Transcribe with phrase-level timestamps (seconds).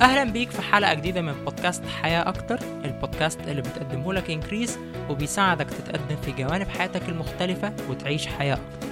[0.00, 4.78] أهلا بيك في حلقة جديدة من بودكاست حياة أكتر البودكاست اللي بتقدمه لك إنكريز
[5.10, 8.88] وبيساعدك تتقدم في جوانب حياتك المختلفة وتعيش حياة أكتر.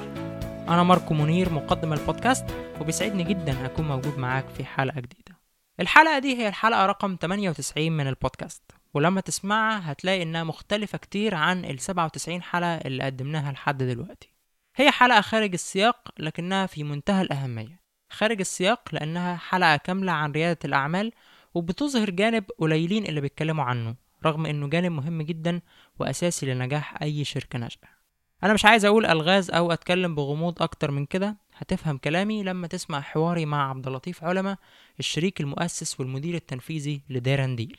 [0.69, 2.45] أنا ماركو منير مقدم البودكاست
[2.81, 5.39] وبيسعدني جدا أكون موجود معاك في حلقة جديدة.
[5.81, 8.63] الحلقة دي هي الحلقة رقم 98 من البودكاست
[8.95, 14.33] ولما تسمعها هتلاقي إنها مختلفة كتير عن ال 97 حلقة اللي قدمناها لحد دلوقتي.
[14.77, 17.78] هي حلقة خارج السياق لكنها في منتهى الأهمية.
[18.11, 21.13] خارج السياق لأنها حلقة كاملة عن ريادة الأعمال
[21.55, 23.95] وبتظهر جانب قليلين اللي بيتكلموا عنه
[24.27, 25.61] رغم إنه جانب مهم جدا
[25.99, 27.99] وأساسي لنجاح أي شركة ناشئة
[28.45, 31.37] أنا مش عايز أقول ألغاز أو أتكلم بغموض أكتر من كده.
[31.57, 34.57] هتفهم كلامي لما تسمع حواري مع عبد اللطيف علمة
[34.99, 37.79] الشريك المؤسس والمدير التنفيذي لديران ديل.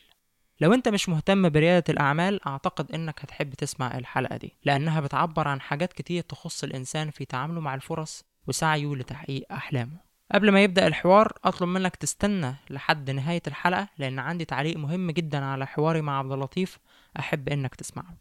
[0.61, 5.61] لو أنت مش مهتم بريادة الأعمال أعتقد إنك هتحب تسمع الحلقة دي لأنها بتعبر عن
[5.61, 10.08] حاجات كتير تخص الإنسان في تعامله مع الفرص وسعيه لتحقيق أحلامه.
[10.31, 15.45] قبل ما يبدأ الحوار أطلب منك تستنى لحد نهاية الحلقة لأن عندي تعليق مهم جدا
[15.45, 16.79] على حواري مع عبد اللطيف
[17.19, 18.17] أحب إنك تسمعه.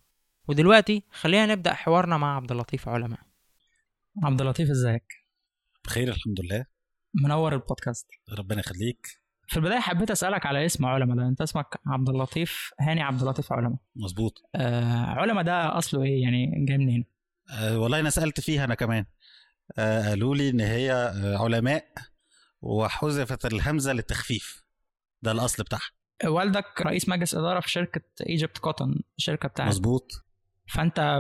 [0.49, 3.21] ودلوقتي خلينا نبدأ حوارنا مع عبد اللطيف علماء.
[4.25, 5.27] عبد اللطيف إزيك؟
[5.85, 6.65] بخير الحمد لله.
[7.15, 8.07] منور البودكاست.
[8.39, 9.07] ربنا يخليك.
[9.49, 13.53] في البداية حبيت أسألك على اسم علماء ده أنت اسمك عبد اللطيف هاني عبد اللطيف
[13.53, 13.79] علماء.
[13.97, 14.43] مظبوط.
[14.55, 17.05] آه علماء ده أصله إيه؟ يعني جاي منين؟
[17.51, 19.05] أه والله أنا سألت فيها أنا كمان.
[19.77, 21.85] قالوا لي إن هي آه، علماء
[22.63, 24.65] وحذفت الهمزة للتخفيف.
[25.23, 25.91] ده الأصل بتاعها.
[26.25, 30.13] والدك رئيس مجلس إدارة في شركة إيجيبت كوتون الشركة بتاعتك مظبوط.
[30.69, 31.19] فأنت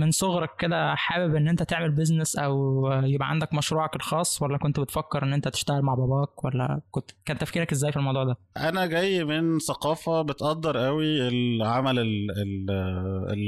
[0.00, 4.80] من صغرك كده حابب إن أنت تعمل business أو يبقى عندك مشروعك الخاص ولا كنت
[4.80, 8.86] بتفكر إن أنت تشتغل مع باباك ولا كنت كان تفكيرك إزاي في الموضوع ده؟ أنا
[8.86, 12.70] جاي من ثقافة بتقدر قوي العمل ال ال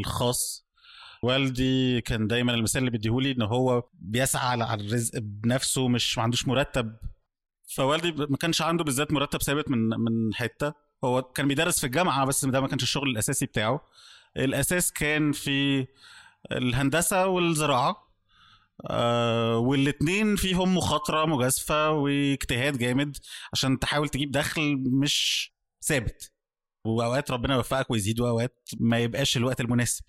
[0.01, 0.66] الخاص.
[1.27, 6.49] والدي كان دايما المثال اللي بيديهولي إن هو بيسعى على الرزق بنفسه مش ما عندوش
[6.49, 6.97] مرتب.
[7.75, 10.73] فوالدي ما كانش عنده بالذات مرتب ثابت من من حتة.
[11.05, 13.81] هو كان بيدرس في الجامعة بس ده ما كانش الشغل الأساسي بتاعه.
[14.37, 15.87] الأساس كان في
[16.53, 18.07] الهندسة والزراعة
[18.91, 23.17] آه والاتنين فيهم مخاطرة مجازفة واجتهاد جامد
[23.53, 26.33] عشان تحاول تجيب دخل مش ثابت.
[26.85, 30.05] وأوقات ربنا يوفقك ويزيد وأوقات ما يبقاش الوقت المناسب.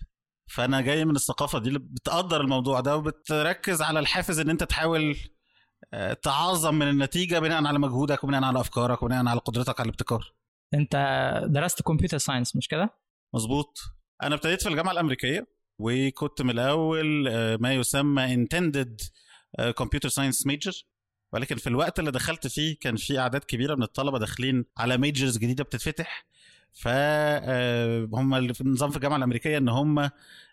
[0.48, 5.16] فانا جاي من الثقافة دي اللي بتقدر الموضوع ده وبتركز على الحافز ان انت تحاول
[5.94, 10.34] آه، تعظم من النتيجة بناء على مجهودك وبناء على أفكارك وبناء على قدرتك على الابتكار.
[10.74, 10.96] انت
[11.46, 12.90] درست computer science مش كده؟
[13.34, 13.78] مظبوط.
[14.22, 15.46] أنا ابتديت في الجامعة الأمريكية
[15.78, 19.10] وكنت من الأول آه، ما يسمى intended
[19.76, 20.72] computer science major
[21.32, 25.38] ولكن في الوقت اللي دخلت فيه كان في أعداد كبيرة من الطلبة داخلين على majors
[25.38, 26.26] جديدة بتتفتح.
[26.72, 30.10] فهم في النظام في الجامعة الأمريكية إن هم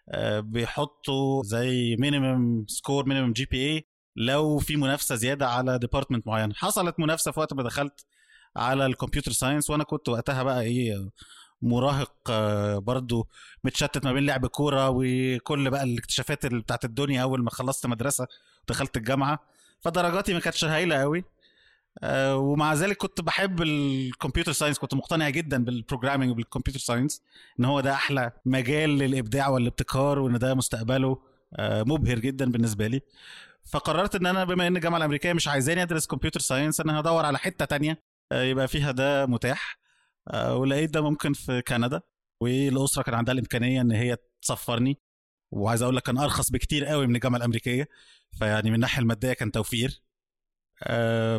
[0.10, 6.56] آه، بيحطوا زي minimum score minimum GPA لو في منافسة زيادة على department معين.
[6.56, 8.06] حصلت منافسة في وقت ما دخلت
[8.56, 11.10] على ال computer science وأنا كنت وقتها بقى إيه
[11.62, 13.28] مراهق آه، برضو
[13.64, 18.28] متشتت ما بين لعب كورة وكل بقى الاكتشافات بتاعت الدنيا أول ما خلصت مدرسة
[18.64, 19.40] ودخلت الجامعة.
[19.82, 21.24] فدرجاتي ما كانتش هايلة قوي آه،
[22.34, 27.22] ومع ذلك كنت بحب ال computer science كنت مقتنع جدا بال programming وبال computer science
[27.60, 31.18] إن هو ده أحلى مجال للإبداع والابتكار وإن ده مستقبله
[31.56, 33.02] آه، مبهر جدا بالنسبة لي.
[33.72, 37.38] فقررت إن أنا بما إن الجامعة الأمريكية مش عايزاني أدرس computer science أنا هدور على
[37.38, 39.78] حتة تانية آه، يبقى فيها ده متاح.
[40.28, 42.02] آه، ولقيت ده ممكن في كندا
[42.42, 44.98] والأسرة كان عندها الإمكانية إن هي تسفرني.
[45.52, 47.88] وعايز أقول لك كان أرخص بكتير قوي من الجامعة الأمريكية.
[48.40, 49.90] فيعني من الناحية المادية كان توفير.
[49.90, 50.05] آه،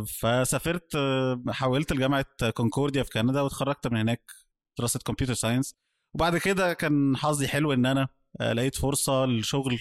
[0.04, 4.32] فسافرت آه، حولت لجامعة كونكورديا في كندا واتخرجت من هناك
[4.78, 5.74] دراسة computer science.
[6.14, 8.08] وبعد كده كان حظي حلو إن أنا
[8.40, 9.78] آه، لقيت فرصة للشغل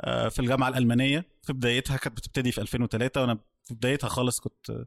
[0.00, 1.28] آه، في الجامعة الألمانية.
[1.42, 4.86] في بدايتها كانت بتبتدي في 2003 وأنا في بدايتها خالص كنت آه،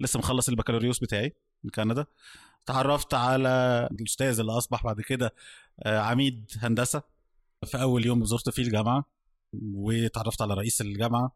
[0.00, 2.06] لسه مخلص البكالوريوس بتاعي من كندا.
[2.66, 3.48] تعرفت على
[3.92, 5.34] الأستاذ اللي أصبح بعد كده
[5.82, 7.02] آه، عميد هندسة.
[7.66, 9.04] في أول يوم زرت فيه الجامعة
[9.74, 11.24] وتعرفت على رئيس الجامعة.
[11.24, 11.32] آه،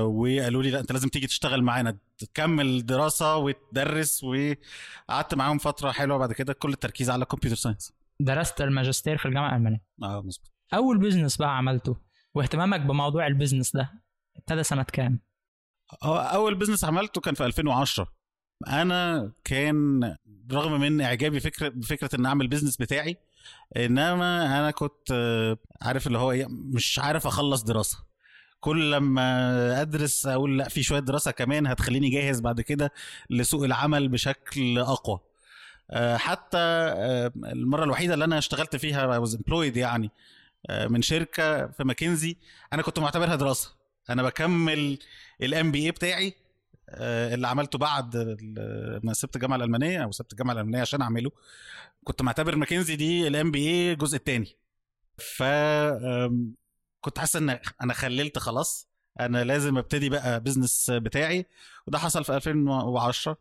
[0.00, 6.18] وقالوا لي لا انت لازم تيجي تشتغل معانا تكمل دراسة وتدرس وقعدت معاهم فترة حلوة
[6.18, 9.82] بعد كده كل التركيز على كمبيوتر ساينس درست الماجستير في الجامعة الألمانية.
[10.02, 10.52] آه مظبوط.
[10.74, 11.96] أول business بقى عملته
[12.34, 13.92] واهتمامك بموضوع ال business ده
[14.36, 15.20] ابتدى سنة كام؟
[16.02, 18.12] هو أول business عملته كان في 2010
[18.66, 20.00] أنا كان
[20.52, 23.16] رغم من إعجابي فكرة بفكرة إن أعمل business بتاعي
[23.76, 27.98] إنما أنا كنت آه، عارف اللي هو إيه مش عارف أخلص دراسة.
[28.60, 32.92] كل لما أدرس أقول لا في شوية دراسة كمان هتخليني جاهز بعد كده
[33.30, 35.20] لسوق العمل بشكل أقوى.
[35.90, 40.10] آه، حتى آه، المرة الوحيدة اللي أنا اشتغلت فيها I was employed يعني
[40.70, 42.36] آه، من شركة في ماكنزي
[42.72, 43.74] أنا كنت معتبرها دراسة.
[44.10, 44.98] أنا بكمل
[45.42, 46.34] ال MBA بتاعي
[47.34, 48.16] اللي عملته بعد
[49.04, 51.30] ما سبت الجامعة الألمانية أو سبت الجامعة الألمانية عشان أعمله.
[52.04, 54.56] كنت معتبر ماكنزي دي ال MBA الجزء الثاني
[55.18, 55.42] ف
[57.08, 58.88] كنت حاسس إن أنا خللت خلاص
[59.20, 61.46] أنا لازم أبتدي بقى business بتاعي
[61.86, 63.36] وده حصل في 2010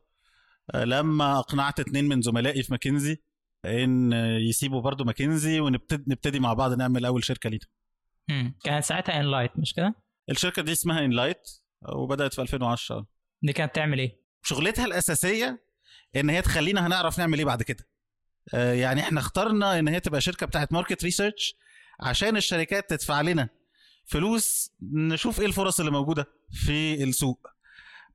[0.76, 3.18] آه، لما اقنعت اتنين من زملائي في ماكنزي
[3.66, 4.14] إن
[4.50, 8.54] يسيبوا برضو ماكنزي ونبتدي نبتدي مع بعض نعمل أول شركة لينا.
[8.64, 9.96] كانت ساعتها انلايت مش كده؟
[10.30, 11.50] الشركة دي اسمها انلايت
[11.96, 13.06] وبدأت في 2010
[13.42, 15.64] دي كانت تعمل إيه؟ شغلتها الأساسية
[16.16, 17.88] إن هي تخلينا هنعرف نعمل إيه بعد كده
[18.54, 21.56] آه، يعني إحنا اخترنا إن هي تبقى شركة بتاعت market research
[22.00, 23.50] عشان الشركات تدفع لنا
[24.08, 27.48] فلوس نشوف إيه الفرص اللي موجودة في السوق.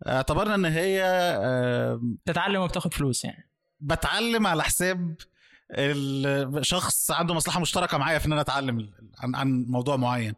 [0.06, 3.50] اعتبرنا إن هي آه، تتعلم وبتاخد فلوس يعني.
[3.80, 5.16] بتعلم على حساب
[5.70, 10.34] الشخص عنده مصلحة مشتركة معايا في إن أنا أتعلم عن عن موضوع معين.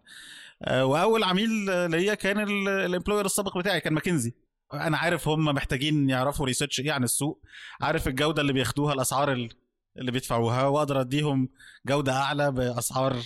[0.62, 1.51] آه، وأول عميل
[1.91, 4.35] ليا كان ال employer السابق بتاعي كان ماكنزي.
[4.75, 7.43] أنا عارف هم محتاجين يعرفوا research إيه عن السوق
[7.81, 9.51] عارف الجودة اللي بياخدوها الأسعار ال-
[9.99, 11.49] اللي بيدفعوها وأقدر أديهم
[11.87, 13.17] جودة أعلى بأسعار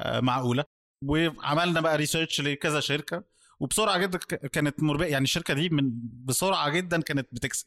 [0.00, 0.77] آه، معقولة.
[1.02, 3.24] وعملنا بقى research لكذا شركة
[3.60, 4.18] وبسرعة جدا
[4.52, 5.90] كانت مربحة يعني الشركة دي من
[6.24, 7.66] بسرعة جدا كانت بتكسب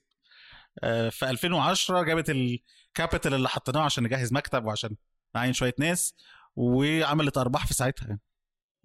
[0.84, 4.96] آه، في 2010 جابت ال capital اللي حطيناه عشان نجهز مكتب وعشان
[5.36, 6.16] نعين شوية ناس
[6.56, 8.22] وعملت أرباح في ساعتها يعني.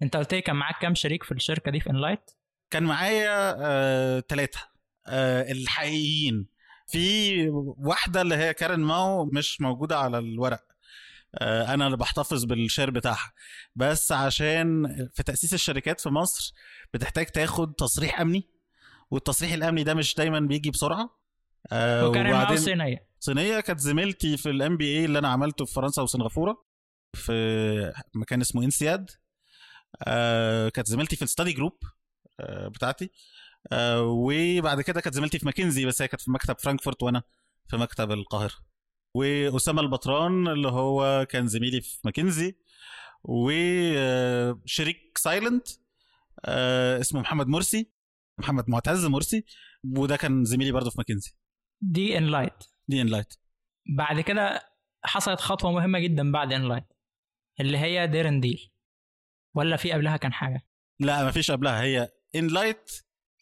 [0.01, 2.31] أنت قلت لي كان معاك كام شريك في الشركة دي في انلايت؟
[2.69, 4.59] كان معايا آه، ثلاثة
[5.07, 6.47] آه، الحقيقيين
[6.87, 10.63] في واحدة اللي هي كارن ماو مش موجودة على الورق
[11.35, 13.31] آه، أنا اللي بحتفظ بال share بتاعها.
[13.75, 16.53] بس عشان في تأسيس الشركات في مصر
[16.93, 18.49] بتحتاج تاخد تصريح أمني
[19.11, 21.19] والتصريح الأمني ده مش دايما بيجي بسرعة.
[21.71, 23.07] آه، وكان معاه صينية.
[23.19, 23.59] صينية.
[23.59, 26.65] كانت زميلتي في ال MBA اللي أنا عملته في فرنسا وسنغافورة
[27.13, 29.09] في مكان اسمه إنسياد.
[30.03, 31.77] آه كانت زميلتي في ال study group
[32.39, 33.11] آه بتاعتي.
[33.71, 37.23] آه وبعد كده كانت زميلتي في ماكنزي بس هي كانت في مكتب فرانكفورت وأنا
[37.67, 38.53] في مكتب القاهرة.
[39.17, 42.55] وأسامة البطران اللي هو كان زميلي في ماكنزي
[43.23, 45.67] وشريك silent
[46.45, 47.91] آه اسمه محمد مرسي
[48.37, 49.45] محمد معتز مرسي
[49.97, 51.31] وده كان زميلي برضه في ماكنزي.
[51.81, 53.33] دي انلايت دي انلايت
[53.97, 54.61] بعد كده
[55.03, 56.83] حصلت خطوة مهمة جدا بعد انلايت
[57.59, 58.71] اللي هي دير اند ديل.
[59.55, 60.67] ولا في قبلها كان حاجة؟
[60.99, 61.81] لا ما فيش قبلها.
[61.81, 62.91] هي انلايت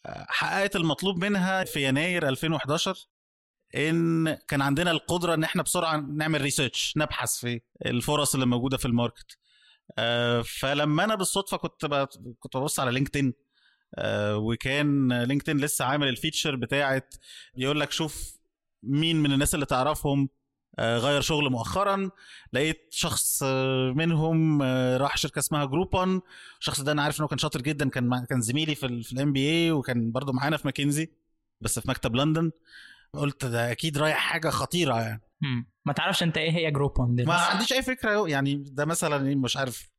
[0.06, 3.08] حققت المطلوب منها في يناير 2011
[3.76, 8.84] إن كان عندنا القدرة إن إحنا بسرعة نعمل research نبحث في الفرص اللي موجودة في
[8.86, 9.38] ال market.
[9.98, 11.86] آه، فلما أنا بالصدفة كنت
[12.40, 13.34] كنت ببص على لينكدين
[13.94, 17.14] آه، وكان لينكدين لسه عامل ال feature بتاعت
[17.56, 18.38] يقول لك شوف
[18.82, 20.28] مين من الناس اللي تعرفهم
[20.78, 22.10] آه، غير شغل مؤخرا.
[22.52, 23.42] لقيت شخص
[23.94, 24.62] منهم
[24.96, 26.20] راح شركة اسمها جروبون.
[26.60, 30.12] الشخص ده أنا عارف انه كان شاطر جدا كان كان زميلي في ال MBA وكان
[30.12, 31.10] برضه معانا في ماكنزي
[31.60, 32.50] بس في مكتب لندن.
[33.16, 35.22] قلت ده أكيد رايح حاجة خطيرة يعني.
[35.40, 35.70] مم.
[35.84, 39.56] ما تعرفش أنت إيه هي جروبون ما عنديش أي فكرة يعني ده مثلا إيه، مش
[39.56, 39.90] عارف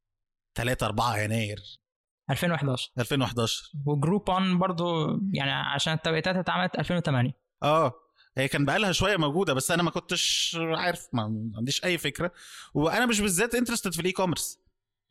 [0.57, 1.59] 3 4 يناير.
[2.29, 7.31] 2011 2011 وجروبون برضو يعني عشان التوقيتات اتعملت 2008
[7.63, 7.93] آه.
[8.37, 11.21] هي كان بقالها شوية موجودة بس أنا ما كنتش عارف ما
[11.57, 12.31] عنديش أي فكرة.
[12.73, 14.59] وأنا مش بالذات interested في ال e-commerce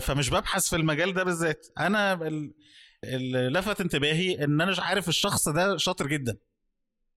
[0.02, 1.66] فمش ببحث في المجال ده بالذات.
[1.78, 2.54] أنا ال-
[3.04, 6.36] اللي لفت انتباهي إن أنا مش عارف الشخص ده شاطر جدا.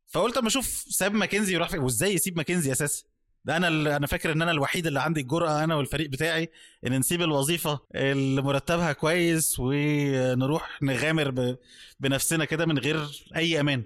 [0.10, 3.04] فقلت أما أشوف ساب ماكنزي وراح فين؟ وإزاي يسيب ماكنزي أساسا؟
[3.46, 6.50] ده أنا أنا فاكر إن أنا الوحيد اللي عندي الجرأة أنا والفريق بتاعي
[6.88, 11.56] إن نسيب الوظيفة اللي مرتبها كويس ونروح نغامر
[12.00, 13.84] بنفسنا كده من غير أي أمان.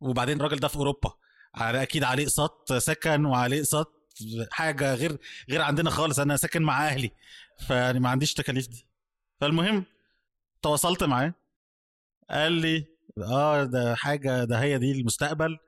[0.00, 1.12] وبعدين الراجل ده في أوروبا
[1.54, 3.92] على أكيد عليه إقساط سكن وعليه إقساط
[4.50, 5.18] حاجة غير
[5.50, 6.18] غير عندنا خالص.
[6.18, 7.10] أنا ساكن مع أهلي
[7.66, 8.86] فيعني ما عنديش تكاليف دي.
[9.40, 9.84] فالمهم
[10.62, 11.34] تواصلت معاه
[12.30, 15.58] قال لي آه ده حاجة ده هي دي المستقبل.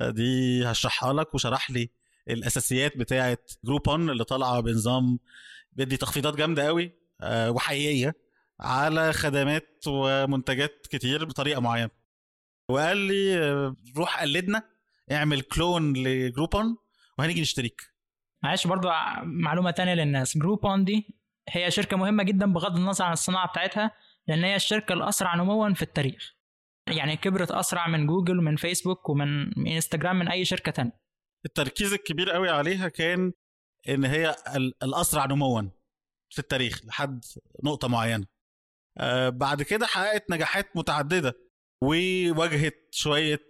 [0.00, 1.90] آه، دي هشرحها لك وشرح لي
[2.30, 5.18] الأساسيات بتاعه جروبون اللي طالعة بنظام
[5.72, 8.14] بيدي تخفيضات جامدة قوي آه، وحقيقية
[8.60, 11.90] على خدمات ومنتجات كتير بطريقة معينة.
[12.68, 14.62] وقال لي آه، روح قلدنا
[15.12, 16.76] اعمل clone لجروبون
[17.18, 17.82] وهنيجي نشتريك.
[18.42, 18.88] معلش برضو
[19.22, 20.38] معلومة تانية للناس.
[20.38, 21.14] جروبون دي
[21.48, 23.90] هي شركة مهمة جدا بغض النظر عن الصناعة بتاعتها
[24.28, 26.34] لأن هي الشركة الأسرع نموا في التاريخ.
[26.88, 31.02] يعني كبرت أسرع من جوجل ومن فيسبوك ومن من إنستجرام من أي شركة تانية.
[31.46, 33.32] التركيز الكبير قوي عليها كان
[33.88, 35.62] إن هي ال- الأسرع نموا
[36.30, 37.24] في التاريخ لحد
[37.64, 38.26] نقطة معينة.
[38.98, 41.34] آه، بعد كده حققت نجاحات متعددة
[41.82, 43.40] وواجهت شوية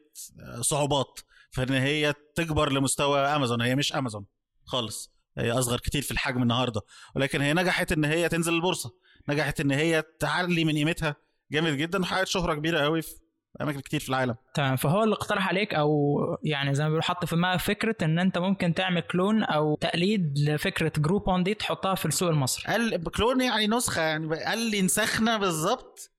[0.41, 1.21] آه، صعوبات
[1.51, 3.61] في إن هي تكبر لمستوى أمازون.
[3.63, 4.27] هي مش أمازون
[4.65, 6.81] خالص هي أصغر كتير في الحجم النهارده.
[7.17, 8.91] ولكن هي نجحت إن هي تنزل البورصة
[9.29, 11.17] نجحت إن هي تعلي من قيمتها
[11.53, 13.15] جامد جدا وحققت شهرة كبيرة قوي في
[13.61, 14.35] أماكن كتير في العالم.
[14.55, 14.77] تمام.
[14.77, 18.39] فهو اللي اقترح عليك أو يعني زي ما بيقولوا حط في دماغك فكرة إن أنت
[18.39, 22.73] ممكن تعمل clone أو تقليد لفكرة جروبون دي تحطها في السوق المصري.
[22.73, 26.11] قال clone يعني نسخة يعني قال لي نسخنا بالظبط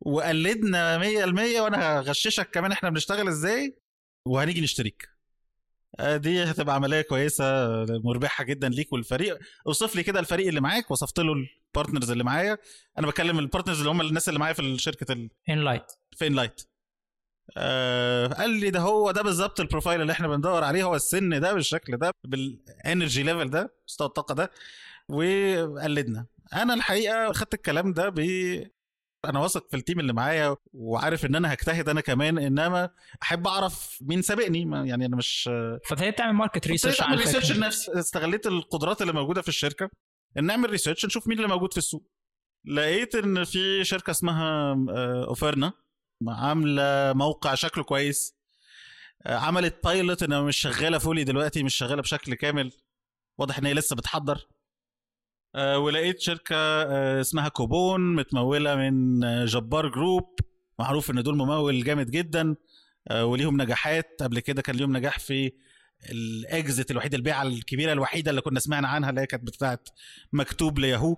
[0.00, 3.78] وقلدنا 100% وأنا هغششك كمان إحنا بنشتغل إزاي
[4.26, 5.08] وهنيجي نشتريك.
[6.00, 7.44] آه، دي هتبقى عملية كويسة
[8.04, 9.38] مربحة جدا ليك والفريق.
[9.66, 11.34] أوصف لي كده الفريق اللي معاك وصفت له
[11.78, 12.58] ال partners اللي معايا.
[12.98, 16.34] أنا بكلم ال partners اللي هم الناس اللي معايا في شركة ان لايت في ان
[16.34, 16.62] لايت
[17.56, 21.40] آه قال لي ده هو ده بالظبط ال profile اللي إحنا بندور عليه هو السن
[21.40, 24.50] ده بالشكل ده بال energy level ده مستوى الطاقة ده
[25.08, 26.26] وقلدنا.
[26.54, 28.18] أنا الحقيقة خدت الكلام ده ب
[29.24, 32.90] أنا واثق في ال team اللي معايا وعارف إن أنا هجتهد أنا كمان إنما
[33.22, 34.88] أحب أعرف مين سابقني.
[34.88, 35.50] يعني أنا مش
[35.84, 39.90] فابتديت تعمل market research على research لنفسي استغليت القدرات اللي موجودة في الشركة.
[40.36, 42.10] نعمل research نشوف مين اللي موجود في السوق.
[42.64, 44.76] لقيت إن في شركة اسمها
[45.24, 45.72] أوفرنا
[46.28, 48.38] عاملة موقع شكله كويس.
[49.26, 52.72] آه، عملت pilot إنها مش شغالة fully دلوقتي مش شغالة بشكل كامل.
[53.38, 54.48] واضح إن هي لسه بتحضر.
[55.54, 60.40] آه، ولقيت شركة آه، اسمها كوبون متمولة من جبار جروب
[60.78, 62.56] معروف إن دول ممول جامد جدا.
[63.12, 64.22] وليهم نجاحات.
[64.22, 65.52] قبل كده كان ليهم نجاح في
[66.10, 69.88] ال exit الوحيده البيعة الكبيرة الوحيدة اللي كنا سمعنا عنها اللي هي كانت بتاعت
[70.32, 71.16] مكتوب لياهو.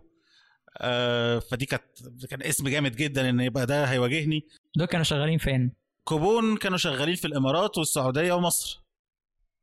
[0.78, 1.82] آه فدي كانت
[2.30, 4.46] كان اسم جامد جدا إن يبقى ده هيواجهني.
[4.76, 5.72] دول كانوا شغالين فين؟
[6.04, 8.80] كوبون كانوا شغالين في الإمارات والسعودية ومصر.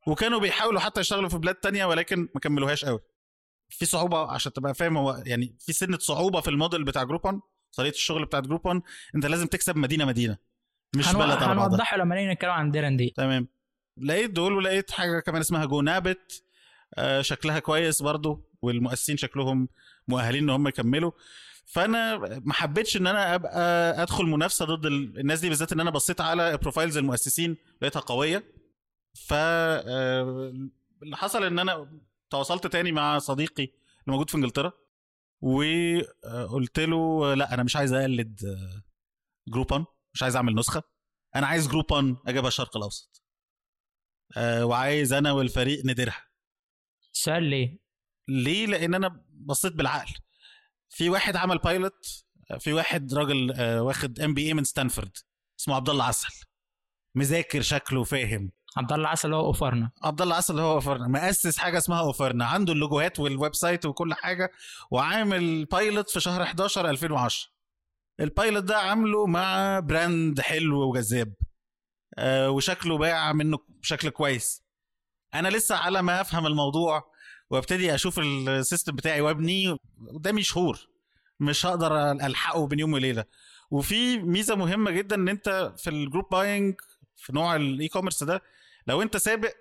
[0.06, 3.00] وكانوا بيحاولوا حتى يشتغلوا في بلاد تانية ولكن ما كملوهاش قوي.
[3.68, 7.40] في صعوبة عشان تبقى فاهم هو يعني في سنة صعوبة في الموديل بتاع جروبون
[7.76, 8.82] طريقة الشغل بتاعت جروبون
[9.14, 10.36] أنت لازم تكسب مدينة مدينة
[10.96, 11.18] مش هنو...
[11.18, 13.12] بلد على هنوضحه لما نيجي نتكلم عن ديرن دي.
[13.16, 13.48] تمام.
[14.00, 16.42] لقيت دول ولقيت حاجة كمان اسمها جو نابت
[16.94, 19.68] آه شكلها كويس برضو والمؤسسين شكلهم
[20.08, 21.10] مؤهلين إن هم يكملوا.
[21.66, 26.20] فأنا ما حبيتش إن أنا أبقى أدخل منافسة ضد الناس دي بالذات إن أنا بصيت
[26.20, 28.44] على profiles المؤسسين لقيتها قوية.
[29.14, 30.52] ف آه،
[31.02, 32.00] اللي حصل إن أنا
[32.30, 33.72] تواصلت تاني مع صديقي اللي
[34.06, 34.72] موجود في إنجلترا
[35.40, 38.40] وقلت له لا أنا مش عايز أقلد
[39.48, 40.82] Groupon مش عايز أعمل نسخة
[41.36, 43.22] أنا عايز Groupon أجيبها الشرق الأوسط.
[44.36, 46.24] آه، وعايز أنا والفريق نديرها.
[47.12, 47.78] سؤال ليه؟
[48.28, 50.14] ليه؟ لأن أنا بصيت بالعقل.
[50.90, 52.24] في واحد عمل pilot
[52.58, 55.16] في واحد راجل آه، واخد MBA من ستانفورد
[55.60, 56.44] اسمه عبد الله عسل.
[57.14, 61.78] مذاكر شكله فاهم عبد الله عسل هو Offerna عبد الله عسل هو Offerna مؤسس حاجة
[61.78, 64.50] اسمها Offerna عنده اللوجوهات وال website وكل حاجة.
[64.90, 67.48] وعامل pilot في شهر 11 2010
[68.20, 71.34] ال pilot ده عامله مع brand حلو وجذاب.
[72.26, 74.62] وشكله باع منه بشكل كويس.
[75.34, 77.12] أنا لسه على ما أفهم الموضوع
[77.50, 79.76] وأبتدي أشوف ال system بتاعي وأبني
[80.14, 80.88] قدامي شهور
[81.40, 83.24] مش هقدر ألحقه بين يوم وليلة.
[83.70, 86.74] وفي ميزة مهمة جدا إن أنت في ال group buying
[87.16, 88.42] في نوع ال e-commerce ده
[88.86, 89.54] لو أنت سابق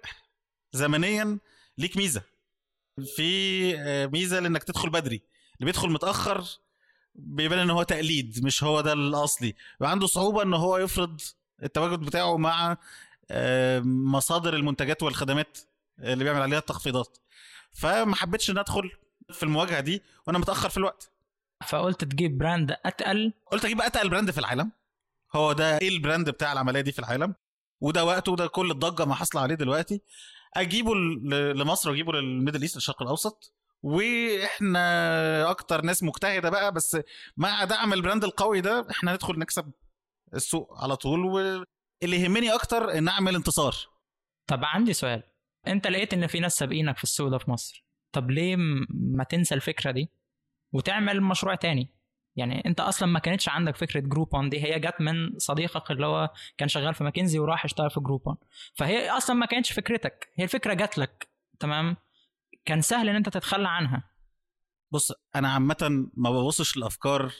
[0.74, 1.40] زمنيا
[1.78, 2.22] ليك ميزة.
[3.16, 5.22] في آه، ميزة لإنك تدخل بدري.
[5.56, 6.44] اللي بيدخل متأخر
[7.16, 9.56] بيبان إن هو تقليد مش هو ده الأصلي.
[9.82, 11.22] عنده صعوبة إن هو يفرض
[11.64, 12.78] التواجد بتاعه مع
[13.32, 15.58] آه، مصادر المنتجات والخدمات
[16.00, 17.18] اللي بيعمل عليها التخفيضات.
[17.72, 18.92] فما حبيتش إن أدخل
[19.32, 21.12] في المواجهة دي وأنا متأخر في الوقت.
[21.68, 23.34] فقلت تجيب brand أتقل.
[23.52, 24.72] قلت أجيب أتقل brand في العالم.
[25.36, 27.36] هو ده إيه ال brand بتاع العملية دي في العالم؟
[27.82, 30.02] وده وقته وده كل الضجة ما حاصله عليه دلوقتي.
[30.54, 30.96] أجيبه
[31.54, 33.54] لمصر وأجيبه لل Middle East الشرق الأوسط.
[33.84, 36.98] وإحنا أكتر ناس مجتهدة بقى بس
[37.38, 39.72] مع دعم ال brand القوي ده إحنا ندخل نكسب
[40.34, 41.66] السوق على طول واللي
[42.22, 43.76] يهمني أكتر إن أعمل انتصار.
[44.48, 45.24] طب عندي سؤال.
[45.68, 47.86] أنت لقيت إن في ناس سابقينك في السوق ده في مصر.
[48.12, 48.56] طب ليه
[48.90, 50.10] ما تنسى الفكرة دي
[50.74, 51.94] وتعمل مشروع تاني؟
[52.36, 54.64] يعني أنت أصلا ما كانتش عندك فكرة Groupon دي.
[54.64, 58.38] هي جت من صديقك اللي هو كان شغال في ماكنزي وراح اشتغل في Groupon
[58.76, 60.32] فهي أصلا ما كانتش فكرتك.
[60.36, 61.28] هي الفكرة جات لك.
[61.60, 61.98] تمام؟
[62.66, 64.12] كان سهل إن أنت تتخلى عنها.
[64.92, 67.32] بص أنا عامة ما ببصش الافكار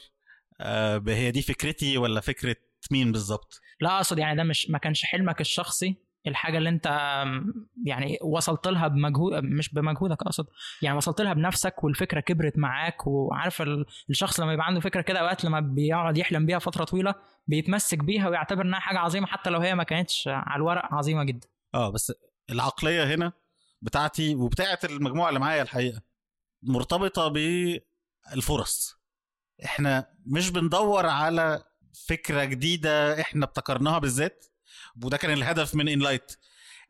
[0.62, 2.56] آه، هي دي فكرتي ولا فكرة
[2.92, 6.86] مين بالظبط؟ لا أقصد يعني ده مش ما كانش حلمك الشخصي الحاجة اللي أنت
[7.86, 10.46] يعني وصلت لها بمجهود مش بمجهودك أقصد
[10.82, 13.64] يعني وصلت لها بنفسك والفكرة كبرت معاك وعارف
[14.10, 17.16] الشخص لما يبقى عنده فكرة كده أوقات لما بيقعد يحلم بيها فترة طويلة
[17.48, 21.48] بيتمسك بيها ويعتبر إنها حاجة عظيمة حتى لو هي ما كانتش على الورق عظيمة جدا.
[21.76, 22.14] آه بس
[22.50, 23.34] العقلية هنا
[23.82, 26.02] بتاعتي وبتاعت المجموعة اللي معايا الحقيقة
[26.64, 27.28] مرتبطة
[28.32, 28.98] بالفرص.
[29.66, 31.64] إحنا مش بندور على
[32.08, 34.46] فكرة جديدة إحنا ابتكرناها بالذات
[35.04, 36.32] وده كان الهدف من Enlight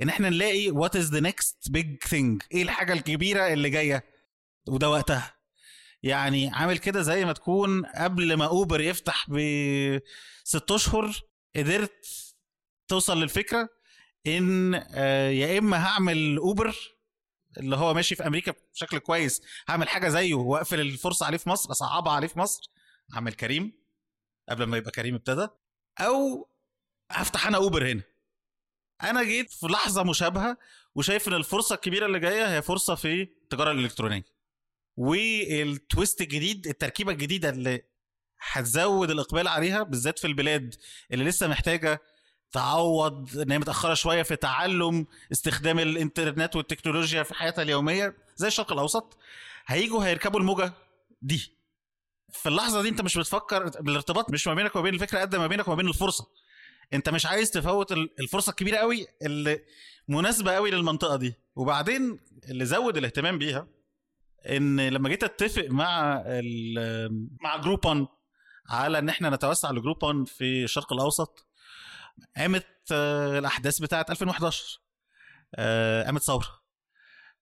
[0.01, 4.03] إن إحنا نلاقي what is the next big thing إيه الحاجة الكبيرة اللي جاية
[4.67, 5.33] وده وقتها.
[6.03, 9.37] يعني عامل كده زي ما تكون قبل ما Uber يفتح ب
[10.43, 11.21] ست أشهر
[11.55, 12.05] قدرت
[12.87, 13.69] توصل للفكرة
[14.27, 16.75] إن آه، يا إما هعمل Uber
[17.57, 21.71] اللي هو ماشي في أمريكا بشكل كويس هعمل حاجة زيه وأقفل الفرصة عليه في مصر
[21.71, 22.61] أصعبها عليه في مصر
[23.13, 23.87] هعمل Careem.
[24.50, 25.48] قبل ما يبقى Careem ابتدى
[26.00, 26.50] أو
[27.12, 28.01] هفتح أنا Uber هنا.
[29.04, 30.58] أنا جيت في لحظة مشابهة
[30.96, 34.24] وشايف إن الفرصة الكبيرة اللي جاية هي فرصة في التجارة الإلكترونية.
[34.98, 37.82] وال twist الجديد التركيبة الجديدة اللي
[38.51, 40.75] هتزود الإقبال عليها بالذات في البلاد
[41.12, 42.01] اللي لسه محتاجة
[42.51, 48.72] تعوض إن هي متأخرة شوية في تعلم استخدام الإنترنت والتكنولوجيا في حياتها اليومية زي الشرق
[48.72, 49.18] الأوسط
[49.68, 50.74] هيجوا هيركبوا الموجة
[51.22, 51.56] دي.
[52.31, 55.48] في اللحظة دي انت مش بتفكر بالارتباط مش ما بينك وما بين الفكرة قد ما
[55.48, 56.27] بينك وما بين الفرصة.
[56.93, 59.60] انت مش عايز تفوت الفرصة الكبيرة قوي اللي
[60.07, 61.34] مناسبة قوي للمنطقة دي.
[61.55, 62.19] وبعدين
[62.50, 63.67] اللي زود الاهتمام بيها
[64.50, 66.24] ان لما جيت اتفق مع
[67.41, 68.07] مع Groupon
[68.69, 71.48] على ان إحنا نتوسع ل Groupon في الشرق الأوسط
[72.38, 74.79] قامت الأحداث بتاعه 2011
[75.55, 76.48] آه، قامت ثورة.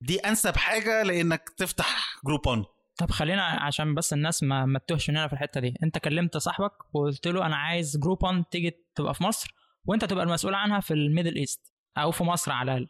[0.01, 2.65] دي أنسب حاجة لإنك تفتح Groupon
[2.98, 5.74] طب خلينا عشان بس الناس ما ما تتوهش مننا في الحتة دي.
[5.84, 9.54] انت كلمت صاحبك وقلت له أنا عايز Groupon تيجي تبقى في مصر
[9.86, 12.90] وانت تبقى المسؤول عنها في ال Middle East أو في مصر على الأقل.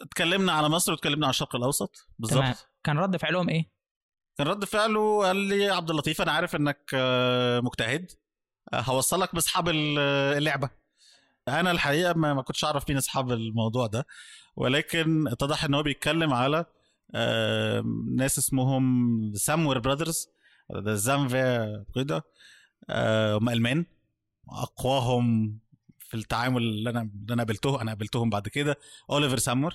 [0.00, 2.68] اتكلمنا على مصر واتكلمنا على الشرق الأوسط بالظبط.
[2.84, 3.70] كان رد فعلهم إيه؟
[4.38, 8.10] كان رد فعله قال لي عبد اللطيف أنا عارف إنك آه، مجتهد.
[8.74, 10.70] هوصلك بأصحاب اللعبة.
[11.48, 14.06] أنا الحقيقة ما كنتش أعرف مين أصحاب الموضوع ده
[14.56, 16.64] ولكن اتضح إن هو بيتكلم على
[18.16, 20.28] ناس اسمهم ساموير براذرز
[20.80, 22.24] زامفيا كده
[23.36, 23.86] هم ألمان.
[24.48, 25.58] أقواهم
[25.98, 28.78] في التعامل اللي أنا اللي أنا قابلته أنا قابلتهم بعد كده
[29.10, 29.74] Oliver Samwer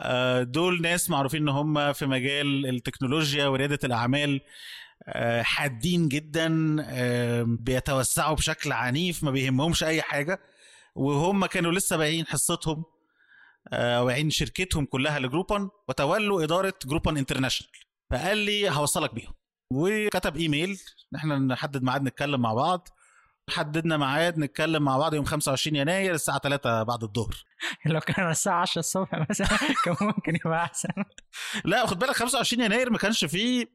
[0.00, 4.40] آه، دول ناس معروفين إن هم في مجال التكنولوجيا وريادة الأعمال.
[5.06, 6.76] آه، حادين جدا
[7.44, 10.40] بيتوسعوا بشكل عنيف ما بيهمهمش أي حاجة.
[10.94, 12.84] وهم كانوا لسه بايعين حصتهم.
[13.68, 17.72] آه، وبايعين شركتهم كلها ل Groupon وتولوا إدارة Groupon International.
[18.10, 19.34] فقال لي هوصلك بيهم.
[19.72, 20.80] وكتب إيميل.
[21.16, 22.88] إحنا نحدد ميعاد نتكلم مع بعض.
[23.50, 27.44] حددنا ميعاد نتكلم مع بعض يوم 25 يناير الساعة 3 بعد الظهر.
[27.86, 29.48] لو كان الساعة 10 الصبح مثلا
[29.84, 30.88] كان ممكن يبقى أحسن.
[31.64, 33.66] لا خد بالك 25 يناير ما كانش فيه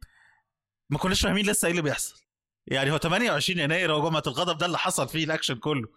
[0.90, 2.25] ما كناش فاهمين لسه إيه اللي بيحصل.
[2.68, 5.88] يعني هو 28 يناير هو جمعة الغضب ده اللي حصل فيه الأكشن كله.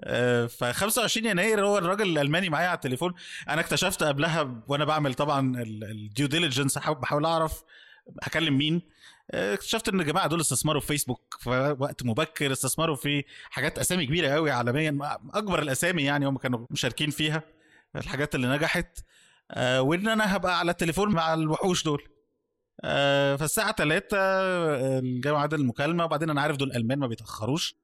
[0.00, 3.14] آه، ف 25 يناير هو الراجل الألماني معايا على التليفون.
[3.48, 7.62] أنا اكتشفت قبلها وأنا بعمل طبعا ال due diligence بحاول أعرف
[8.22, 8.82] هكلم مين.
[9.30, 14.06] آه، اكتشفت إن الجماعة دول استثمروا في فيسبوك في وقت مبكر استثمروا في حاجات أسامي
[14.06, 14.98] كبيرة قوي عالميا
[15.34, 17.42] أكبر الأسامي يعني هم كانوا مشاركين فيها
[17.96, 18.98] الحاجات اللي نجحت.
[19.50, 22.02] آه، وإن أنا هبقى على التليفون مع الوحوش دول.
[23.38, 27.74] فالساعة 3 جاي ميعاد المكالمة وبعدين أنا عارف دول ألمان ما بيتأخروش.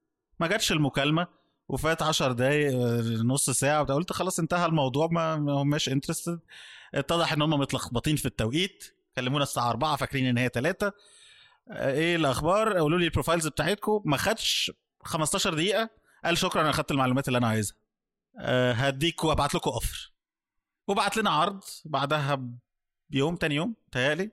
[0.41, 1.27] ما جاتش المكالمة
[1.69, 2.75] وفات 10 دقايق
[3.25, 6.41] نص ساعة قلت خلاص انتهى الموضوع ما هماش انترستد
[6.95, 8.85] اتضح إن هم متلخبطين في التوقيت.
[9.17, 10.93] كلمونا الساعة 4 فاكرين إن هي 3
[11.71, 14.03] إيه الأخبار؟ قولوا لي ال profiles بتاعتكم.
[14.05, 14.73] ما خدش
[15.03, 15.91] 15 دقيقة.
[16.25, 17.77] قال شكرا أنا خدت المعلومات اللي أنا عايزها.
[18.41, 20.13] أه هديك وابعت لكم offer
[20.89, 22.49] وبعت لنا عرض بعدها
[23.11, 24.31] بيوم تاني يوم تهيألي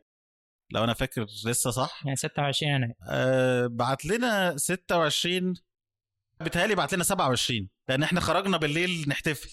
[0.70, 2.94] لو أنا فاكر لسه صح؟ يعني 26 يناير.
[3.10, 5.54] أه بعت لنا 26
[6.40, 9.50] بيتهيألي بعت لنا 27 لأن إحنا خرجنا بالليل نحتفل.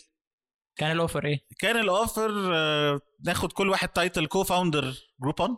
[0.77, 5.57] كان ال offer إيه؟ كان ال offer أه ناخد كل واحد title co-founder Groupon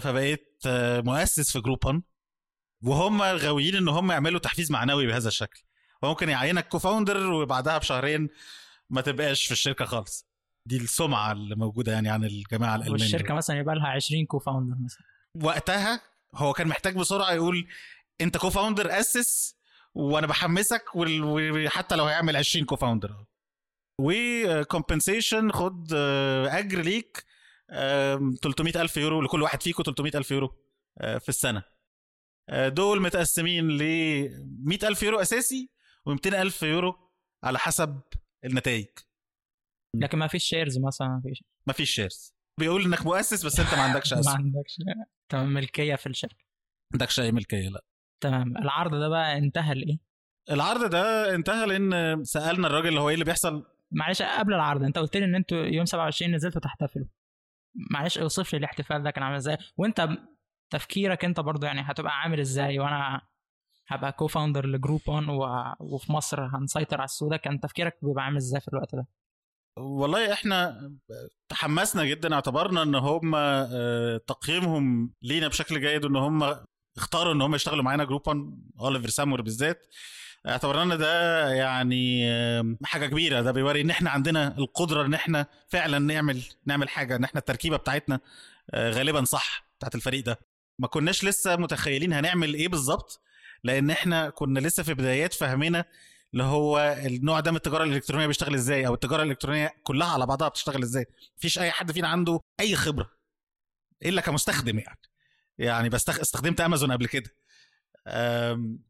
[0.00, 2.02] فبقيت آه، مؤسس في Groupon
[2.84, 5.62] وهم غاويين إن هم يعملوا تحفيز معنوي بهذا الشكل.
[6.02, 8.28] فممكن يعينك co-founder وبعدها بشهرين
[8.90, 10.27] ما تبقاش في الشركة خالص.
[10.68, 15.02] دي السمعة اللي موجودة يعني عن الجماعة الالمان والشركة مثلا يبقى لها 20 co-founder مثلا.
[15.42, 16.00] وقتها
[16.34, 17.68] هو كان محتاج بسرعة يقول
[18.20, 19.56] أنت co-founder أسس
[19.94, 23.24] وأنا بحمسك وحتى لو هيعمل 20 co-founder
[24.00, 27.24] و compensation خد آه، أجر ليك
[27.68, 30.54] 300 ألف يورو لكل واحد فيكم 300 ألف يورو
[30.98, 31.62] آه، في السنة.
[32.48, 33.82] آه، دول متقسمين ل
[34.64, 35.70] 100 ألف يورو أساسي
[36.08, 36.96] و200 ألف يورو
[37.44, 38.00] على حسب
[38.44, 38.86] النتائج.
[39.96, 41.44] لكن ما فيش shares مثلا ما فيش.
[41.66, 44.76] ما فيش shares بيقول إنك مؤسس بس أنت ما عندكش اسهم ما عندكش.
[45.28, 46.36] تمام ملكية في الشركة.
[46.36, 47.84] ما عندكش اي ملكية لا.
[48.20, 48.56] تمام.
[48.56, 49.98] العرض ده بقى انتهى لإيه؟
[50.50, 53.66] العرض ده انتهى لأن سألنا الراجل هو إيه اللي بيحصل.
[53.90, 57.06] معلش قبل العرض أنت قلت لي إن أنتوا يوم 27 نزلتوا تحتفلوا.
[57.90, 59.56] معلش أوصف لي الاحتفال ده كان عامل إزاي.
[59.76, 60.08] وأنت
[60.70, 63.20] تفكيرك أنت برضه يعني هتبقى عامل إزاي؟ وأنا
[63.88, 65.74] هبقى co-founder ل Groupon و...
[65.80, 67.36] وفي مصر هنسيطر على السوق ده.
[67.36, 69.06] كان تفكيرك بيبقى عامل إزاي في الوقت ده؟
[69.78, 70.90] والله إحنا
[71.48, 76.56] تحمسنا جدا اعتبرنا إن هم آه، تقييمهم لينا بشكل جيد وإن هم
[76.96, 79.86] اختاروا إن هم يشتغلوا معانا Groupon اوليفر سامور بالذات.
[80.48, 83.40] اعتبرنا ده يعني آم، حاجة كبيرة.
[83.40, 87.76] ده بيوري إن إحنا عندنا القدرة إن إحنا فعلا نعمل نعمل حاجة إن إحنا التركيبة
[87.76, 88.20] بتاعتنا
[88.74, 90.38] آه، غالبا صح بتاعت الفريق ده.
[90.78, 93.20] ما كناش لسه متخيلين هنعمل إيه بالظبط
[93.64, 95.84] لأن إحنا كنا لسه في بدايات فهمنا
[96.32, 100.48] اللي هو النوع ده من التجارة الإلكترونية بيشتغل إزاي؟ أو التجارة الإلكترونية كلها على بعضها
[100.48, 103.10] بتشتغل إزاي؟ مفيش أي حد فينا عنده أي خبرة
[104.04, 105.00] إلا كمستخدم يعني.
[105.58, 106.20] يعني بستخ...
[106.20, 107.30] استخدمت أمازون قبل كده.
[108.06, 108.82] أم،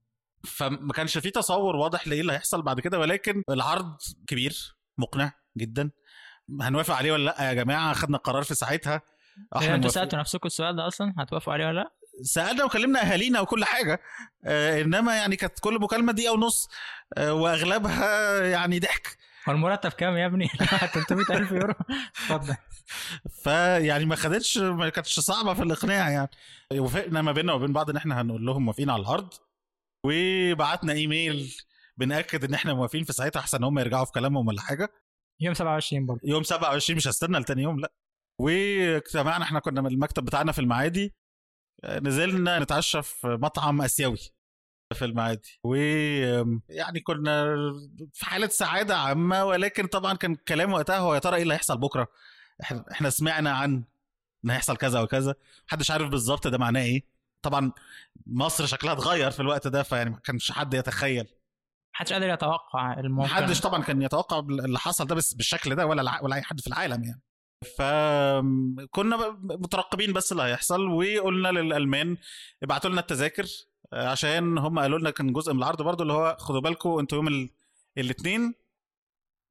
[0.44, 3.96] فما كانش في تصور واضح لإيه اللي هيحصل بعد كده ولكن العرض
[4.26, 5.90] كبير مقنع جدا.
[6.60, 9.02] هنوافق عليه ولا لأ يا جماعة؟ خدنا القرار في ساعتها.
[9.54, 9.90] يعني أنتوا.
[9.90, 14.00] سألتوا نفسكم السؤال ده أصلا؟ هتوافقوا عليه ولا لأ؟ سألنا وكلمنا أهالينا وكل حاجة.
[14.44, 16.68] آه إنما يعني كانت كل مكالمة دقيقة ونص
[17.16, 19.16] آه وأغلبها يعني ضحك.
[19.48, 20.48] هو المرتب كام يا ابني؟
[20.94, 21.74] 300000 يورو.
[22.16, 22.54] اتفضل.
[23.42, 26.30] فيعني ما خدتش ما كانتش صعبة في الإقناع يعني.
[26.74, 29.34] وافقنا ما بيننا وبين بعض إن إحنا هنقول لهم موافقين على العرض.
[30.04, 31.54] وبعتنا إيميل
[31.96, 34.88] بنأكد إن إحنا موافقين في ساعتها أحسن هم يرجعوا في كلامهم ولا حاجة.
[35.40, 36.20] يوم 27 برضه.
[36.24, 37.92] يوم 27 مش هستنى لتاني يوم لأ.
[38.40, 41.14] واجتمعنا إحنا كنا من المكتب بتاعنا في المعادي.
[41.84, 44.18] نزلنا نتعشى في مطعم آسيوي
[44.94, 47.56] في المعادي ويعني كنا
[48.12, 51.78] في حالة سعادة عامة ولكن طبعا كان الكلام وقتها هو يا ترى إيه اللي هيحصل
[51.78, 52.08] بكرة؟
[52.62, 53.84] إحنا إحنا سمعنا عن
[54.44, 55.34] إن هيحصل كذا وكذا.
[55.68, 57.02] محدش عارف بالظبط ده معناه إيه.
[57.42, 57.72] طبعا
[58.26, 61.26] مصر شكلها اتغير في الوقت ده فيعني ما كانش حد يتخيل.
[61.94, 63.28] محدش قادر يتوقع الموقع.
[63.40, 66.66] محدش طبعا كان يتوقع اللي حصل ده بس بالشكل ده ولا ولا أي حد في
[66.66, 67.20] العالم يعني.
[68.38, 72.16] فكنا مترقبين بس اللي هيحصل وقلنا للألمان
[72.62, 73.46] ابعتوا لنا التذاكر
[73.92, 77.18] آه، عشان هم قالوا لنا كان جزء من العرض برضو اللي هو خدوا بالكم أنتوا
[77.18, 77.50] يوم ال-
[77.98, 78.54] الاثنين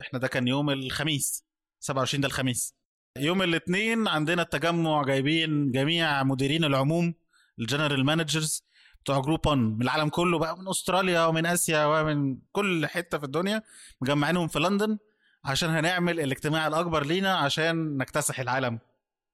[0.02, 1.46] إحنا ده كان يوم الخميس
[1.80, 2.76] 27 ده الخميس.
[3.17, 7.13] يوم الاثنين عندنا التجمع جايبين جميع مديرين العموم
[7.60, 8.63] ال general managers
[9.04, 13.63] بتوع Groupon من العالم كله بقى من أستراليا ومن آسيا ومن كل حتة في الدنيا
[14.02, 14.98] مجمعينهم في لندن.
[15.47, 18.79] عشان هنعمل الاجتماع الأكبر لينا عشان نكتسح العالم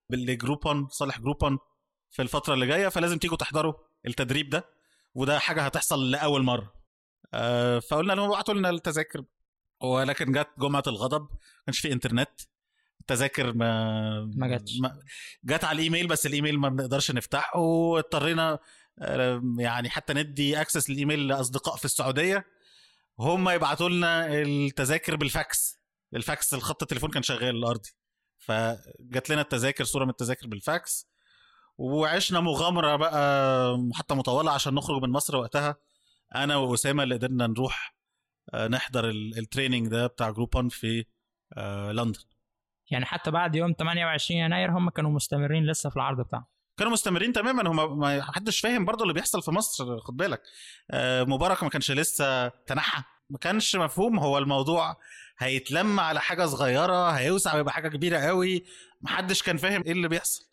[0.09, 1.59] بال Groupon لصالح Groupon
[2.11, 3.73] في الفترة اللي جاية فلازم تيجوا تحضروا
[4.07, 4.65] التدريب ده
[5.15, 6.73] وده حاجة هتحصل لأول مرة.
[7.33, 9.23] آه، فقلنا لهم ابعتوا لنا التذاكر.
[9.81, 12.29] ولكن جت جمعة الغضب ما كانش في إنترنت.
[13.01, 14.71] التذاكر ما ما جاتش.
[15.43, 17.59] جت على الإيميل بس الإيميل ما بنقدرش نفتحه.
[17.59, 18.59] واضطرينا
[18.99, 22.45] آه، يعني حتى ندي access للإيميل لأصدقاء في السعودية.
[23.19, 25.82] هم يبعتوا لنا التذاكر بالفاكس.
[26.15, 27.89] الفاكس الخط التليفون كان شغال الأرضي.
[28.39, 31.07] فجات لنا التذاكر صورة من التذاكر بالفاكس.
[31.77, 35.75] وعشنا مغامرة بقى حتى مطولة عشان نخرج من مصر وقتها.
[36.35, 37.95] أنا وأسامة اللي قدرنا نروح
[38.53, 41.05] آه، نحضر ال- ال training ده بتاع Groupon في
[41.57, 42.19] آه، لندن.
[42.91, 46.45] يعني حتى بعد يوم 28 يناير هم كانوا مستمرين لسه في العرض بتاعهم.
[46.77, 47.69] كانوا مستمرين تماما.
[47.71, 50.41] هم ما حدش فاهم برضه اللي بيحصل في مصر خد بالك.
[50.91, 53.03] آه، مبارك ما كانش لسه تنحى.
[53.33, 54.19] ما كانش مفهوم.
[54.19, 54.97] هو الموضوع
[55.37, 58.63] هيتلم على حاجة صغيرة هيوسع ويبقى حاجة كبيرة قوي.
[59.01, 60.45] محدش كان فاهم إيه اللي بيحصل.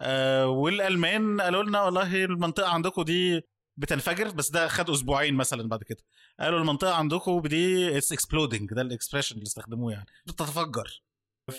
[0.00, 3.40] آه، والألمان قالوا لنا والله المنطقة عندكم دي
[3.76, 5.98] بتنفجر بس ده خد أسبوعين مثلا بعد كده.
[6.40, 11.02] قالوا المنطقة عندكم دي it's exploding ده ال expression اللي استخدموه يعني بتتفجر.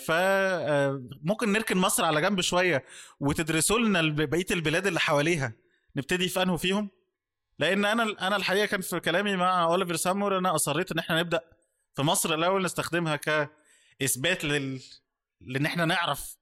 [0.06, 2.84] فممكن نركن مصر على جنب شوية
[3.20, 5.52] وتدرسوا لنا بقية البلاد اللي حواليها
[5.96, 6.90] نبتدي في انه فيهم؟
[7.58, 11.40] لأن أنا أنا الحقيقة كان في كلامي مع اوليفر سامور أنا اصريت إن إحنا نبدأ
[11.94, 14.80] في مصر الأول نستخدمها كإثبات لل
[15.40, 16.36] لإن إحنا نعرف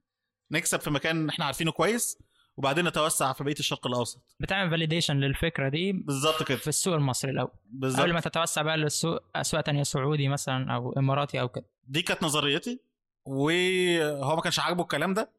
[0.51, 2.19] نكسب في مكان إحنا عارفينه كويس
[2.57, 4.23] وبعدين نتوسع في بقية الشرق الأوسط.
[4.41, 6.59] بتعمل validation للفكرة دي بالظبط كده.
[6.59, 7.51] في السوق المصري الأول.
[7.65, 8.01] بالظبط.
[8.03, 11.65] قبل ما تتوسع بقى للسوق أسواق تانية سعودي مثلا أو إماراتي أو كده.
[11.85, 12.81] دي كانت نظريتي
[13.25, 15.31] وهو ما كانش عاجبه الكلام ده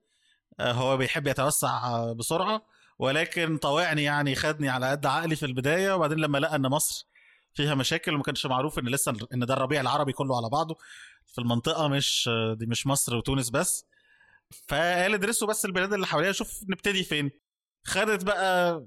[0.60, 2.66] آه، هو بيحب يتوسع بسرعة.
[3.00, 7.08] ولكن طوعني يعني خدني على قد عقلي في البداية وبعدين لما لقى إن مصر
[7.54, 10.78] فيها مشاكل وما كانش معروف إن لسه إن ده الربيع العربي كله على بعضه
[11.28, 13.86] في المنطقة مش دي مش مصر وتونس بس.
[14.68, 17.32] فقال ادرسوا بس البلاد اللي حواليها شوف نبتدي فين.
[17.84, 18.84] خدت بقى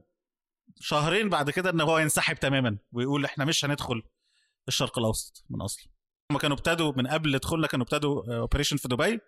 [0.81, 4.03] شهرين بعد كده إن هو ينسحب تماما ويقول إحنا مش هندخل
[4.69, 5.87] الشرق الأوسط من اصله
[6.33, 9.19] هم كانوا ابتدوا من قبل دخولنا كانوا ابتدوا operation في دبي.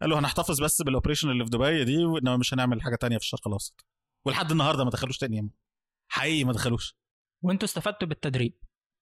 [0.00, 3.22] قالوا هنحتفظ بس بال operation اللي في دبي دي وإنما مش هنعمل حاجة تانية في
[3.24, 3.84] الشرق الأوسط.
[4.26, 5.50] ولحد النهارده ما دخلوش تاني يوم.
[6.08, 6.96] حقيقي ما دخلوش.
[7.42, 8.54] وانتوا استفدتوا بالتدريب.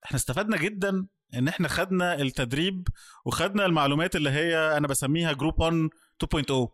[0.04, 2.88] إحنا استفدنا جدا ان إحنا خدنا التدريب
[3.24, 6.68] وخدنا المعلومات اللي هي أنا بسميها Groupon 2.0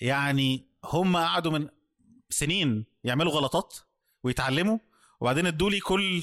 [0.00, 1.68] يعني هم قعدوا من
[2.30, 3.74] سنين يعملوا غلطات
[4.22, 4.78] ويتعلموا
[5.20, 6.22] وبعدين ادوا لي كل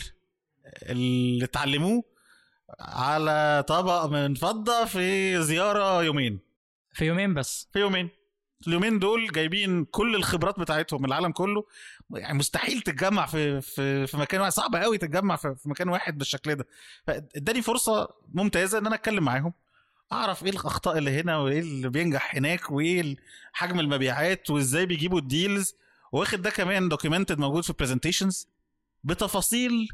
[0.84, 2.04] اللي اتعلموه
[2.80, 6.40] على طبق من فضة في زيارة يومين.
[6.94, 7.70] في يومين بس.
[7.74, 8.10] في يومين.
[8.68, 11.66] اليومين دول جايبين كل الخبرات بتاعتهم من العالم كله.
[12.12, 14.52] يعني مستحيل تتجمع في في في مكان واحد.
[14.52, 16.68] صعب قوي تتجمع في في مكان واحد بالشكل ده.
[17.08, 19.54] فاداني فرصة ممتازة إن أنا أتكلم معاهم
[20.12, 23.16] أعرف إيه الأخطاء اللي هنا وإيه اللي بينجح هناك وإيه
[23.54, 25.76] حجم المبيعات وإزاي بيجيبوا ال deals
[26.12, 28.48] واخد ده كمان documented موجود في presentations
[29.04, 29.88] بتفاصيل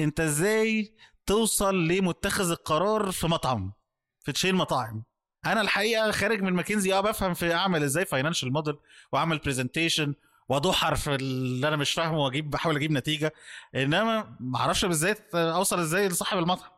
[0.00, 0.94] أنت إزاي
[1.26, 3.72] توصل لمتخذ القرار في مطعم
[4.20, 5.02] في chain مطاعم.
[5.46, 8.76] أنا الحقيقة خارج من ماكنزي آه بفهم في أعمل إزاي financial model
[9.12, 10.14] وأعمل presentation
[10.48, 13.32] وادحر في اللي أنا مش فاهمه واجيب بحاول أجيب نتيجة.
[13.74, 16.70] إنما ما أعرفش بالذات أوصل إزاي لصاحب المطعم.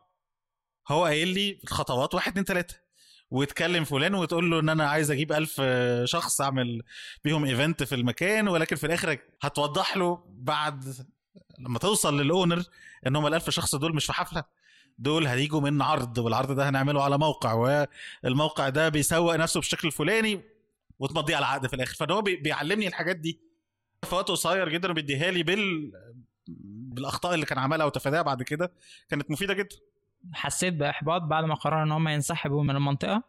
[0.87, 2.75] هو قايل لي الخطوات واحد اتنين تلاتة.
[3.31, 5.61] وتكلم فلان وتقول له إن أنا عايز أجيب ألف
[6.03, 6.81] شخص أعمل
[7.23, 10.95] بيهم event في المكان ولكن في الآخر هتوضح له بعد
[11.59, 12.63] لما توصل لل owner
[13.07, 14.43] إن هم الألف شخص دول مش في حفلة.
[14.97, 17.53] دول هيجوا من عرض والعرض ده هنعمله على موقع
[18.23, 20.41] والموقع ده بيسوق نفسه بالشكل الفلاني
[20.99, 21.95] وتمضيه على عقد في الآخر.
[21.95, 23.39] فهو بيعلمني الحاجات دي
[24.09, 25.91] في وقت قصير جدا وبيديها لي بال
[26.93, 28.71] بالأخطاء اللي كان عملها وتفاداها بعد كده
[29.09, 29.75] كانت مفيدة جدا.
[30.33, 33.23] حسيت بإحباط بعد ما قرروا إن هم ينسحبوا من المنطقة؟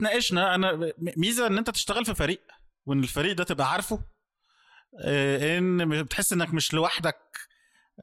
[0.00, 0.54] ناقشنا.
[0.54, 2.40] أنا ميزة إن أنت تشتغل في فريق
[2.86, 4.00] وإن الفريق ده تبقى عارفه
[5.04, 7.16] إن بتحس إنك مش لوحدك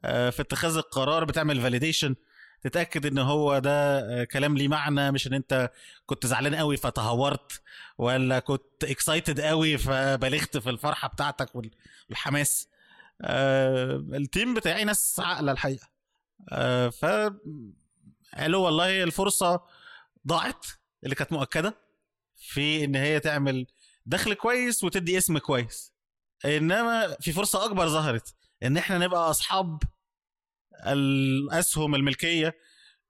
[0.04, 2.15] في اتخاذ القرار بتعمل validation
[2.62, 5.71] تتأكد إن هو ده كلام ليه معنى مش إن أنت
[6.06, 7.62] كنت زعلان قوي فتهورت
[7.97, 11.50] ولا كنت excited قوي فبالغت في الفرحة بتاعتك
[12.10, 12.67] والحماس.
[13.21, 15.88] التيم بتاعي ناس عاقلة الحقيقة.
[16.89, 17.06] ف
[18.36, 19.62] قالوا والله الفرصة
[20.28, 20.65] ضاعت
[21.04, 21.78] اللي كانت مؤكدة
[22.36, 23.67] في إن هي تعمل
[24.06, 25.93] دخل كويس وتدي اسم كويس.
[26.45, 29.84] إنما في فرصة أكبر ظهرت إن إحنا نبقى أصحاب
[30.88, 32.55] الأسهم الملكية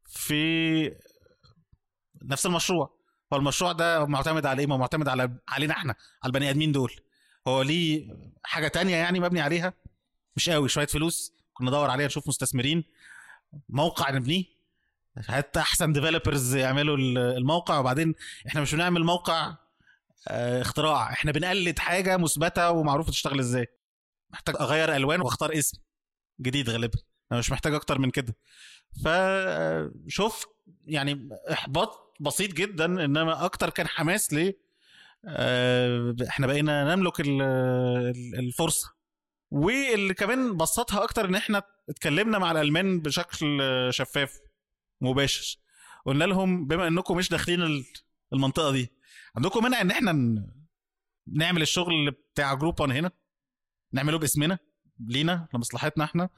[0.09, 0.95] في
[2.23, 3.01] نفس المشروع.
[3.31, 6.93] فالمشروع ده معتمد على إيه؟ ما معتمد على علينا إحنا على البني آدمين دول.
[7.47, 8.07] هو ليه
[8.43, 9.73] حاجة تانية يعني مبني عليها؟
[10.35, 12.83] مش قوي شوية فلوس كنا ندور عليها نشوف مستثمرين
[13.69, 14.43] موقع نبنيه.
[15.27, 16.97] حتى أحسن ديفلوبرز يعملوا
[17.37, 18.15] الموقع وبعدين
[18.47, 19.55] إحنا مش بنعمل موقع
[20.27, 21.11] آه اختراع.
[21.11, 23.67] إحنا بنقلد حاجة مثبتة ومعروفة تشتغل إزاي.
[24.29, 25.77] محتاج أغير ألوان وأختار اسم
[26.41, 26.97] جديد غالبا.
[27.31, 28.35] أنا مش محتاج أكتر من كده.
[29.05, 30.45] فشوف
[30.85, 34.57] يعني إحباط بسيط جدا انما أكتر كان حماس ليه
[35.25, 37.13] آه إحنا بقينا نملك
[38.39, 38.93] الفرصة.
[39.51, 44.39] واللي كمان بسطها أكتر إن إحنا اتكلمنا مع الألمان بشكل شفاف
[45.01, 45.57] مباشر.
[46.05, 47.85] قلنا لهم بما إنكم مش داخلين
[48.33, 48.91] المنطقة دي
[49.35, 50.11] عندكم مانع إن إحنا
[51.27, 53.11] نعمل الشغل بتاع جروبون هنا؟
[53.93, 54.59] نعمله باسمنا
[54.99, 56.29] لينا لمصلحتنا إحنا.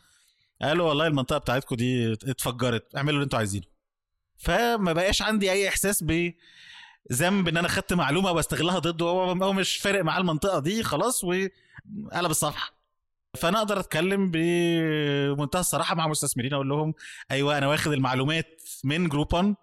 [0.63, 3.65] قالوا والله المنطقة بتاعتكم دي اتفجرت اعملوا اللي أنتوا عايزينه.
[4.37, 10.03] فما بقاش عندي أي إحساس بذنب إن أنا خدت معلومة واستغلها ضده هو مش فارق
[10.03, 12.73] معاه المنطقة دي خلاص وقلب الصفحة.
[13.37, 16.93] فأنا أقدر أتكلم بمنتهى الصراحة مع مستثمرين أقول لهم
[17.31, 19.55] أيوه أنا واخد المعلومات من Groupon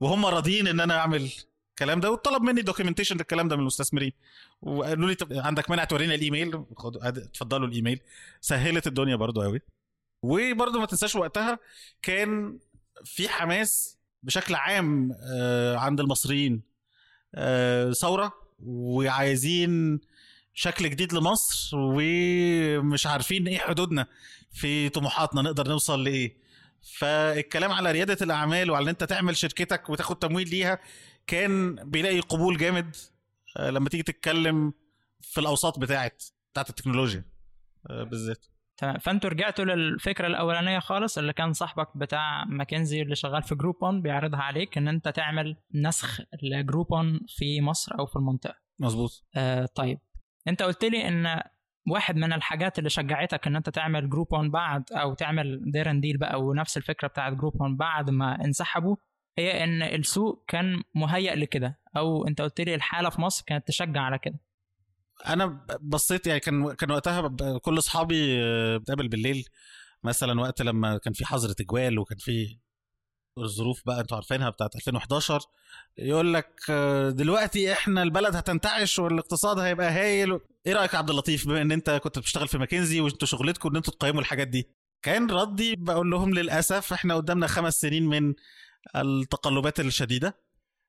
[0.00, 1.30] وهم راضيين إن أنا أعمل
[1.70, 4.12] الكلام ده وطلب مني documentation للكلام ده من المستثمرين.
[4.62, 6.64] وقالوا لي طب عندك مانع تورينا الإيميل؟
[7.02, 8.00] اتفضلوا الإيميل.
[8.40, 9.60] سهلت الدنيا برضو قوي
[10.22, 11.58] وبرضو ما تنساش وقتها
[12.02, 12.58] كان
[13.04, 15.12] في حماس بشكل عام
[15.76, 16.62] عند المصريين.
[17.92, 20.00] ثورة وعايزين
[20.54, 24.06] شكل جديد لمصر ومش عارفين إيه حدودنا
[24.52, 26.36] في طموحاتنا نقدر نوصل لإيه.
[26.82, 30.78] فالكلام على ريادة الأعمال وعلى إن أنت تعمل شركتك وتاخد تمويل ليها
[31.26, 32.96] كان بيلاقي قبول جامد
[33.58, 34.72] لما تيجي تتكلم
[35.20, 37.24] في الأوساط بتاعت بتاعت التكنولوجيا
[37.90, 38.46] بالذات.
[38.80, 38.98] تمام.
[38.98, 44.40] فأنتوا رجعتوا للفكرة الأولانية خالص اللي كان صاحبك بتاع ماكنزي اللي شغال في جروبون بيعرضها
[44.40, 48.54] عليك إن أنت تعمل نسخ لجروبون في مصر أو في المنطقة.
[48.80, 49.24] مظبوط.
[49.36, 49.98] آه طيب.
[50.48, 51.40] أنت قلت لي إن
[51.90, 56.18] واحد من الحاجات اللي شجعتك إن أنت تعمل Groupon بعد أو تعمل Dare N Deal
[56.18, 58.96] بقى ونفس الفكرة بتاعت Groupon بعد ما انسحبوا
[59.38, 64.00] هي إن السوق كان مهيأ لكده أو أنت قلت لي الحالة في مصر كانت تشجع
[64.00, 64.38] على كده.
[65.26, 67.28] أنا بصيت يعني كان كان وقتها
[67.62, 68.36] كل أصحابي
[68.78, 69.44] بتقابل بالليل.
[70.04, 72.58] مثلا وقت لما كان في حظر تجوال وكان في
[73.38, 75.40] الظروف بقى أنتوا عارفينها بتاعت 2011
[75.98, 76.70] يقول لك
[77.14, 80.38] دلوقتي إحنا البلد هتنتعش والاقتصاد هيبقى هايل.
[80.66, 83.76] إيه رأيك يا عبد اللطيف؟ بما إن أنت كنت بتشتغل في ماكنزي وأنتوا شغلتكم إن
[83.76, 84.70] أنتوا تقيموا الحاجات دي.
[85.02, 88.34] كان ردي بقول لهم للأسف إحنا قدامنا خمس سنين من
[88.96, 90.40] التقلبات الشديدة.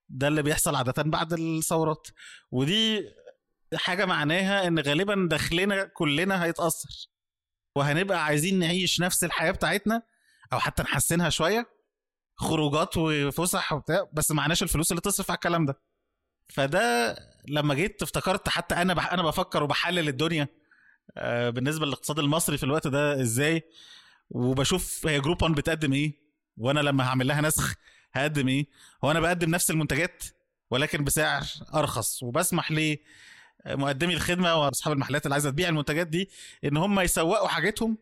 [0.09, 2.07] ده اللي بيحصل عادة بعد الثورات.
[2.51, 3.05] ودي
[3.75, 6.89] حاجة معناها إن غالبا دخلنا كلنا هيتأثر.
[7.75, 10.01] وهنبقى عايزين نعيش نفس الحياة بتاعتنا
[10.53, 11.65] أو حتى نحسنها شوية
[12.35, 15.81] خروجات وفسح وبتاع بس معناش الفلوس اللي تصرف على الكلام ده.
[16.49, 17.15] فده
[17.47, 20.47] لما جيت افتكرت حتى أنا بح أنا بفكر وبحلل الدنيا
[21.17, 23.61] آه، بالنسبة للاقتصاد المصري في الوقت ده إزاي؟
[24.29, 26.21] وبشوف هي جروبون بتقدم إيه؟
[26.57, 27.73] وأنا لما هعمل لها نسخ
[28.13, 28.65] هقدم إيه؟
[29.03, 30.23] هو أنا بقدم نفس المنتجات
[30.71, 32.71] ولكن بسعر أرخص وبسمح
[33.65, 36.29] لمقدمي الخدمة وأصحاب المحلات اللي عايزة تبيع المنتجات دي
[36.65, 37.97] إن هم يسوقوا حاجتهم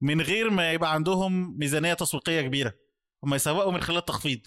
[0.00, 2.74] من غير ما يبقى عندهم ميزانية تسويقية كبيرة.
[3.24, 4.40] هم يسوقوا من خلال التخفيض.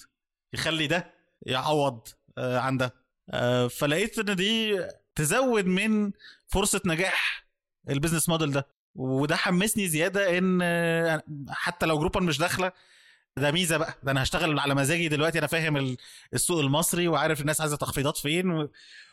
[0.53, 1.13] يخلي ده
[1.45, 2.93] يعوض آه، عن ده.
[3.29, 4.79] آه، فلقيت إن دي
[5.15, 6.11] تزود من
[6.47, 7.47] فرصة نجاح
[7.89, 8.67] البيزنس موديل ده.
[8.95, 12.71] وده حمسني زيادة إن آه، حتى لو جروبا مش داخلة
[13.37, 13.93] ده ميزة بقى.
[14.03, 15.97] ده أنا هشتغل على مزاجي دلوقتي أنا فاهم ال-
[16.33, 18.67] السوق المصري وعارف الناس عايزة تخفيضات فين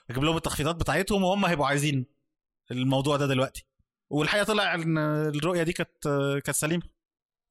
[0.09, 2.07] واجيب لهم التخفيضات بتاعتهم وهم هيبقوا عايزين
[2.71, 3.67] الموضوع ده دلوقتي.
[4.11, 5.91] والحقيقة طلع إن الرؤية دي كانت
[6.45, 6.83] كانت سليمة.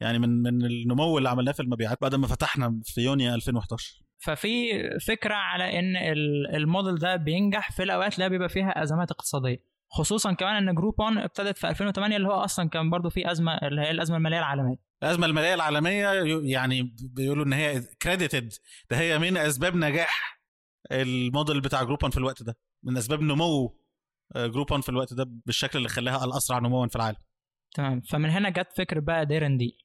[0.01, 4.49] يعني من من النمو اللي عملناه في المبيعات بعد ما فتحنا في يونيو 2011 ففي
[5.07, 9.63] فكرة على إن ال- الموديل ده بينجح في الأوقات اللي بيبقى فيها أزمات اقتصادية.
[9.89, 13.81] خصوصا كمان إن جروبون ابتدت في 2008 اللي هو أصلا كان برضو في أزمة اللي
[13.81, 14.75] هي الأزمة المالية العالمية.
[15.03, 16.07] الأزمة المالية العالمية
[16.43, 18.53] يعني بيقولوا إن هي credited
[18.89, 20.32] ده هي من أسباب نجاح
[20.91, 23.79] الموديل بتاع جروبون في الوقت ده من أسباب نمو
[24.35, 27.17] آه، جروبون في الوقت ده بالشكل اللي خلاها الأسرع نموا في العالم.
[27.75, 28.01] تمام.
[28.01, 29.77] فمن هنا جت فكرة بقى Dare N Deal.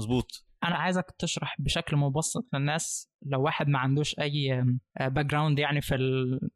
[0.00, 0.46] مظبوط.
[0.64, 4.64] أنا عايزك تشرح بشكل مبسط للناس لو واحد ما عندوش أي
[5.00, 5.94] background يعني في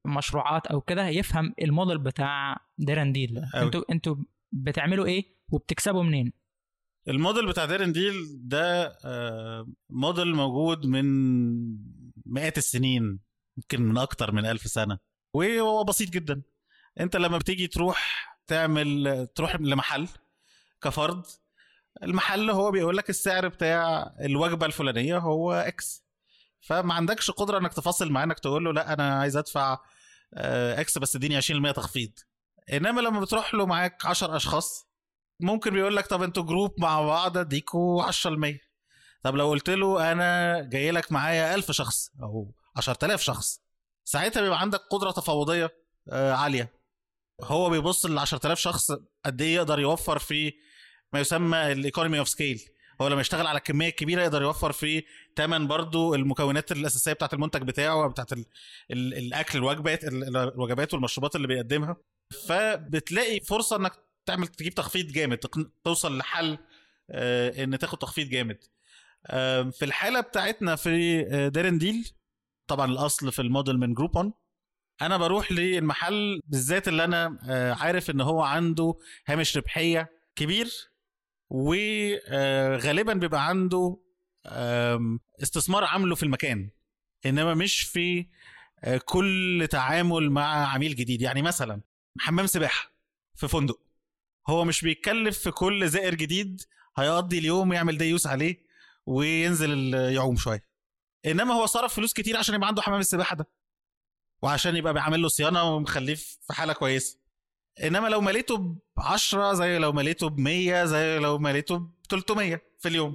[0.07, 3.62] المشروعات أو كده يفهم الموديل بتاع Dare N Deal ده.
[3.62, 4.16] أنتوا أنتوا
[4.53, 6.33] بتعملوا إيه وبتكسبوا منين؟
[7.09, 8.14] الموديل بتاع Dare N Deal
[8.48, 11.05] ده آه، موديل موجود من
[12.26, 13.20] مئات السنين.
[13.61, 14.99] يمكن من أكتر من ألف سنة.
[15.35, 16.42] وهو بسيط جدا.
[17.01, 20.09] أنت لما بتيجي تروح تعمل تروح لمحل
[20.83, 21.27] كفرد
[22.03, 26.05] المحل هو بيقول لك السعر بتاع الوجبة الفلانية هو X
[26.61, 29.79] فما عندكش قدرة إنك تفاصل معاه إنك تقول له لا أنا عايز أدفع
[30.35, 32.11] آه، X بس اديني 20% تخفيض.
[32.73, 34.88] إنما لما بتروح له معاك 10 أشخاص
[35.40, 38.59] ممكن بيقول لك طب أنتوا group مع بعض أديكوا 10%
[39.23, 43.61] طب لو قلت له أنا جاي لك معايا 1000 شخص أو 10000 شخص.
[44.04, 45.70] ساعتها بيبقى عندك قدرة تفاوضية
[46.09, 46.80] آه، عالية.
[47.42, 48.92] هو بيبص ل 10000 شخص
[49.24, 50.52] قد إيه يقدر يوفر في
[51.12, 52.62] ما يسمى ال economy of scale
[53.00, 55.02] هو لما يشتغل على كميه كبيره يقدر يوفر في
[55.37, 58.14] ثمن برضو المكونات الأساسية بتاعت المنتج بتاعه
[58.90, 61.96] ال الأكل الوجبات ال- الوجبات والمشروبات اللي بيقدمها.
[62.48, 63.92] فبتلاقي فرصة إنك
[64.26, 65.38] تعمل تجيب تخفيض جامد
[65.85, 66.59] توصل لحل
[67.11, 68.59] آه، إن تاخد تخفيض جامد.
[69.26, 71.22] آه، في الحالة بتاعتنا في
[71.55, 72.12] Dare N Deal
[72.70, 74.33] طبعا الأصل في الموديل من جروبون
[75.02, 78.94] أنا بروح للمحل بالذات اللي أنا آه، عارف إن هو عنده
[79.26, 80.68] هامش ربحية كبير
[81.50, 84.00] وغالبا بيبقى عنده
[85.42, 86.70] استثمار عامله في المكان
[87.26, 88.26] إنما مش في
[88.85, 91.22] آه، كل تعامل مع عميل جديد.
[91.22, 91.83] يعني مثلا
[92.18, 92.92] حمام سباحة
[93.35, 93.80] في فندق
[94.48, 96.62] هو مش بيتكلف في كل زائر جديد
[96.96, 98.62] هيقضي اليوم يعمل ديوس عليه
[99.06, 100.69] وينزل يعوم شوية.
[101.26, 103.46] إنما هو صرف فلوس كتير عشان يبقى عنده حمام السباحة ده.
[104.42, 107.18] وعشان يبقى بيعمل له صيانة ومخليه في حالة كويسة.
[107.83, 112.61] إنما لو مليته ب 10 زي لو مليته ب 100 زي لو مليته ب 300
[112.78, 113.14] في اليوم.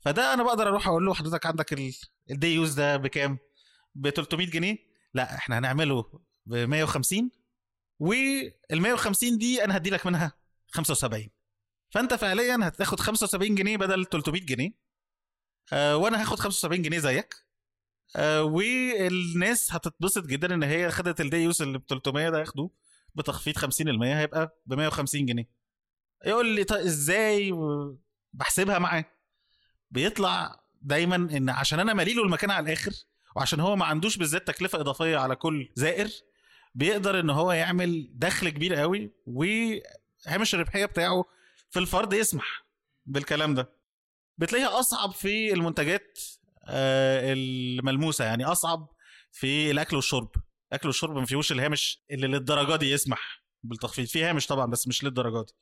[0.00, 1.94] فده أنا بقدر أروح أقول له حضرتك عندك ال-
[2.30, 3.38] ال day use ده بكام؟
[3.94, 4.76] ب 300 جنيه؟
[5.14, 6.02] لا إحنا هنعمله
[6.46, 7.30] ب 150
[7.98, 10.32] وال 150 دي أنا هدي لك منها
[10.70, 11.30] 75
[11.90, 14.83] فأنت فعليا هتاخد 75 جنيه بدل 300 جنيه.
[15.72, 17.34] آه وأنا هاخد 75 جنيه زيك.
[18.16, 22.70] آه والناس هتتبسط جدا إن هي خدت الدي يوز اللي ب 300 ده ياخدوه
[23.14, 25.48] بتخفيض 50% هيبقى ب 150 جنيه.
[26.26, 27.52] يقول لي طيب إزاي؟
[28.32, 29.04] بحسبها معاه.
[29.90, 32.92] بيطلع دايما إن عشان أنا مالي له المكان على الآخر
[33.36, 36.08] وعشان هو ما عندوش بالذات تكلفة إضافية على كل زائر
[36.74, 41.24] بيقدر إن هو يعمل دخل كبير قوي وهامش الربحية بتاعه
[41.70, 42.64] في الفرد يسمح
[43.06, 43.73] بالكلام ده.
[44.38, 46.18] بتلاقيها أصعب في المنتجات
[46.68, 48.88] آه، الملموسة يعني أصعب
[49.32, 50.30] في الأكل والشرب.
[50.72, 54.06] الاكل والشرب ما فيهوش الهامش اللي للدرجة دي يسمح بالتخفيض.
[54.06, 55.52] في هامش طبعا بس مش للدرجة دي.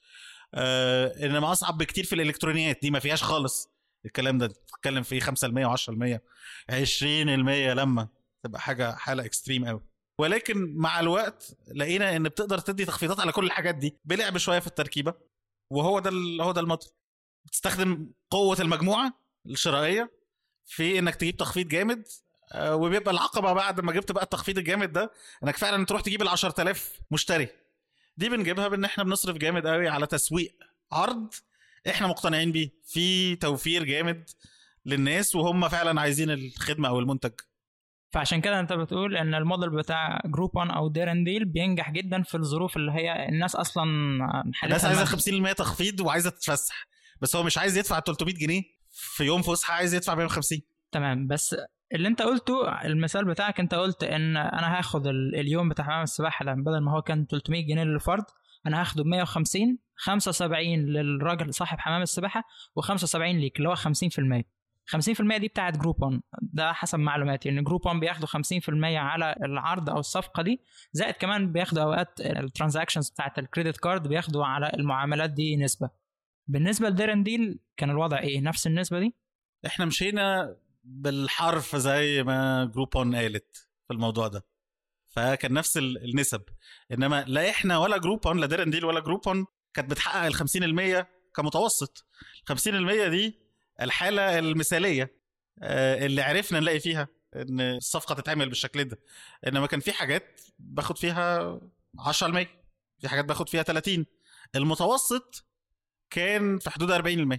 [0.54, 2.78] آه إنما أصعب بكتير في الإلكترونيات.
[2.82, 3.68] دي ما فيهاش خالص.
[4.06, 6.18] الكلام ده تتكلم فيه 5% و10%
[6.70, 7.02] 20%
[7.72, 8.08] لما
[8.44, 9.80] تبقى حاجة حالة اكستريم قوي
[10.20, 14.66] ولكن مع الوقت لقينا إن بتقدر تدي تخفيضات على كل الحاجات دي بلعب شوية في
[14.66, 15.14] التركيبة
[15.72, 16.10] وهو ده
[16.44, 16.88] هو ده الموديل
[17.44, 19.12] بتستخدم قوة المجموعة
[19.46, 20.10] الشرائية
[20.66, 22.08] في إنك تجيب تخفيض جامد
[22.52, 25.12] آه، وبيبقى العقبة بعد ما جبت بقى التخفيض الجامد ده
[25.44, 27.48] إنك فعلا تروح تجيب ال 10000 مشتري.
[28.16, 30.54] دي بنجيبها بإن إحنا بنصرف جامد قوي على تسويق
[30.92, 31.34] عرض
[31.88, 32.70] إحنا مقتنعين بيه.
[32.86, 34.30] في توفير جامد
[34.86, 37.32] للناس وهم فعلا عايزين الخدمة أو المنتج.
[38.12, 42.34] فعشان كده أنت بتقول إن الموديل بتاع جروبون أو Dare N Deal بينجح جدا في
[42.36, 43.84] الظروف اللي هي الناس أصلا
[44.64, 45.04] الناس عايزة
[45.50, 46.86] 50% تخفيض وعايزة تتفسح.
[47.22, 50.58] بس هو مش عايز يدفع 300 جنيه في يوم فسحة عايز يدفع 150
[50.92, 51.56] تمام بس
[51.94, 56.78] اللي انت قلته المثال بتاعك انت قلت ان أنا هاخد اليوم بتاع حمام السباحة بدل
[56.78, 58.24] ما هو كان 300 جنيه للفرد
[58.66, 62.44] أنا هاخده ب 150 75 للراجل صاحب حمام السباحة
[62.80, 63.78] و75 ليك اللي هو 50%
[64.96, 68.38] 50% دي بتاعت جروبون ده حسب معلوماتي ان جروبون بياخدوا 50%
[68.84, 70.60] على العرض أو الصفقة دي
[70.92, 76.01] زائد كمان بياخدوا اوقات ال transactions بتاعت ال credit card بياخدوا على المعاملات دي نسبة.
[76.46, 79.14] بالنسبة ل Dare N Deal كان الوضع إيه؟ نفس النسبة دي؟
[79.66, 84.44] إحنا مشينا بالحرف زي ما جروبون قالت في الموضوع ده.
[85.08, 86.42] فكان نفس النسب.
[86.92, 91.06] إنما لا إحنا ولا جروبون لا Dare N Deal ولا جروبون كانت بتحقق ال 50%
[91.34, 92.06] كمتوسط.
[92.50, 93.38] ال 50% دي
[93.80, 95.22] الحالة المثالية
[95.62, 98.98] آه، اللي عرفنا نلاقي فيها إن الصفقة تتعمل بالشكل ده.
[99.46, 101.60] إنما كان في حاجات باخد فيها
[101.98, 102.46] 10%
[102.98, 104.06] في حاجات باخد فيها 30
[104.56, 105.46] المتوسط
[106.12, 106.92] كان في حدود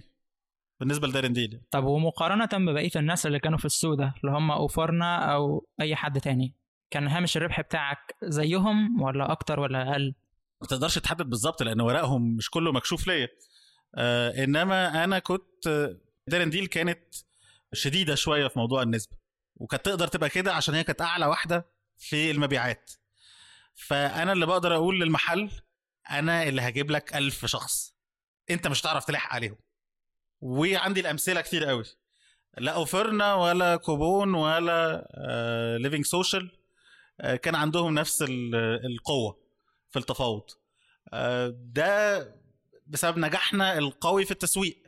[0.80, 5.34] بالنسبة لدارين ديل طب ومقارنة ببقية الناس اللي كانوا في السوق ده اللي هم أوفرنا
[5.34, 6.54] أو أي حد تاني
[6.90, 10.14] كان هامش الربح بتاعك زيهم ولا أكتر ولا أقل؟
[10.60, 13.28] ما تقدرش تحدد بالظبط لأن ورقهم مش كله مكشوف ليا.
[13.94, 15.90] آه إنما أنا كنت
[16.28, 17.14] Dare N Deal كانت
[17.72, 19.16] شديدة شوية في موضوع النسبة
[19.56, 21.66] وكانت تقدر تبقى كده عشان هي كانت أعلى واحدة
[21.98, 22.90] في المبيعات.
[23.74, 25.50] فأنا اللي بقدر أقول للمحل
[26.10, 27.93] أنا اللي هجيب لك ألف شخص.
[28.50, 29.56] انت مش هتعرف تلحق عليهم.
[30.40, 31.84] وعندي الأمثلة كتير قوي.
[32.58, 35.08] لا Offerna ولا Cobone ولا
[35.80, 36.50] LivingSocial
[37.20, 38.24] آه، كان عندهم نفس
[38.84, 39.40] القوة
[39.90, 40.42] في التفاوض.
[41.12, 42.34] آه، ده
[42.86, 44.82] بسبب نجاحنا القوي في التسويق.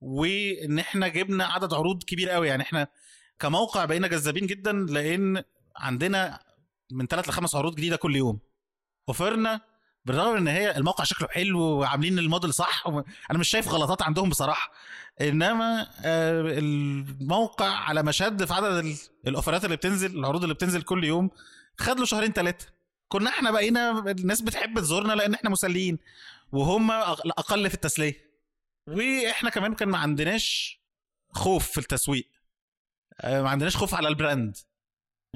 [0.00, 2.48] وإن إحنا جبنا عدد عروض كبير قوي.
[2.48, 2.88] يعني إحنا
[3.38, 5.44] كموقع بقينا جذابين جدا لأن
[5.76, 6.40] عندنا
[6.92, 8.40] من ثلاث لخمس عروض جديدة كل يوم.
[9.08, 9.60] أوفرنا
[10.04, 12.86] بالرغم إن هي الموقع شكله حلو وعاملين الموديل صح
[13.30, 14.72] أنا مش شايف غلطات عندهم بصراحة.
[15.20, 18.96] إنما آه، الموقع على مشد في عدد
[19.26, 21.30] الأوفرات اللي بتنزل العروض اللي بتنزل كل يوم
[21.78, 22.66] خد له شهرين ثلاثة
[23.08, 25.98] كنا إحنا بقينا الناس بتحب تزورنا لأن إحنا مسليين
[26.52, 28.32] وهم أقل في التسلية.
[28.88, 30.78] وإحنا كمان كان ما عندناش
[31.30, 32.28] خوف في التسويق.
[33.20, 34.56] آه، ما عندناش خوف على البراند.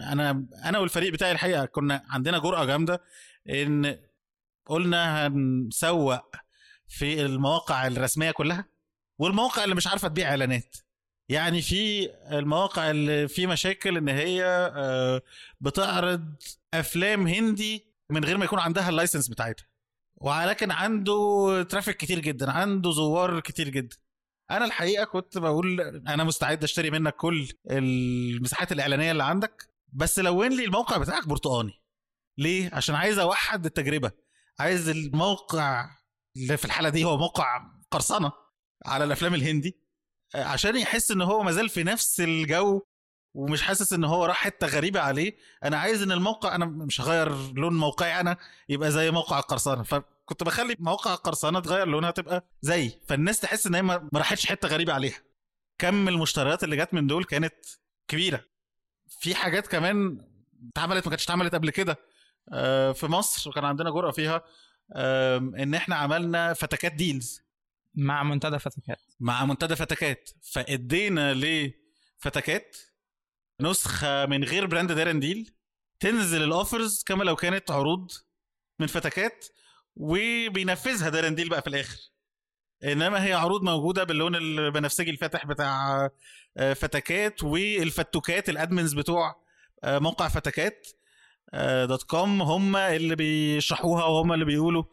[0.00, 3.02] أنا أنا والفريق بتاعي الحقيقة كنا عندنا جرأة جامدة
[3.48, 3.98] إن
[4.66, 6.36] قلنا هنسوق
[6.88, 8.64] في المواقع الرسمية كلها
[9.18, 10.76] والمواقع اللي مش عارفة تبيع إعلانات.
[11.28, 14.44] يعني في المواقع اللي في مشاكل إن هي
[14.76, 15.22] آه،
[15.60, 16.34] بتعرض
[16.74, 19.66] أفلام هندي من غير ما يكون عندها ال license بتاعتها.
[20.16, 23.96] ولكن عنده traffic كتير جدا عنده زوار كتير جدا.
[24.50, 30.56] أنا الحقيقة كنت بقول أنا مستعد أشتري منك كل المساحات الإعلانية اللي عندك بس لون
[30.56, 31.82] لي الموقع بتاعك برتقاني.
[32.38, 34.25] ليه؟ عشان عايز أوحد التجربة.
[34.60, 35.90] عايز الموقع
[36.36, 38.32] اللي في الحالة دي هو موقع قرصنة
[38.86, 39.78] على الأفلام الهندي
[40.34, 42.82] عشان يحس إن هو مازال في نفس الجو
[43.34, 47.52] ومش حاسس إن هو راح حتة غريبة عليه أنا عايز إن الموقع أنا مش هغير
[47.52, 48.36] لون موقعي أنا
[48.68, 53.74] يبقى زي موقع القرصنه فكنت بخلي مواقع القرصنه تغير لونها تبقى زي فالناس تحس إن
[53.74, 55.18] هي ما راحتش حتة غريبة عليها.
[55.78, 57.54] كم المشتريات اللي جت من دول كانت
[58.08, 58.44] كبيرة.
[59.20, 60.26] في حاجات كمان
[60.72, 61.92] اتعملت ما كانتش اتعملت قبل كده.
[61.92, 61.98] آه،
[62.94, 64.42] في مصر وكان عندنا جرأة فيها
[65.62, 67.42] إن إحنا عملنا فتكات Deals
[67.94, 69.00] مع منتدى فتكات.
[69.20, 70.30] مع منتدى فتكات.
[70.52, 72.76] فإدينا لفتكات
[73.60, 75.52] نسخة من غير brand Dare n Deal
[76.00, 78.10] تنزل ال offers كما لو كانت عروض
[78.78, 79.46] من فتكات
[79.96, 81.98] وبينفذها Dare n Deal بقى في الآخر.
[82.84, 86.10] إنما هي عروض موجودة باللون البنفسجي الفاتح بتاع
[86.56, 89.42] آه، فتكات والفتوكات ال admins بتوع
[89.84, 90.86] آه، موقع فتكات.
[90.88, 90.96] آه،
[91.88, 92.42] dot com.
[92.42, 94.84] هم اللي بيشرحوها وهم اللي بيقولوا.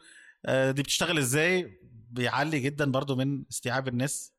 [0.47, 1.79] دي بتشتغل إزاي؟
[2.09, 4.33] بيعلي جدا برضو من استيعاب الناس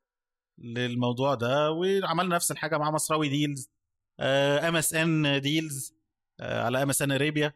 [0.58, 1.70] للموضوع ده.
[1.70, 3.70] وعملنا نفس الحاجة مع مصراوي ديلز
[4.20, 5.94] ام اس ان ديلز
[6.40, 7.52] على ام اس ان اريبيا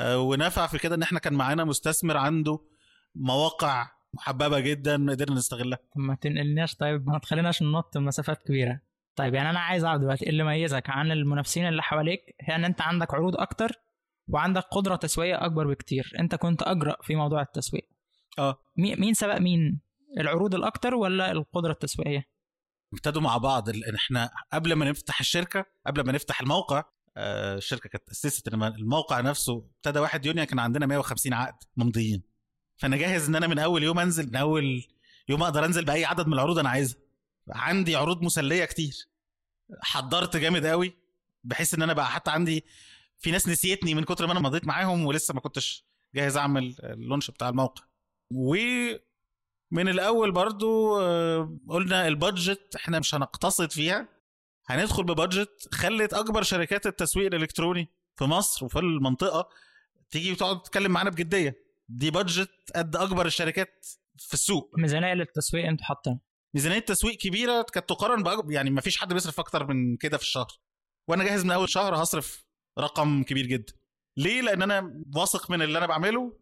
[0.00, 2.60] ونفع في كده إن إحنا كان معانا مستثمر عنده
[3.14, 5.78] مواقع محببة جدا قدرنا نستغلها.
[5.96, 8.80] ما تنقلناش طيب ما تخليناش ننط مسافات كبيرة.
[9.16, 12.64] طيب يعني أنا عايز أعرف دلوقتي إيه اللي يميزك عن المنافسين اللي حواليك؟ هي ان
[12.64, 13.72] أنت عندك عروض أكتر
[14.28, 16.12] وعندك قدرة تسويقية أكبر بكتير.
[16.18, 17.88] أنت كنت أجرأ في موضوع التسويق.
[18.38, 18.58] آه.
[18.76, 19.80] مين سبق مين؟
[20.20, 22.28] العروض الأكتر ولا القدرة التسويقية؟
[22.92, 23.70] ابتدوا مع بعض.
[23.70, 26.84] لأن إحنا قبل ما نفتح الشركة قبل ما نفتح الموقع
[27.16, 32.22] آه الشركة كانت اسست الموقع نفسه ابتدى 1 يونيو كان عندنا 150 عقد ممضيين.
[32.76, 34.86] فأنا جاهز إن أنا من أول يوم أنزل من أول
[35.28, 36.98] يوم أقدر أنزل بأي عدد من العروض أنا عايزها.
[37.50, 39.08] عندي عروض مسلية كتير.
[39.82, 40.94] حضرت جامد قوي
[41.44, 42.64] بحيث إن أنا بقى حتى عندي
[43.24, 47.30] في ناس نسيتني من كتر ما أنا مضيت معاهم ولسه ما كنتش جاهز أعمل اللونش
[47.30, 47.84] بتاع الموقع.
[48.30, 54.08] ومن الأول برضو آه، قلنا البادجت إحنا مش هنقتصد فيها.
[54.66, 59.48] هندخل ببادجت خلت أكبر شركات التسويق الإلكتروني في مصر وفي المنطقة
[60.10, 61.56] تيجي وتقعد تتكلم معانا بجدية.
[61.88, 63.86] دي بادجت قد أكبر الشركات
[64.18, 64.70] في السوق.
[64.78, 66.20] ميزانية للتسويق أنتوا حاطينها.
[66.54, 70.52] ميزانية تسويق كبيرة كانت تقارن يعني ما فيش حد بيصرف أكتر من كده في الشهر.
[71.08, 72.43] وأنا جاهز من أول شهر هصرف
[72.78, 73.72] رقم كبير جدا.
[74.16, 76.32] ليه؟ لأن أنا واثق من اللي أنا بعمله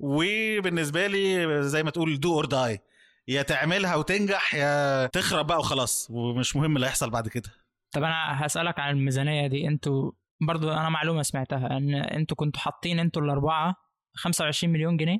[0.00, 2.80] وبالنسبة لي زي ما تقول do or die
[3.28, 7.50] يا تعملها وتنجح يا تخرب بقى وخلاص ومش مهم اللي هيحصل بعد كده.
[7.92, 9.68] طب أنا هسألك عن الميزانية دي.
[9.68, 13.76] أنتوا برضو أنا معلومة سمعتها إن أنتوا كنتوا حاطين أنتوا الأربعة
[14.14, 15.18] 25 مليون جنيه؟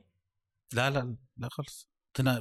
[0.72, 1.88] لا لا لا خالص.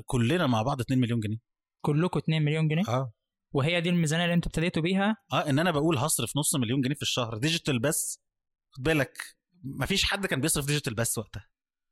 [0.05, 1.37] كلنا مع بعض 2 مليون جنيه.
[1.81, 3.13] كلكم 2 مليون جنيه؟ آه.
[3.53, 6.95] وهي دي الميزانية اللي أنتوا ابتديتوا بيها؟ آه ان أنا بقول هصرف نص مليون جنيه
[6.95, 8.19] في الشهر digital بس.
[8.71, 9.17] خد بالك
[9.63, 11.47] مفيش حد كان بيصرف digital بس وقتها.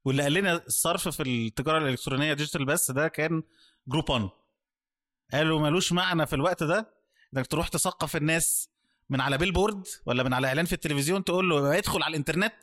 [0.05, 3.43] واللي قال لنا الصرف في التجارة الإلكترونية digital بس ده كان
[3.87, 4.29] Groupon.
[5.33, 6.93] قالوا ملوش معنى في الوقت ده
[7.37, 8.69] إنك تروح تثقف الناس
[9.09, 12.55] من على billboard ولا من على إعلان في التلفزيون تقول له ادخل على الإنترنت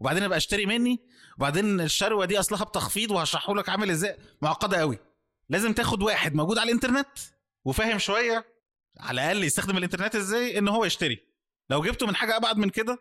[0.00, 0.98] وبعدين ابقى اشتري مني
[1.38, 4.16] وبعدين الشروة دي أصلها بتخفيض وهشرحه لك عامل إزاي.
[4.42, 4.98] معقدة قوي
[5.48, 7.08] لازم تاخد واحد موجود على الإنترنت.
[7.64, 8.54] وفاهم شوية
[9.00, 11.34] على الأقل يستخدم الإنترنت إزاي؟ إن هو يشتري.
[11.70, 12.98] لو جبته من حاجة أبعد من كده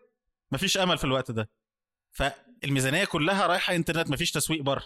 [0.52, 1.50] مفيش أمل في الوقت ده.
[2.12, 4.84] فالميزانية كلها رايحة إنترنت مفيش تسويق بره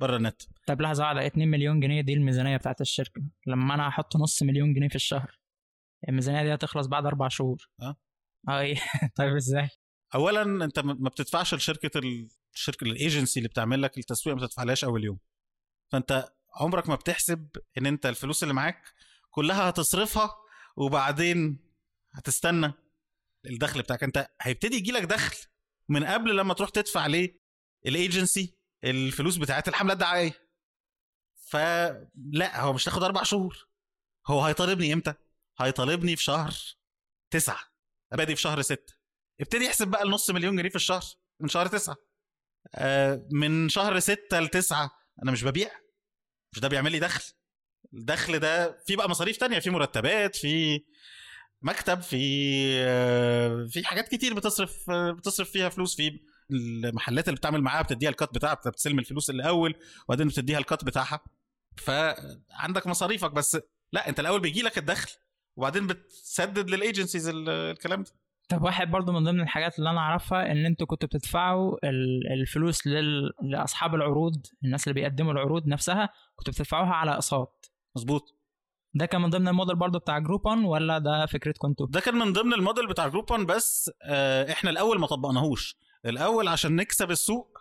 [0.00, 0.42] بره النت.
[0.66, 3.22] طب لحظة واحدة 2 مليون جنيه دي الميزانية بتاعت الشركة.
[3.46, 5.38] لما أنا أحط نص مليون جنيه في الشهر
[6.08, 7.68] الميزانية دي هتخلص بعد أربع شهور.
[7.82, 7.96] آه.
[8.48, 8.76] آه إيه؟
[9.16, 9.68] طيب إزاي؟
[10.14, 12.00] اولا أنت ما بتدفعش لشركة
[12.54, 15.18] الشركة الايجنسي اللي بتعمل لك التسويق ما تدفعلهاش أول يوم.
[15.92, 17.48] فأنت عمرك ما بتحسب
[17.78, 18.82] إن أنت الفلوس اللي معاك
[19.30, 20.36] كلها هتصرفها
[20.76, 21.58] وبعدين
[22.14, 22.72] هتستنى
[23.46, 24.02] الدخل بتاعك.
[24.02, 25.36] أنت هيبتدي يجي لك دخل
[25.88, 27.40] من قبل لما تروح تدفع ليه
[27.86, 30.32] الأيجنسي الفلوس بتاعت الحملة الدعائية.
[31.48, 33.68] فلا هو مش تاخد أربع شهور.
[34.26, 35.14] هو هيطالبني إمتى؟
[35.60, 36.54] هيطالبني في شهر
[37.30, 37.60] تسعة.
[38.12, 38.94] بادي في شهر ستة.
[39.40, 41.02] ابتدي احسب بقى النص مليون جنيه في الشهر
[41.40, 41.96] من شهر تسعة.
[42.74, 44.90] آه من شهر ستة لتسعة
[45.22, 45.70] أنا مش ببيع.
[46.52, 47.32] مش ده بيعمل لي دخل.
[47.94, 50.82] الدخل ده في بقى مصاريف تانية في مرتبات في
[51.62, 52.16] مكتب في
[52.78, 55.96] آه، في حاجات كتير بتصرف آه، بتصرف فيها فلوس.
[55.96, 59.74] في المحلات اللي بتعمل معاها بتديها الكات بتاعها بتستلم الفلوس الأول
[60.08, 61.20] وبعدين بتديها ال cut بتاعها.
[61.76, 63.58] فعندك مصاريفك بس
[63.92, 65.10] لا انت الأول بيجي لك الدخل
[65.56, 68.10] وبعدين بتسدد لل agencies الكلام ده.
[68.48, 72.86] طب واحد برضو من ضمن الحاجات اللي أنا أعرفها إن أنتوا كنتوا بتدفعوا ال- الفلوس
[72.86, 73.30] لل...
[73.42, 77.70] لأصحاب العروض الناس اللي بيقدموا العروض نفسها كنتوا بتدفعوها على أقساط.
[77.96, 78.22] مظبوط.
[78.94, 82.32] ده كان من ضمن الموديل برضو بتاع Groupon ولا ده فكرتكم أنتوا؟ ده كان من
[82.32, 85.76] ضمن الموديل بتاع Groupon بس آه، إحنا الأول ما طبقناهوش.
[86.06, 87.58] الأول عشان نكسب السوق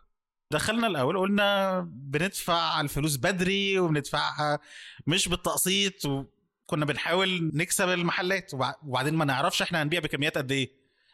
[0.52, 4.60] دخلنا الأول قلنا بندفع الفلوس بدري وبندفعها
[5.08, 5.94] مش بالتقسيط
[6.72, 10.72] وكنا بنحاول نكسب المحلات وبع- وبعدين ما نعرفش إحنا هنبيع بكميات قد إيه.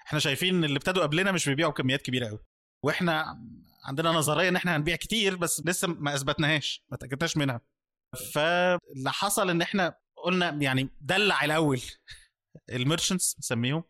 [0.07, 2.39] إحنا شايفين اللي ابتدوا قبلنا مش بيبيعوا بكميات كبيرة قوي
[2.83, 3.39] وإحنا
[3.83, 7.61] عندنا نظرية إن إحنا هنبيع كتير بس لسه ما أثبتناهاش ما تاكدناش منها.
[8.33, 11.81] فاللي حصل إن إحنا قلنا يعني دلع الأول
[12.69, 13.83] الميرشنتس نسميهم.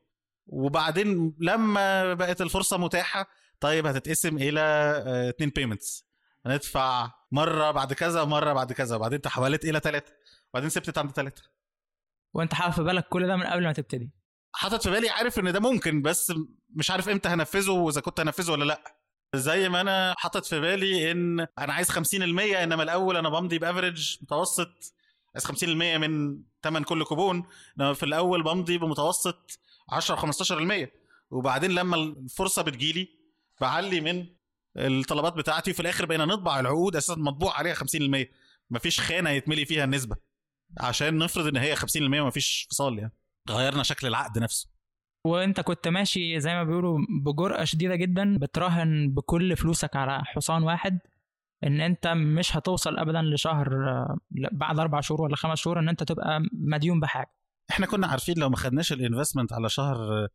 [0.47, 4.59] وبعدين لما بقت الفرصة متاحة طيب هتتقسم إلى
[5.07, 6.05] آه، اتنين payments
[6.45, 10.13] هندفع مرة بعد كذا ومرة بعد كذا وبعدين تحولت إلى ثلاثة
[10.53, 11.43] وبعدين سبتت عند ثلاثة
[12.37, 14.11] وانت حاطط في بالك كل ده من قبل ما تبتدي.
[14.53, 16.33] حاطط في بالي عارف ان ده ممكن بس
[16.75, 18.97] مش عارف إمتى هنفذه وإذا كنت هنفذه ولا لأ.
[19.35, 21.93] زي ما أنا حاطط في بالي إن أنا عايز 50%
[22.63, 24.93] إنما الأول أنا بمضي ب average متوسط.
[25.35, 27.43] عايز 50% من ثمن كل كوبون
[27.79, 29.59] إنما في الأول بمضي بمتوسط
[29.89, 30.15] 10
[30.85, 30.87] 15%
[31.31, 33.07] وبعدين لما الفرصة بتجيلي
[33.61, 34.25] بعلي من
[34.77, 38.25] الطلبات بتاعتي وفي الآخر بقينا نطبع العقود أساسا مطبوع عليها 50%
[38.69, 40.26] مفيش خانة يتملي فيها النسبة.
[40.79, 41.85] عشان نفرض إن هي 50%
[42.21, 43.13] ومفيش فصال يعني.
[43.49, 44.69] غيرنا شكل العقد نفسه.
[45.25, 50.99] وأنت كنت ماشي زي ما بيقولوا بجرأة شديدة جدا بتراهن بكل فلوسك على حصان واحد
[51.63, 53.69] إن أنت مش هتوصل ابدا لشهر
[54.51, 57.31] بعد أربع شهور ولا خمس شهور إن أنت تبقى مديون بحاجة.
[57.69, 60.27] إحنا كنا عارفين لو ما خدناش الانفستمنت على شهر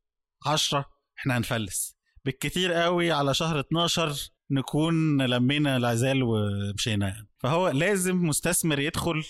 [0.46, 1.96] 10 إحنا هنفلس.
[2.24, 4.12] بالكتير قوي على شهر 12
[4.50, 7.28] نكون لمينا العزال ومشينا يعني.
[7.38, 9.24] فهو لازم مستثمر يدخل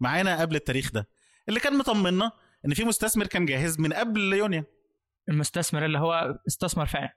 [0.00, 1.08] معانا قبل التاريخ ده.
[1.48, 2.32] اللي كان مطمنا
[2.66, 4.64] إن في مستثمر كان جاهز من قبل يونيو
[5.28, 7.14] المستثمر اللي هو استثمر فعلا.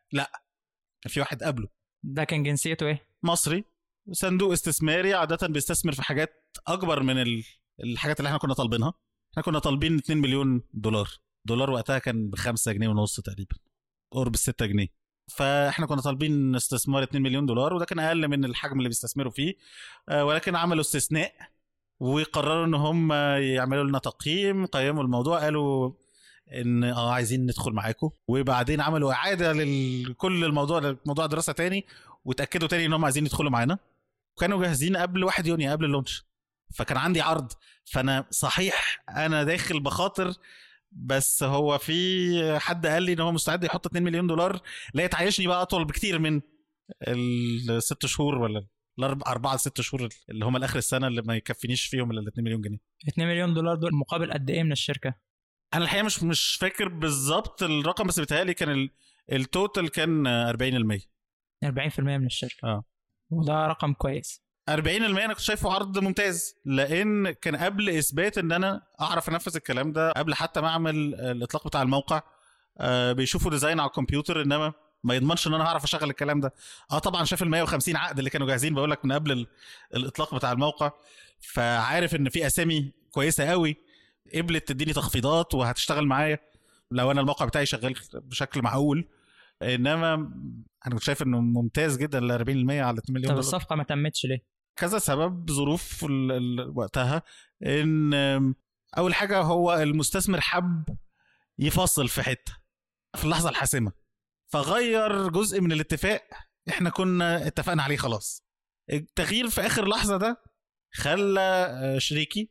[1.02, 1.68] كان في واحد قبله.
[2.04, 3.64] ده كان جنسيته إيه؟ مصري.
[4.12, 7.44] صندوق استثماري عادة بيستثمر في حاجات أكبر من ال-
[7.84, 8.94] الحاجات اللي إحنا كنا طالبينها.
[9.32, 11.10] إحنا كنا طالبين 2 مليون دولار.
[11.46, 13.56] دولار وقتها كان ب 5 جنيه ونص تقريبا
[14.12, 14.88] قرب 6 جنيه.
[15.28, 19.54] فإحنا كنا طالبين استثمار 2 مليون دولار وده كان أقل من الحجم اللي بيستثمروا فيه.
[20.10, 21.34] آه، ولكن عملوا استثناء.
[22.02, 25.92] وقرروا إن هم يعملوا لنا تقييم قيموا الموضوع قالوا
[26.54, 28.10] إن آه عايزين ندخل معاكم.
[28.28, 31.86] وبعدين عملوا إعادة لكل الموضوع موضوع دراسة تاني
[32.26, 33.78] وتأكدوا تاني إن هم عايزين يدخلوا معانا.
[34.38, 36.26] وكانوا جاهزين قبل 1 يونيو قبل اللونش.
[36.76, 37.52] فكان عندي عرض.
[37.86, 40.34] فأنا صحيح أنا داخل بخاطر
[40.92, 44.60] بس هو في حد قال لي إن هو مستعد يحط 2 مليون دولار.
[44.94, 46.42] لا تعيشني بقى أطول بكتير من
[47.08, 48.66] الست شهور ولا
[49.00, 52.44] الاربع أربعة لست شهور اللي هم لآخر السنة اللي ما يكفينيش فيهم إلا ال 2
[52.46, 52.78] مليون جنيه.
[53.08, 55.14] 2 مليون دولار دول مقابل قد إيه من الشركة؟
[55.74, 58.90] أنا الحقيقة مش مش فاكر بالظبط الرقم بس بيتهيألي كان ال-
[59.32, 61.08] ال total كان 40%
[61.66, 62.64] 40% من الشركة.
[62.68, 62.84] آه.
[63.30, 64.42] وده رقم كويس.
[64.70, 64.72] 40%
[65.26, 70.12] أنا كنت شايفه عرض ممتاز لأن كان قبل إثبات إن أنا أعرف أنفذ الكلام ده
[70.12, 72.22] قبل حتى ما أعمل الإطلاق بتاع الموقع
[72.80, 74.74] آه بيشوفوا design على الكمبيوتر إنما
[75.04, 76.54] ما يضمنش إن أنا هعرف أشغل الكلام ده.
[76.92, 79.48] آه طبعا شاف ال 150 عقد اللي كانوا جاهزين بقول لك من قبل ال-
[79.96, 80.92] الإطلاق بتاع الموقع.
[81.40, 83.76] فعارف إن في أسامي كويسة قوي
[84.36, 86.40] قبلت تديني تخفيضات وهتشتغل معايا
[86.92, 89.10] لو أنا الموقع بتاعي شغال بشكل معقول.
[89.62, 90.14] إنما
[90.88, 93.40] أنا كنت شايف إنه ممتاز جدا ال 40% على 2 مليون طب دولار.
[93.40, 94.46] الصفقة ما تمتش ليه؟
[94.76, 96.06] كذا سبب ظروف
[96.76, 97.22] وقتها.
[97.66, 98.14] إن
[98.98, 100.84] أول حاجة هو المستثمر حب
[101.60, 102.54] يفصل في حتة
[103.16, 103.92] في اللحظة الحاسمة.
[104.52, 106.22] فغير جزء من الاتفاق.
[106.70, 108.44] إحنا كنا اتفقنا عليه خلاص.
[108.94, 110.42] التغيير في آخر لحظة ده
[110.94, 112.50] خلى آه، شريكي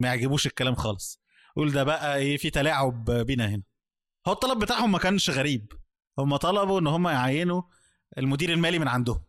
[0.00, 1.22] ما يعجبوش الكلام خالص.
[1.56, 3.62] قول ده بقى إيه في تلاعب بينا هنا.
[4.28, 5.72] هو الطلب بتاعهم ما كانش غريب.
[6.18, 7.62] هم طلبوا إن هم يعينوا
[8.18, 9.24] المدير المالي من عندهم.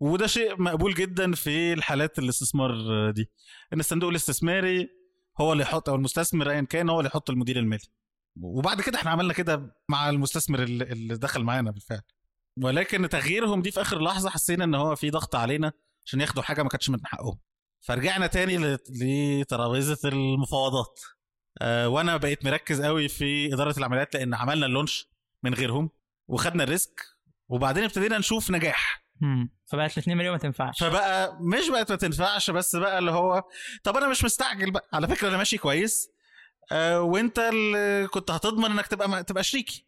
[0.00, 2.70] وده شيء مقبول جدا في الحالات الاستثمار
[3.10, 3.30] دي.
[3.72, 4.88] إن الصندوق الاستثماري
[5.40, 7.84] هو اللي يحط أو المستثمر ايا كان هو اللي يحط المدير المالي.
[8.42, 12.00] وبعد كده إحنا عملنا كده مع المستثمر اللي اللي دخل معانا بالفعل.
[12.62, 15.72] ولكن تغييرهم دي في آخر لحظة حسينا إن هو في ضغط علينا
[16.06, 17.38] عشان ياخدوا حاجة ما كانتش من حقهم.
[17.80, 21.00] فرجعنا تاني لترابيزة المفاوضات.
[21.60, 25.08] آه وأنا بقيت مركز قوي في إدارة العمليات لأن عملنا اللونش
[25.42, 25.90] من غيرهم
[26.28, 27.00] وخدنا الريسك
[27.48, 29.06] وبعدين ابتدينا نشوف نجاح.
[29.22, 30.80] امم فبقت ال 2 مليون ما تنفعش.
[30.82, 33.42] فبقى مش بقت ما تنفعش بس بقى اللي هو
[33.84, 34.88] طب أنا مش مستعجل بقى.
[34.92, 36.08] على فكرة أنا ماشي كويس
[36.96, 39.86] وانت اللي كنت هتضمن انك تبقى تبقى شريكي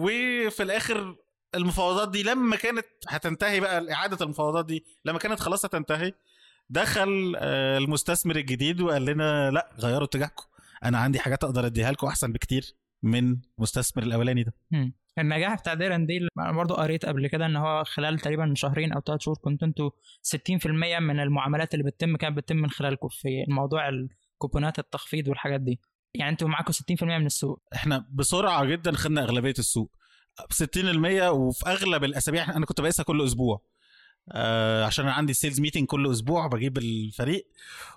[0.00, 1.16] وفي الآخر
[1.54, 6.12] المفاوضات دي لما كانت هتنتهي بقى إعادة المفاوضات دي لما كانت خلاص هتنتهي
[6.70, 10.44] دخل آه المستثمر الجديد وقال لنا لا غيروا اتجاهكم.
[10.84, 14.52] أنا عندي حاجات أقدر أديها لكم أحسن بكتير من المستثمر الأولاني ده.
[15.18, 19.00] النجاح بتاع ديرن دي أنا برضه قريت قبل كده إن هو خلال تقريبا شهرين أو
[19.00, 19.90] ثلاث شهور كنتوا أنتوا
[20.62, 20.66] 60%
[21.00, 25.80] من المعاملات اللي بتتم كانت بتتم من خلالكم في موضوع الكوبونات التخفيض والحاجات دي.
[26.14, 27.62] يعني أنتوا معاكم 60% من السوق.
[27.74, 29.90] إحنا بسرعة جدا خدنا أغلبية السوق.
[30.52, 33.62] 60% وفي أغلب الأسابيع أنا كنت بقيسها كل أسبوع.
[34.32, 37.46] آه عشان أنا عندي sales meeting كل أسبوع بجيب الفريق.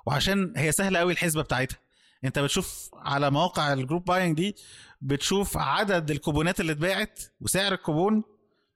[0.06, 1.78] وعشان هي سهلة قوي الحسبة بتاعتها.
[2.26, 4.56] أنت بتشوف على مواقع ال group buying دي
[5.02, 8.24] بتشوف عدد الكوبونات اللي اتباعت وسعر الكوبون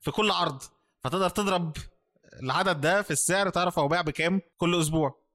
[0.02, 0.62] في كل عرض.
[1.04, 1.78] فتقدر تضرب
[2.44, 5.26] العدد ده في السعر تعرف هو باع بكام كل أسبوع.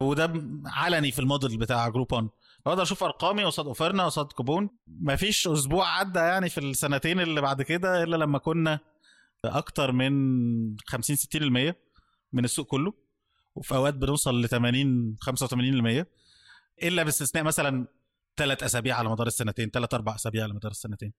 [0.00, 0.32] وده
[0.66, 4.70] علني في الموديل بتاع Groupon أقدر أشوف ارقامي قصاد Offerna قصاد Cobone.
[4.86, 8.78] مفيش أسبوع عدى يعني في السنتين اللي بعد كده الا لما كنا
[9.44, 10.12] أكتر من
[10.86, 11.74] 50 60%
[12.32, 12.94] من السوق كله
[13.54, 15.16] وفي اوقات بنوصل ل 80
[16.02, 16.06] 85%
[16.82, 17.86] إلا باستثناء مثلا
[18.36, 21.12] ثلاث أسابيع على مدار السنتين ثلاث أربع أسابيع على مدار السنتين.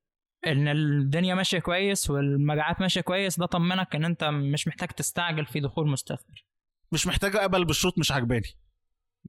[0.48, 5.60] إن الدنيا ماشية كويس والمبيعات ماشية كويس ده طمنك إن أنت مش محتاج تستعجل في
[5.60, 6.46] دخول مستثمر.
[6.92, 8.48] مش محتاج أقبل بالشروط مش عجباني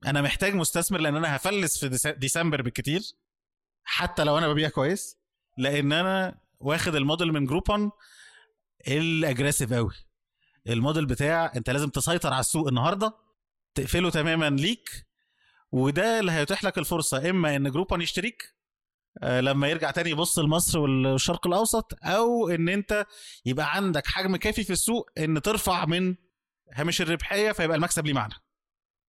[0.05, 3.01] أنا محتاج مستثمر لأن أنا هفلس في ديس- ديسمبر بالكتير
[3.83, 5.17] حتى لو أنا ببيع كويس
[5.57, 7.91] لأن أنا واخد الموديل من Groupon
[8.87, 9.91] ال aggressive قوي
[10.69, 13.13] الموديل بتاع انت لازم تسيطر على السوق النهارده
[13.75, 14.89] تقفله تماما ليك
[15.71, 17.29] وده اللي هيتيح لك الفرصة.
[17.29, 18.53] إما إن Groupon يشتريك
[19.23, 23.05] آه، لما يرجع تاني يبص لمصر والشرق الأوسط أو إن أنت
[23.45, 26.15] يبقى عندك حجم كافي في السوق إن ترفع من
[26.73, 28.33] هامش الربحية فيبقى المكسب ليه معنى.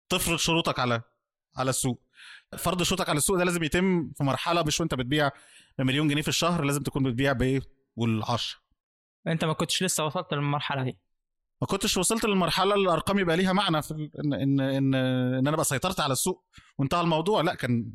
[0.09, 1.01] تفرض شروطك على
[1.57, 2.01] على السوق.
[2.57, 5.31] فرض شروطك على السوق ده لازم يتم في مرحلة مش وأنت بتبيع
[5.77, 7.61] بمليون جنيه في الشهر لازم تكون بتبيع بإيه؟
[7.95, 8.59] والعشرة.
[9.27, 10.97] أنت ما كنتش لسه وصلت للمرحلة دي.
[11.61, 15.55] ما كنتش وصلت للمرحلة اللي الأرقام يبقى ليها معنى في إن إن إن, إن أنا
[15.55, 16.45] بقى سيطرت على السوق
[16.77, 17.41] وانتهى الموضوع.
[17.41, 17.93] لا كان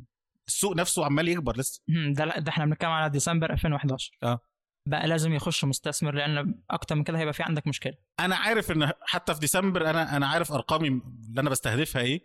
[0.49, 1.83] السوق نفسه عمال يكبر لسه.
[1.89, 4.41] ده لا ده إحنا بنتكلم على ديسمبر 2011 آه.
[4.89, 7.95] بقى لازم يخش مستثمر لأن أكتر من كده هيبقى في عندك مشكلة.
[8.21, 12.21] أنا عارف إن حتى في ديسمبر أنا أنا عارف أرقامي اللي أنا بستهدفها إيه.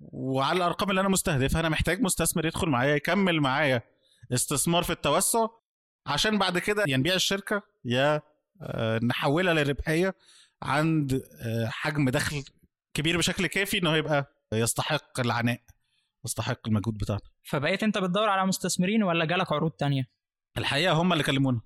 [0.00, 3.82] وعلى الأرقام اللي أنا مستهدفها أنا محتاج مستثمر يدخل معايا يكمل معايا
[4.32, 5.46] استثمار في التوسع
[6.06, 8.22] عشان بعد كده يا نبيع الشركة يا
[8.62, 10.14] آه، نحولها للربحيه
[10.62, 12.44] عند آه، حجم دخل
[12.94, 15.60] كبير بشكل كافي إنه يبقى يستحق العناء
[16.24, 17.20] يستحق المجهود بتاعنا.
[17.42, 20.08] فبقيت أنت بتدور على مستثمرين ولا جالك عروض تانية؟
[20.58, 21.60] الحقيقة هم اللي كلمونا.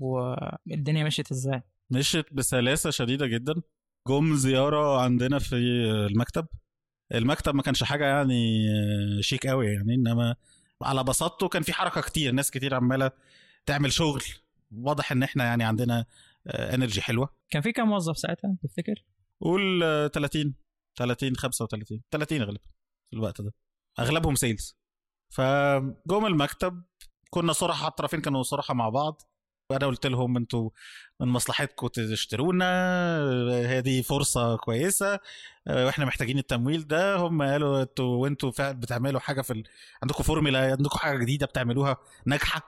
[0.00, 3.54] والدنيا مشيت إزاي؟ مشيت بسلاسة شديدة جدا.
[4.08, 5.54] جم زيارة عندنا في
[6.10, 6.46] المكتب.
[7.14, 8.66] المكتب ما كانش حاجة يعني
[9.22, 10.36] شيك قوي يعني إنما
[10.82, 12.32] على بساطته كان في حركة كتير.
[12.32, 13.10] ناس كتير عمالة
[13.66, 14.22] تعمل شغل.
[14.76, 16.04] واضح إن إحنا يعني عندنا
[16.46, 17.28] انرجي حلوة.
[17.50, 19.04] كان في كام موظف ساعتها؟ تفتكر؟
[19.40, 20.54] قول آه، 30
[20.98, 22.60] 30 35 30 غالبا
[23.10, 23.52] في الوقت ده.
[23.98, 24.76] أغلبهم sales
[25.32, 26.82] فجم المكتب
[27.30, 29.22] كنا صراحة الطرفين كانوا صراحة مع بعض.
[29.70, 30.70] وأنا قلت لهم أنتوا
[31.20, 35.20] من مصلحتكم تشترونا دي فرصة كويسة
[35.66, 37.16] وإحنا محتاجين التمويل ده.
[37.16, 39.64] هم قالوا أنتوا وأنتوا فعلا بتعملوا حاجة في ال...
[40.02, 41.96] عندكم فورمولا عندكم حاجة جديدة بتعملوها
[42.26, 42.62] ناجحة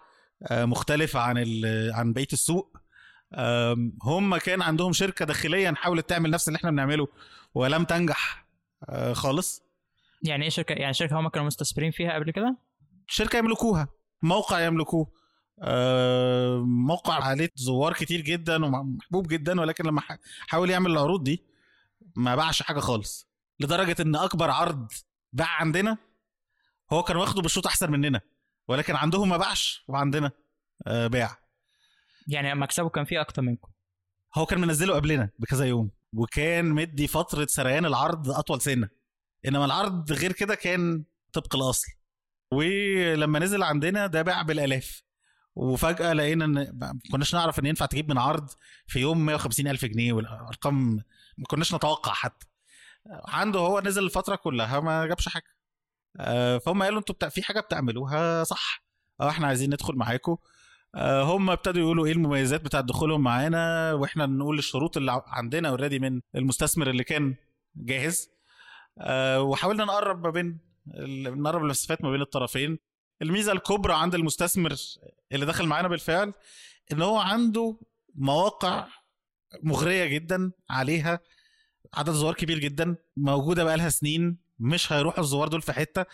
[0.50, 1.90] آه، مختلفة عن ال...
[1.94, 2.76] عن بقية السوق.
[4.02, 7.08] هم كان عندهم شركة داخليا حاولت تعمل نفس اللي إحنا بنعمله
[7.54, 8.46] ولم تنجح
[8.88, 9.62] آه، خالص.
[10.22, 12.56] يعني إيه شركة؟ يعني شركة هم كانوا مستثمرين فيها قبل كده؟
[13.06, 13.88] شركة يملكوها.
[14.22, 15.12] موقع يملكوه.
[15.62, 20.02] آه، موقع عليه زوار كتير جدا ومحبوب جدا ولكن لما
[20.48, 21.42] حاول يعمل العروض دي
[22.16, 23.28] ما باعش حاجة خالص.
[23.60, 24.92] لدرجة إن أكبر عرض
[25.32, 25.98] باع عندنا
[26.92, 28.20] هو كان واخده بالشوط أحسن مننا
[28.68, 30.30] ولكن عندهم ما باعش وعندنا
[30.86, 31.38] آه، باع.
[32.26, 33.68] يعني مكسبه كان فيه أكتر منكم.
[34.34, 38.88] هو كان منزله قبلنا بكذا يوم وكان مدي فترة سريان العرض أطول سنة.
[39.46, 41.86] إنما العرض غير كده كان طبق الأصل.
[42.52, 45.02] ولما نزل عندنا ده باع بالآلاف.
[45.56, 48.50] وفجأة لقينا إن ما كناش نعرف إن ينفع تجيب من عرض
[48.86, 50.96] في يوم 150 ألف جنيه والارقام
[51.38, 52.46] ما كناش نتوقع حتى.
[53.28, 55.56] عنده هو نزل الفترة كلها ما جابش حاجة.
[56.20, 57.28] آه، فهم قالوا أنتوا بتا...
[57.28, 58.84] في حاجة بتعملوها صح.
[59.20, 60.36] آه إحنا عايزين ندخل معاكم.
[60.94, 65.98] آه، هم ابتدوا يقولوا إيه المميزات بتاعت دخولهم معانا وإحنا نقول الشروط اللي عندنا اوريدي
[65.98, 67.34] من المستثمر اللي كان
[67.76, 68.30] جاهز.
[68.98, 72.78] آه، وحاولنا نقرب ما بين ال- نقرب المسافات ما بين الطرفين.
[73.22, 74.76] الميزة الكبرى عند المستثمر
[75.32, 76.32] اللي دخل معانا بالفعل
[76.92, 77.78] إن هو عنده
[78.14, 78.86] مواقع
[79.62, 81.20] مغرية جدا عليها
[81.94, 86.04] عدد زوار كبير جدا موجودة بقالها سنين مش هيروحوا الزوار دول في حتة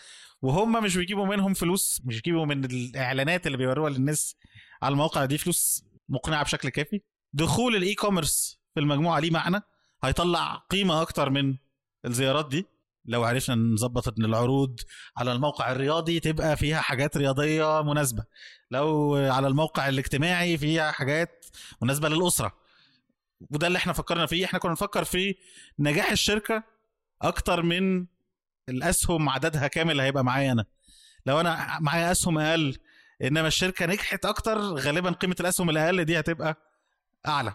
[0.41, 4.35] وهم مش بيجيبوا منهم فلوس مش بيجيبوا من الإعلانات اللي بيوروها للناس
[4.81, 7.01] على المواقع دي فلوس مقنعة بشكل كافي.
[7.33, 9.61] دخول ال e-commerce في المجموعة ليه معنى؟
[10.03, 11.57] هيطلع قيمة أكتر من
[12.05, 12.65] الزيارات دي.
[13.05, 14.79] لو عرفنا نظبط إن العروض
[15.17, 18.23] على الموقع الرياضي تبقى فيها حاجات رياضية مناسبة.
[18.71, 21.45] لو على الموقع الاجتماعي فيها حاجات
[21.81, 22.53] مناسبة للأسرة.
[23.51, 24.45] وده اللي إحنا فكرنا فيه.
[24.45, 25.35] إحنا كنا نفكر في
[25.79, 26.63] نجاح الشركة
[27.21, 28.05] أكتر من
[28.69, 30.65] الأسهم عددها كامل هيبقى معايا أنا.
[31.25, 32.77] لو أنا معايا أسهم أقل
[33.21, 36.57] إنما الشركة نجحت أكتر غالبا قيمة الأسهم الأقل دي هتبقى
[37.27, 37.53] أعلى.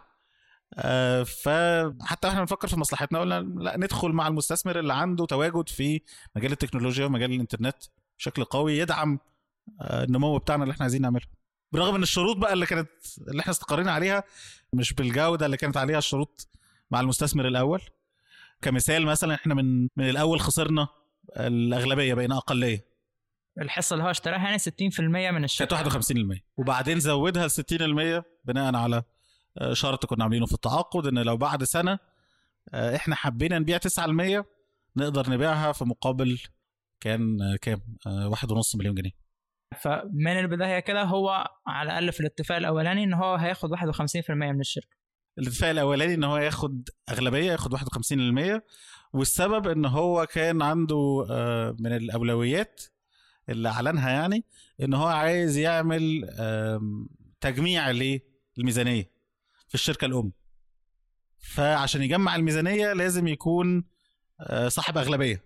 [1.24, 6.00] فحتى إحنا بنفكر في مصلحتنا قلنا لا ندخل مع المستثمر اللي عنده تواجد في
[6.36, 7.76] مجال التكنولوجيا ومجال الإنترنت
[8.18, 9.18] بشكل قوي يدعم
[9.80, 11.26] آه، النمو بتاعنا اللي إحنا عايزين نعمله.
[11.72, 12.90] برغم إن الشروط بقى اللي كانت
[13.28, 14.24] اللي إحنا استقرينا عليها
[14.72, 16.48] مش بالجودة اللي كانت عليها الشروط
[16.90, 17.80] مع المستثمر الأول.
[18.62, 20.88] كمثال مثلا إحنا من من الأول خسرنا
[21.36, 22.84] الأغلبية بقينا أقلية.
[23.60, 25.76] الحصة اللي هو اشتراها يعني 60% من الشركة.
[25.76, 26.04] كانت
[26.36, 29.04] 51% وبعدين زودها ل 60% بناء على آه،
[29.72, 31.98] شرط كنا عاملينه في التعاقد إن لو بعد سنة
[32.74, 34.44] آه، إحنا حبينا نبيع 9%
[34.96, 36.38] نقدر نبيعها في مقابل
[37.00, 39.10] كان آه، كام؟ آه، واحد ونص مليون جنيه.
[39.80, 44.96] فمن البداية كده هو على الأقل في الاتفاق الأولاني إن هو هياخد 51% من الشركة.
[45.38, 48.62] الاتفاق الأولاني إن هو ياخد أغلبية ياخد 51%
[49.12, 52.82] والسبب إن هو كان عنده آه، من الأولويات
[53.48, 54.44] اللي أعلنها يعني
[54.80, 56.26] إن هو عايز يعمل
[57.40, 59.19] تجميع للميزانية.
[59.70, 60.32] في الشركة الأم.
[61.38, 63.84] فعشان يجمع الميزانية لازم يكون
[64.40, 65.44] آه، صاحب أغلبية.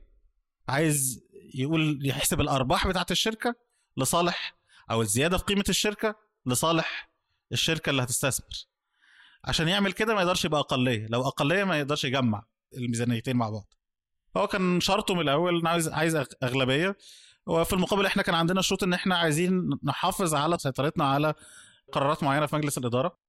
[0.68, 1.20] عايز
[1.54, 3.54] يقول يحسب الأرباح بتاعت الشركة
[3.96, 4.56] لصالح
[4.90, 6.14] أو الزيادة في قيمة الشركة
[6.46, 7.10] لصالح
[7.52, 8.66] الشركة اللي هتستثمر.
[9.44, 11.06] عشان يعمل كده ما يقدرش يبقى أقلية.
[11.06, 12.44] لو أقلية ما يقدرش يجمع
[12.76, 13.74] الميزانيتين مع بعض.
[14.36, 16.96] هو كان شرطه من الأول عايز عايز أغلبية.
[17.46, 21.34] وفي المقابل إحنا كان عندنا شروط إن إحنا عايزين نحافظ على سيطرتنا على
[21.92, 23.23] قرارات معينة في مجلس الإدارة.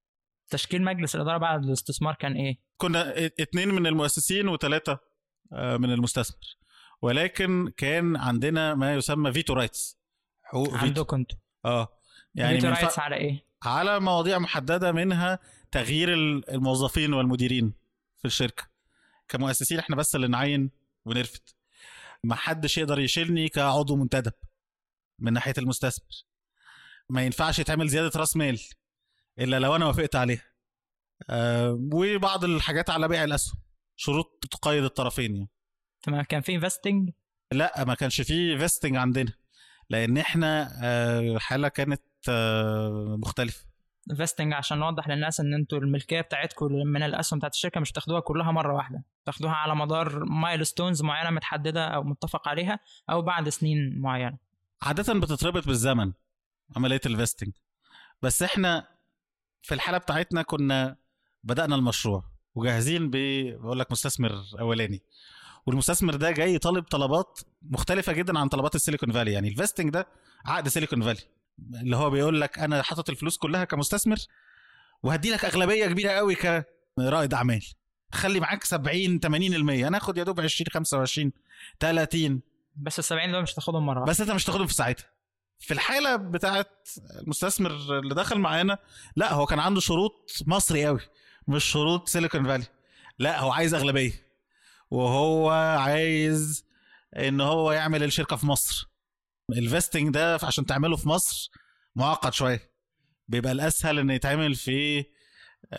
[0.49, 4.99] تشكيل مجلس الإدارة بعد الاستثمار كان إيه؟ كنا اتنين من المؤسسين وثلاثه
[5.51, 6.57] من المستثمر.
[7.01, 9.99] ولكن كان عندنا ما يسمى veto rights
[10.43, 11.87] حقوق فيتو عندكم أنتوا آه
[12.35, 15.39] يعني veto rights على إيه؟ على مواضيع محددة منها
[15.71, 17.73] تغيير ال- الموظفين والمديرين
[18.17, 18.63] في الشركة.
[19.27, 20.71] كمؤسسين إحنا بس اللي نعين
[21.05, 21.41] ونرفد.
[22.23, 24.33] ما حدش يقدر يشيلني كعضو منتدب
[25.19, 26.25] من ناحية المستثمر.
[27.09, 28.59] ما ينفعش يتعمل زيادة رأس مال.
[29.39, 30.43] إلا لو أنا وافقت عليها.
[31.29, 33.57] آه وبعض الحاجات على بيع الأسهم.
[33.95, 35.49] شروط تقيد الطرفين يعني.
[36.03, 37.09] تمام كان في vesting
[37.51, 39.33] لا ما كانش فيه vesting عندنا.
[39.89, 43.65] لأن إحنا آه، الحالة كانت آه، مختلفة.
[44.11, 48.19] الـ vesting عشان نوضح للناس إن أنتوا الملكية بتاعتكم من الأسهم بتاعت الشركة مش تاخدوها
[48.19, 49.03] كلها مرة واحدة.
[49.25, 52.79] تاخدوها على مدار milestones معينة متحددة أو متفق عليها
[53.09, 54.37] أو بعد سنين معينة.
[54.81, 56.13] عادة بتتربط بالزمن
[56.75, 57.51] عملية ال vesting
[58.21, 58.87] بس إحنا
[59.65, 60.95] في الحالة بتاعتنا كنا
[61.43, 62.23] بدأنا المشروع
[62.55, 65.01] وجاهزين بقى لك مستثمر أولاني.
[65.65, 69.31] والمستثمر ده جاي طالب طلبات مختلفة جدا عن طلبات السيليكون فالي.
[69.31, 70.07] يعني ال vesting ده
[70.45, 71.19] عقد سيليكون فالي.
[71.81, 74.17] اللي هو بيقول لك أنا حاطط الفلوس كلها كمستثمر
[75.03, 77.65] وهدي لك أغلبية كبيرة قوي كرائد أعمال.
[78.11, 79.25] خلي معاك 70 80%
[79.87, 81.31] أنا آخد يا دوب 20 25
[81.79, 82.41] 30
[82.75, 84.05] بس ال 70 دول مش هتاخدهم مرة.
[84.05, 85.05] بس أنت مش تاخدهم في ساعتها.
[85.59, 86.89] في الحالة بتاعت
[87.21, 88.77] المستثمر اللي دخل معانا
[89.15, 90.99] لا هو كان عنده شروط مصري قوي
[91.47, 92.65] مش شروط سيليكون فالي
[93.19, 94.25] لا هو عايز أغلبية
[94.91, 95.49] وهو
[95.79, 96.65] عايز
[97.17, 98.89] إن هو يعمل الشركة في مصر.
[99.49, 101.49] الفيستنج ده عشان تعمله في مصر
[101.95, 102.71] معقد شوية.
[103.27, 105.05] بيبقى الأسهل إن يتعمل في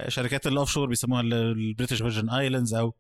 [0.09, 2.95] شركات ال offshore بيسموها البريتش فيرجن ايلاندز أو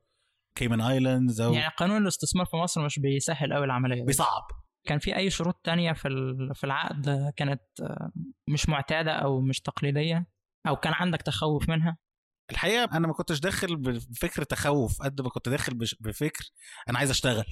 [0.54, 4.04] كيمن ايلاندز أو يعني قانون الاستثمار في مصر مش بيسهل قوي العملية.
[4.04, 4.46] بيصعب.
[4.86, 6.08] كان في أي شروط تانية في
[6.54, 7.62] في العقد كانت
[8.48, 10.26] مش معتادة أو مش تقليدية؟
[10.68, 11.96] أو كان عندك تخوف منها؟
[12.50, 16.50] الحقيقة أنا ما كنتش داخل بفكر تخوف قد ما كنت داخل بفكر
[16.88, 17.44] أنا عايز أشتغل.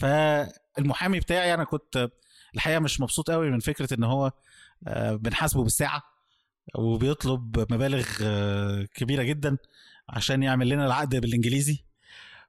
[0.00, 2.08] فالمحامي بتاعي أنا كنت
[2.54, 4.32] الحقيقة مش مبسوط قوي من فكرة إن هو
[4.86, 6.02] آه، بنحاسبه بالساعة
[6.74, 9.56] وبيطلب مبالغ آه، كبيرة جدا
[10.08, 11.84] عشان يعمل لنا العقد بالإنجليزي.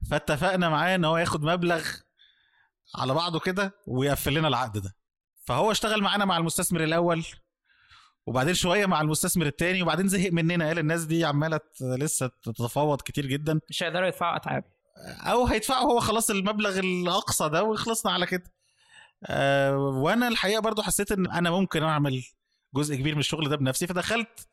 [0.09, 1.87] فاتفقنا معاه إن هو ياخد مبلغ
[2.95, 4.95] على بعضه كده ويقفل لنا العقد ده.
[5.45, 7.25] فهو اشتغل معانا مع المستثمر الأول
[8.25, 10.67] وبعدين شوية مع المستثمر التاني وبعدين زهق مننا.
[10.67, 13.59] قال الناس دي عمالة لسه تتفاوض كتير جدا.
[13.69, 14.63] مش هيقدروا يدفعوا أتعاب.
[15.21, 18.53] أو هيدفعوا هو خلاص المبلغ الأقصى ده وخلصنا على كده.
[19.25, 22.23] أه وأنا الحقيقة برضو حسيت إن أنا ممكن أعمل
[22.75, 24.47] جزء كبير من الشغل ده بنفسي فدخلت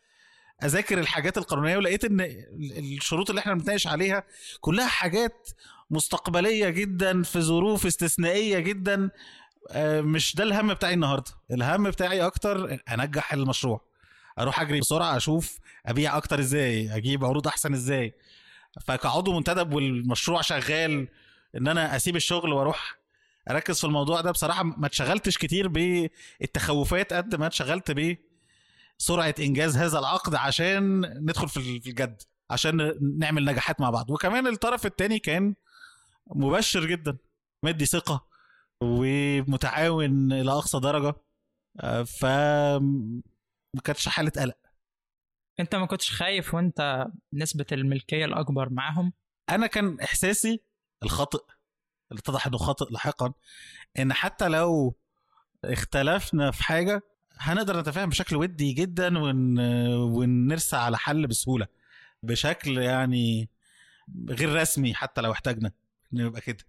[0.65, 4.25] أذاكر الحاجات القانونية ولقيت إن ال- الشروط اللي إحنا بنتناقش عليها
[4.61, 5.49] كلها حاجات
[5.91, 9.11] مستقبلية جدا في ظروف استثنائية جدا.
[9.71, 11.31] آه، مش ده الهم بتاعي النهارده.
[11.51, 13.81] الهم بتاعي أكتر أنجح المشروع.
[14.39, 18.15] أروح أجري بسرعة أشوف أبيع أكتر إزاي أجيب عروض أحسن إزاي.
[18.87, 21.09] فكعضو منتدب والمشروع شغال
[21.57, 22.99] إن أنا أسيب الشغل وأروح
[23.51, 27.91] أركز في الموضوع ده بصراحة ما اتشغلتش كتير بالتخوفات قد ما اتشغلت
[29.01, 34.11] بسرعة إنجاز هذا العقد عشان ندخل في الجد عشان نعمل نجاحات مع بعض.
[34.11, 35.55] وكمان الطرف التاني كان
[36.27, 37.19] مبشر جدا
[37.65, 38.29] مدي ثقة
[38.83, 41.15] ومتعاون إلى أقصى درجة
[41.81, 42.25] آه، ف
[43.75, 44.57] ما كانتش حالة قلق.
[45.61, 49.13] أنت ما كنتش خايف وأنت نسبة الملكية الأكبر معاهم
[49.51, 50.63] أنا كان إحساسي
[51.03, 51.45] الخاطئ
[52.11, 53.33] اللي اتضح إنه خاطئ لاحقا
[53.99, 54.97] إن حتى لو
[55.65, 57.03] اختلفنا في حاجة
[57.41, 59.59] هنقدر نتفاهم بشكل ودي جدا ون...
[59.95, 61.67] ونرسى على حل بسهولة.
[62.23, 63.49] بشكل يعني
[64.29, 65.73] غير رسمي حتى لو احتاجنا.
[66.15, 66.65] انه يبقى كده.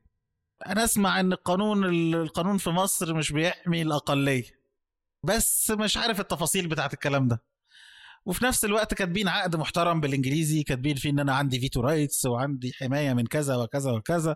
[0.67, 4.61] أنا أسمع إن القانون القانون في مصر مش بيحمي الأقلية.
[5.23, 7.41] بس مش عارف التفاصيل بتاعت الكلام ده.
[8.25, 12.73] وفي نفس الوقت كاتبين عقد محترم بالإنجليزي كاتبين فيه إن أنا عندي veto rights وعندي
[12.73, 14.35] حماية من كذا وكذا وكذا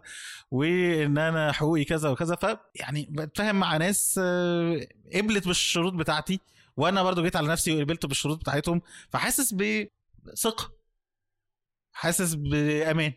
[0.51, 2.35] وإن أنا حقوقي كذا وكذا.
[2.35, 6.39] ف يعني بتفاهم مع ناس آه، قبلت بالشروط بتاعتي
[6.77, 10.71] وأنا برضو جيت على نفسي وقبلت بالشروط بتاعتهم فحاسس بثقة.
[11.93, 13.13] حاسس بأمان.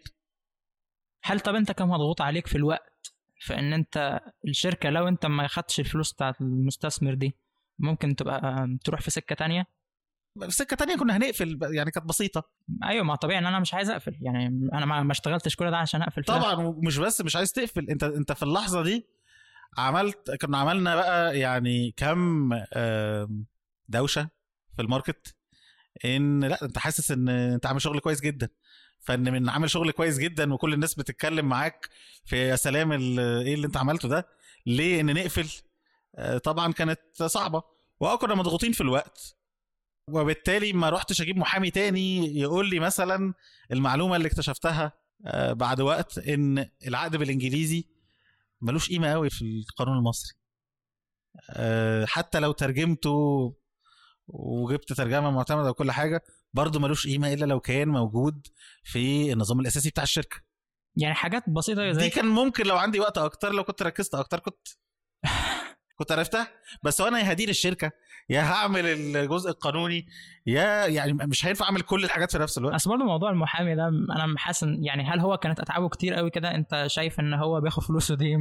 [1.22, 5.46] هل طب أنت كان مضغوط عليك في الوقت في إن أنت الشركة لو أنت ما
[5.46, 7.34] خدتش الفلوس بتاعت المستثمر دي
[7.78, 9.66] ممكن تبقى تروح في سكة تانية؟
[10.48, 12.50] سكة تانية كنا هنقفل يعني كانت بسيطة.
[12.84, 14.16] أيوه ما طبيعي إن أنا مش عايز أقفل.
[14.20, 16.24] يعني أنا ما اشتغلتش كل ده عشان أقفل.
[16.24, 17.90] طبعا ومش بس مش عايز تقفل.
[17.90, 19.06] أنت أنت في اللحظة دي
[19.78, 22.50] عملت كنا عملنا بقى يعني كم
[23.88, 24.28] دوشة
[24.76, 25.36] في الماركت
[26.04, 28.48] إن لا أنت حاسس إن أنت عامل شغل كويس جدا.
[29.00, 31.88] فإن من عامل شغل كويس جدا وكل الناس بتتكلم معاك
[32.24, 34.28] في يا سلام إيه اللي أنت عملته ده
[34.66, 35.48] ليه إن نقفل؟
[36.16, 37.62] آه، طبعا كانت صعبة.
[38.00, 39.37] وآه كنا مضغوطين في الوقت.
[40.10, 43.34] وبالتالي ما رحتش أجيب محامي تاني يقول لي مثلا
[43.72, 44.92] المعلومة اللي اكتشفتها
[45.26, 47.88] آه، بعد وقت إن العقد بالإنجليزي
[48.60, 50.34] ملوش قيمة قوي في القانون المصري.
[51.50, 53.54] آه، حتى لو ترجمته
[54.28, 58.46] وجبت ترجمة معتمدة وكل حاجة برضه ملوش قيمة إلا لو كان موجود
[58.84, 60.36] في النظام الأساسي بتاع الشركة.
[60.96, 64.38] يعني حاجات بسيطة زي دي كان ممكن لو عندي وقت أكتر لو كنت ركزت أكتر
[64.38, 64.68] كنت
[65.98, 66.48] كنت عرفتها؟
[66.82, 67.92] بس وأنا يا هدير الشركة
[68.30, 70.06] يا هعمل الجزء القانوني
[70.46, 72.74] يا يعني مش هينفع أعمل كل الحاجات في نفس الوقت.
[72.74, 76.54] اصل برضه موضوع المحامي ده أنا حاسس يعني هل هو كانت أتعابه كتير قوي كده؟
[76.54, 78.34] أنت شايف إن هو بياخد فلوسه دي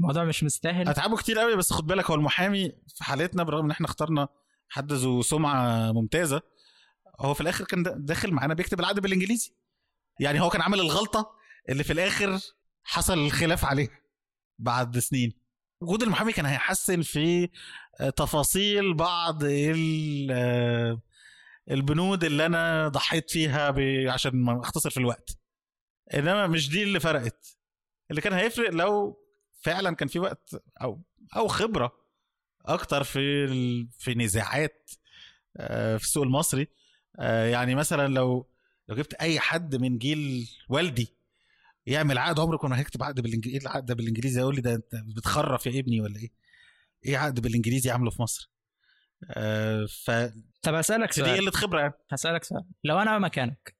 [0.00, 3.70] الموضوع مش مستاهل؟ أتعابه كتير قوي بس خد بالك هو المحامي في حالتنا برغم إن
[3.70, 4.28] إحنا اخترنا
[4.68, 6.42] حد ذو سمعة ممتازة
[7.20, 9.54] هو في الآخر كان داخل معانا بيكتب العقد بالإنجليزي.
[10.20, 11.30] يعني هو كان عامل الغلطة
[11.68, 12.38] اللي في الآخر
[12.84, 14.00] حصل الخلاف عليها
[14.58, 15.39] بعد سنين.
[15.80, 17.48] وجود المحامي كان هيحسن في
[18.16, 19.42] تفاصيل بعض
[21.70, 23.74] البنود اللي أنا ضحيت فيها
[24.12, 25.38] عشان ما أختصر في الوقت.
[26.14, 27.56] إنما مش دي اللي فرقت.
[28.10, 29.18] اللي كان هيفرق لو
[29.60, 31.02] فعلا كان في وقت أو
[31.36, 31.92] أو خبرة
[32.66, 33.46] أكتر في
[33.98, 34.90] في نزاعات
[35.56, 36.68] آه، في السوق المصري.
[37.18, 38.46] آه، يعني مثلا لو
[38.88, 41.14] لو جبت أي حد من جيل والدي
[41.86, 44.94] يعمل عقد عمره كنا هيكتب عقد بالانجليزي إيه العقد ده بالإنجليزي؟ يقول لي ده أنت
[45.16, 46.30] بتخرف يا ابني ولا إيه؟
[47.06, 48.50] إيه عقد بالإنجليزي عامله في مصر؟
[49.30, 50.10] آه ف
[50.62, 51.32] طب هسالك سؤال.
[51.34, 51.94] دي قلة خبرة يعني.
[52.10, 52.64] هسالك سؤال.
[52.84, 53.76] لو أنا مكانك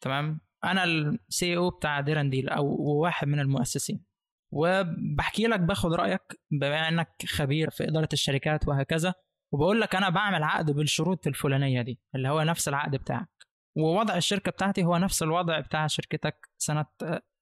[0.00, 4.04] تمام؟ أنا السي أو بتاع ديرانديل أو واحد من المؤسسين
[4.50, 9.14] وبحكي لك باخد رأيك بما إنك خبير في إدارة الشركات وهكذا
[9.52, 13.28] وبقول لك أنا بعمل عقد بالشروط الفلانية دي اللي هو نفس العقد بتاعك
[13.76, 16.86] ووضع الشركة بتاعتي هو نفس الوضع بتاع شركتك سنة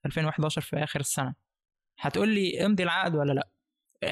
[0.07, 1.35] 2011 في آخر السنة.
[1.99, 3.51] هتقول لي امضي العقد ولا لأ؟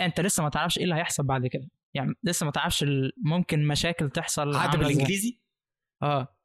[0.04, 1.68] أنت لسه ما تعرفش إيه اللي هيحصل بعد كده.
[1.94, 2.84] يعني لسه ما تعرفش
[3.16, 5.40] ممكن مشاكل تحصل عقد بالإنجليزي؟
[6.02, 6.36] آه.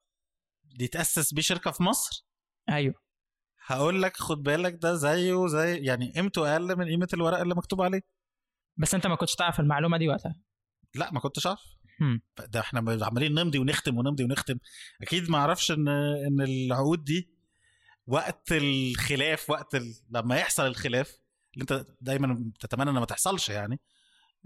[0.64, 2.26] دي تأسس بيه شركة في مصر؟
[2.70, 3.04] أيوه.
[3.66, 7.82] هقول لك خد بالك ده زيه زي يعني قيمته أقل من قيمة الورق اللي مكتوب
[7.82, 8.02] عليه.
[8.78, 10.36] بس أنت ما كنتش تعرف المعلومة دي وقتها؟
[10.96, 11.62] لأ ما كنتش أعرف.
[12.48, 14.58] ده إحنا عمالين نمضي ونختم ونمضي ونختم.
[15.02, 17.33] أكيد ما أعرفش إن إن العقود دي
[18.08, 19.96] وقت الخلاف وقت ال...
[20.10, 21.18] لما يحصل الخلاف
[21.54, 23.80] اللي انت دايما تتمنى إنه ما تحصلش يعني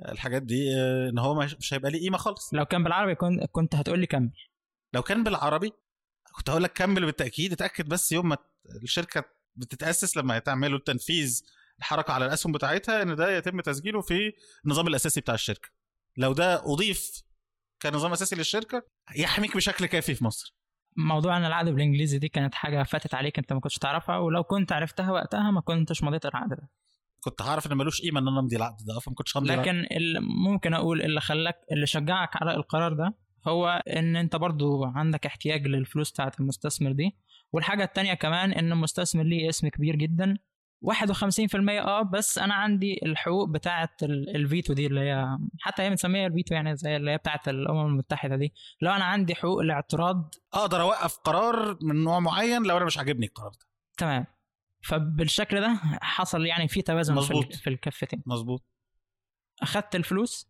[0.10, 2.53] الحاجات دي آه، إن هو مش هيبقى ليه قيمة خالص.
[2.53, 4.32] لو كان بالعربي كنت كنت هتقول لي كمل.
[4.93, 5.72] لو كان بالعربي
[6.32, 8.38] كنت هقول لك كمل بالتأكيد اتأكد بس يوم ما
[8.84, 9.24] الشركة
[9.55, 11.41] بتتأسس لما تعملوا التنفيذ
[11.80, 14.34] الحركة على الأسهم بتاعتها إن ده يتم تسجيله في
[14.66, 15.70] النظام الأساسي بتاع الشركة.
[16.18, 17.24] لو ده أضيف
[17.82, 18.84] كنظام أساسي للشركة
[19.16, 20.57] يحميك بشكل كافي في مصر.
[20.98, 24.72] موضوع أن العقد بالإنجليزي دي كانت حاجة فاتت عليك أنت ما كنتش تعرفها ولو كنت
[24.72, 26.70] عرفتها وقتها ما كنتش مضيت العقد ده.
[27.20, 30.20] كنت هعرف إن ملوش قيمة إن أنا أمضي العقد ده فما كنتش همضي لكن اللي
[30.20, 33.16] ممكن أقول اللي خلاك اللي شجعك على القرار ده
[33.48, 37.18] هو إن أنت برضو عندك احتياج للفلوس بتاعت المستثمر دي.
[37.52, 40.38] والحاجة التانية كمان إن المستثمر ليه اسم كبير جدا.
[40.86, 40.89] 51%
[41.69, 46.75] آه بس أنا عندي الحقوق بتاعه الفيتو دي اللي هي حتى هي بنسميها الفيتو يعني
[46.75, 48.53] زي اللي هي بتاعه الأمم المتحدة دي.
[48.82, 53.25] لو أنا عندي حقوق الاعتراض أقدر أوقف قرار من نوع معين لو أنا مش عاجبني
[53.25, 53.65] القرار ده.
[53.97, 54.25] تمام.
[54.84, 57.53] فبالشكل ده حصل يعني في توازن مزبوط.
[57.55, 58.23] في الكفتين.
[58.25, 58.65] مظبوط.
[59.61, 60.49] أخدت الفلوس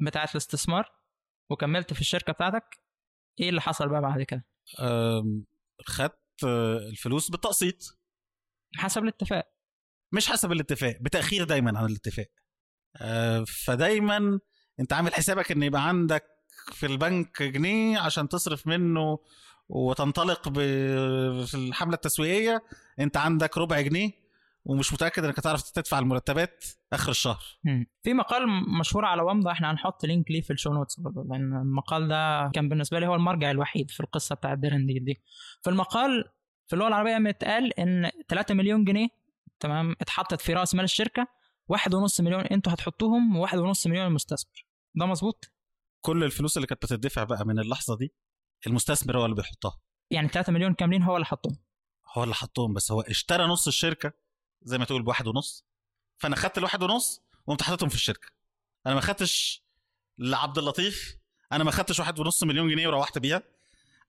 [0.00, 0.92] بتاعه الاستثمار
[1.50, 2.64] وكملت في الشركة بتاعتك
[3.40, 4.44] إيه اللي حصل بقى بعد كده؟
[5.86, 6.44] خدت
[6.90, 7.99] الفلوس بالتقسيط.
[8.76, 9.44] حسب الاتفاق
[10.12, 12.26] مش حسب الاتفاق بتأخير دايما عن الاتفاق
[12.96, 14.40] آه، فدايما
[14.80, 16.24] أنت عامل حسابك إن يبقى عندك
[16.72, 19.18] في البنك جنيه عشان تصرف منه
[19.68, 22.62] وتنطلق في الحملة التسويقية
[23.00, 24.10] أنت عندك ربع جنيه
[24.64, 27.42] ومش متأكد إنك هتعرف تدفع المرتبات آخر الشهر.
[28.02, 28.46] في مقال
[28.80, 32.50] مشهور على ومضة إحنا هنحط link ليه في ال show notes برضه لأن المقال ده
[32.54, 35.22] كان بالنسبة لي هو المرجع الوحيد في القصة بتاعت دير اند ديل دي.
[35.62, 36.24] في المقال
[36.70, 39.08] في اللغة العربية متقال إن 3 مليون جنيه
[39.60, 41.26] تمام اتحطت في رأس مال الشركة
[41.68, 44.66] واحد ونص مليون أنتوا هتحطوهم وواحد ونص مليون المستثمر.
[44.94, 45.52] ده مظبوط؟
[46.00, 48.12] كل الفلوس اللي كانت بتدفع بقى من اللحظة دي
[48.66, 49.80] المستثمر هو اللي بيحطها.
[50.10, 51.56] يعني 3 مليون كاملين هو اللي حطهم.
[52.12, 54.12] هو اللي حطهم بس هو اشترى نص الشركة
[54.62, 55.66] زي ما تقول بواحد ونص
[56.18, 58.28] فأنا خدت الواحد ونص وقمت حاططهم في الشركة.
[58.86, 59.64] أنا ما خدتش
[60.18, 61.16] لعبد اللطيف
[61.52, 63.42] أنا ما خدتش واحد ونص مليون جنيه وروحت بيها.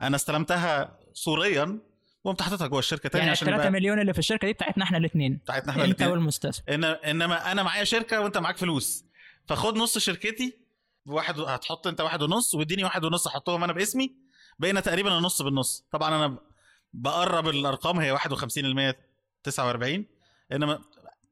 [0.01, 1.90] أنا استلمتها صوريا
[2.23, 4.97] وقمت حاططها جوه الشركة تاني يعني عشان 3 مليون اللي في الشركة دي بتاعتنا إحنا
[4.97, 6.83] الاثنين بتاعتنا إحنا الاثنين انت والمستثمر إن...
[6.83, 9.05] إنما أنا معايا شركة وأنت معاك فلوس.
[9.47, 10.53] فخد نص شركتي
[11.05, 14.15] واحد هتحط أنت واحد ونص واديني واحد ونص أحطهم أنا باسمي
[14.59, 15.85] بقينا تقريبا النص بالنص.
[15.91, 16.37] طبعا أنا
[16.93, 18.21] بقرب الأرقام هي 51%
[19.43, 20.05] 49
[20.51, 20.79] إنما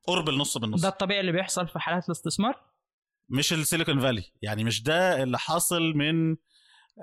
[0.04, 0.82] قرب النص بالنص.
[0.82, 2.62] ده الطبيعي اللي بيحصل في حالات الاستثمار؟
[3.30, 4.24] مش السيليكون فالي.
[4.42, 6.36] يعني مش ده اللي حاصل من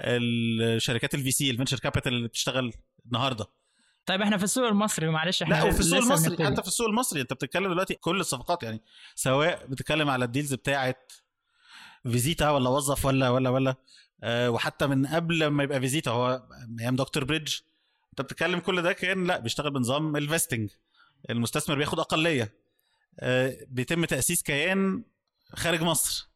[0.01, 2.73] الشركات ال VC ال venture capital اللي بتشتغل
[3.07, 3.47] النهارده.
[4.07, 7.21] طيب إحنا في السوق المصري معلش إحنا لا وفي السوق المصري حتى في السوق المصري
[7.21, 8.81] أنت بتتكلم دلوقتي كل الصفقات يعني
[9.15, 10.95] سواء بتتكلم على ال deals بتاعه
[12.03, 13.75] فيزيتا ولا وظف ولا ولا ولا
[14.23, 16.43] أه وحتى من قبل ما يبقى فيزيتا هو
[16.81, 17.55] أيام دكتور بريدج
[18.11, 20.71] أنت بتتكلم كل ده كان لا بيشتغل بنظام ال vesting
[21.31, 22.55] المستثمر بياخد أقلية
[23.21, 25.05] أه بيتم تأسيس كيان
[25.55, 26.29] خارج مصر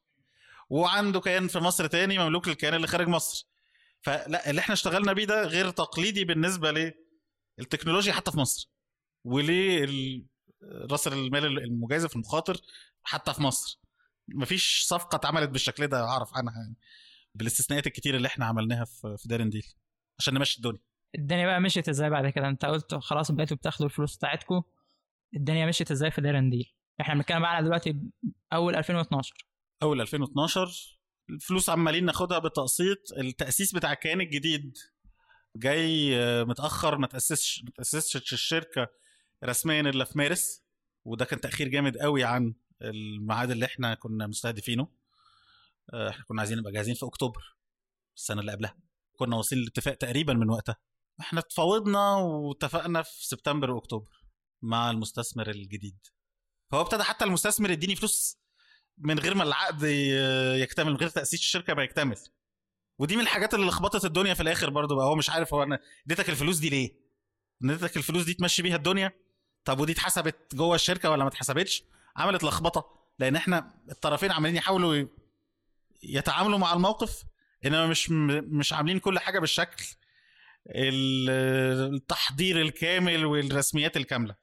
[0.71, 3.47] وعنده كيان في مصر تاني مملوك للكيان اللي خارج مصر.
[4.03, 6.71] فلا اللي إحنا اشتغلنا بيه ده غير تقليدي بالنسبة
[7.61, 8.71] للتكنولوجيا حتى في مصر.
[9.25, 9.87] وليه
[10.63, 12.61] راس المال المجازف المخاطر
[13.03, 13.81] حتى في مصر.
[14.29, 16.77] مفيش صفقة اتعملت بالشكل ده أعرف عنها يعني.
[17.35, 19.67] بالاستثناءات الكتير اللي إحنا عملناها في في دارنديل
[20.19, 20.81] عشان نمشي الدنيا.
[21.15, 24.63] الدنيا بقى مشيت إزاي بعد كده؟ أنت قلت خلاص بقيتوا بتاخدوا الفلوس بتاعتكم
[25.37, 27.97] الدنيا مشيت إزاي في دارنديل إحنا بنتكلم بقى على دلوقتي
[28.53, 29.35] أول 2012
[29.83, 30.69] أول 2012
[31.31, 34.79] الفلوس عمالين ناخدها بالتقسيط التأسيس بتاع الكيان الجديد.
[35.57, 38.89] جاي آه، متأخر ما تاسسش ما تأسسش الشركة
[39.45, 40.63] رسميا إلا في مارس
[41.05, 44.89] وده كان تأخير جامد قوي عن الميعاد اللي إحنا كنا مستهدفينه.
[45.93, 47.57] آه، إحنا كنا عايزين نبقى جاهزين في أكتوبر
[48.17, 48.79] السنة اللي قبلها.
[49.17, 50.77] كنا واصلين لاتفاق تقريبا من وقتها.
[51.21, 54.25] إحنا اتفاوضنا واتفقنا في سبتمبر وأكتوبر
[54.63, 55.99] مع المستثمر الجديد.
[56.71, 58.39] فهو ابتدى حتى المستثمر يديني فلوس
[58.99, 59.83] من غير ما العقد
[60.63, 62.17] يكتمل من غير تأسيس الشركة ما يكتمل.
[63.01, 65.07] ودي من الحاجات اللي لخبطت الدنيا في الآخر برضه بقى.
[65.07, 66.91] هو مش عارف هو أنا اديتك الفلوس دي ليه؟
[67.65, 69.13] اديتك الفلوس دي تمشي بيها الدنيا؟
[69.65, 71.85] طب ودي اتحسبت جوه الشركة ولا ما اتحسبتش؟
[72.17, 72.85] عملت لخبطة.
[73.19, 75.05] لأن إحنا الطرفين عمالين يحاولوا
[76.03, 77.25] يتعاملوا مع الموقف
[77.65, 79.85] إنما مش مش عاملين كل حاجة بالشكل
[80.77, 84.35] التحضير الكامل والرسميات الكاملة.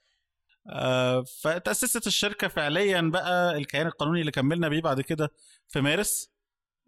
[0.70, 5.32] آه، فتأسست الشركة فعليا بقى الكيان القانوني اللي كملنا بيه بعد كده
[5.68, 6.37] في مارس.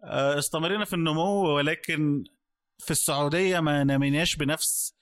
[0.04, 2.24] استمرينا في النمو ولكن
[2.78, 4.94] في السعودية ما نميناش بنفس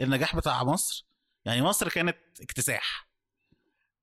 [0.00, 1.06] النجاح بتاع مصر.
[1.44, 3.08] يعني مصر كانت اكتساح.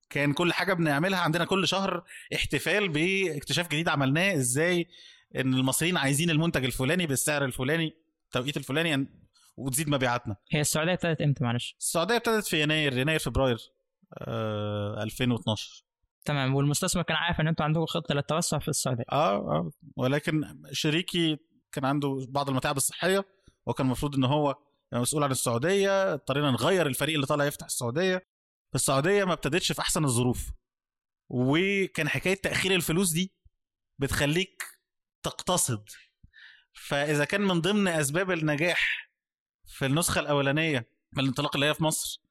[0.09, 2.03] كان كل حاجة بنعملها عندنا كل شهر
[2.35, 4.35] احتفال باكتشاف جديد عملناه.
[4.35, 4.87] إزاي؟
[5.35, 7.93] إن المصريين عايزين المنتج الفلاني بالسعر الفلاني
[8.25, 9.07] التوقيت الفلاني
[9.57, 10.35] وتزيد مبيعاتنا.
[10.51, 13.57] هي السعودية ابتدت إمتى؟ معلش؟ السعودية ابتدت في يناير يناير فبراير
[14.17, 15.83] آه 2012
[16.25, 16.55] تمام.
[16.55, 19.03] والمستثمر كان عارف إن أنتوا عندكم خطة للتوسع في السعودية.
[19.11, 19.71] آه آه.
[19.97, 21.37] ولكن شريكي
[21.71, 23.25] كان عنده بعض المتاعب الصحية
[23.65, 24.55] وكان المفروض إن هو
[24.93, 28.27] مسؤول عن السعودية اضطرينا نغير الفريق اللي طالع يفتح السعودية.
[28.75, 30.51] السعودية ما ابتدتش في أحسن الظروف
[31.29, 33.33] وكان حكاية تأخير الفلوس دي
[33.99, 34.63] بتخليك
[35.23, 35.89] تقتصد.
[36.73, 39.09] فإذا كان من ضمن أسباب النجاح
[39.67, 42.21] في النسخة الأولانية من الانطلاق اللي هي في مصر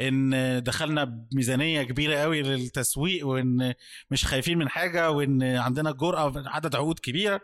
[0.00, 3.74] إن دخلنا بميزانية كبيرة قوي للتسويق وإن
[4.10, 7.40] مش خايفين من حاجة وإن عندنا جرأة عدد عقود كبيرة.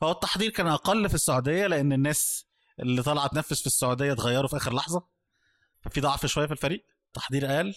[0.00, 2.46] فهو التحضير كان أقل في السعودية لأن الناس
[2.80, 5.02] اللي طالعه تنفذ في السعودية اتغيروا في آخر لحظة.
[5.80, 7.74] ففي ضعف شوية في الفريق تحضير أقل.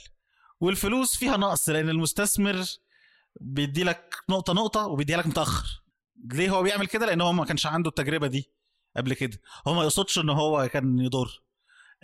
[0.59, 2.65] والفلوس فيها نقص لأن المستثمر
[3.35, 5.81] بيدي لك نقطة نقطة وبيديها لك متأخر.
[6.33, 8.49] ليه هو بيعمل كده؟ لأن هو ما كانش عنده التجربة دي
[8.97, 9.37] قبل كده.
[9.67, 11.41] هو ما يقصدش إن هو كان يضر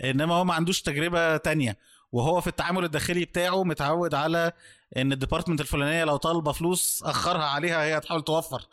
[0.04, 1.78] إنما هو ما عندوش تجربة تانية.
[2.12, 4.52] وهو في التعامل الداخلي بتاعه متعود على
[4.98, 8.68] إن الديبارتمنت الفلانية لو طالبة فلوس أخرها عليها هي هتحاول توفر.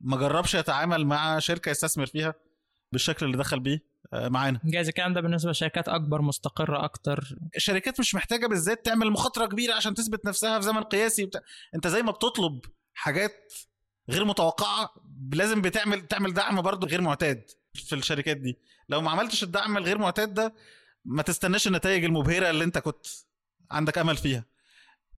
[0.00, 2.34] ما جربش يتعامل مع شركة يستثمر فيها
[2.92, 4.60] بالشكل اللي دخل بيه آه، معانا.
[4.64, 7.36] جايز الكلام ده بالنسبة لشركات أكبر مستقرة أكتر.
[7.56, 11.40] الشركات مش محتاجة بالذات تعمل مخاطرة كبيرة عشان تثبت نفسها في زمن قياسي بتاع.
[11.74, 12.60] أنت زي ما بتطلب
[12.94, 13.52] حاجات
[14.10, 14.94] غير متوقعة
[15.32, 18.58] لازم بتعمل تعمل دعم برضه غير معتاد في الشركات دي.
[18.88, 20.54] لو ما عملتش الدعم الغير معتاد ده
[21.04, 23.06] ما تستناش النتائج المبهرة اللي انت كنت
[23.70, 24.44] عندك أمل فيها.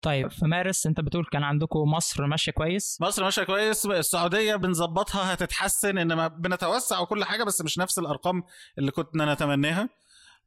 [0.02, 2.98] طيب في مارس انت بتقول كان عندكم مصر ماشية كويس.
[3.00, 8.42] مصر ماشية كويس السعودية بنظبطها هتتحسن انما بنتوسع وكل حاجة بس مش نفس الأرقام
[8.78, 9.88] اللي كنا نتمناها.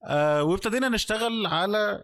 [0.03, 2.03] آه وابتدينا نشتغل على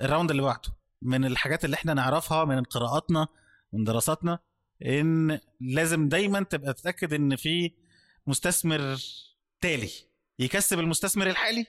[0.00, 0.68] الراوند اللي بعده.
[1.02, 3.26] من الحاجات اللي إحنا نعرفها من قراءاتنا
[3.72, 4.38] من دراساتنا
[4.86, 7.72] إن لازم دايما تبقى تتأكد إن في
[8.26, 8.96] مستثمر
[9.60, 9.90] تالي
[10.38, 11.66] يكسب المستثمر الحالي.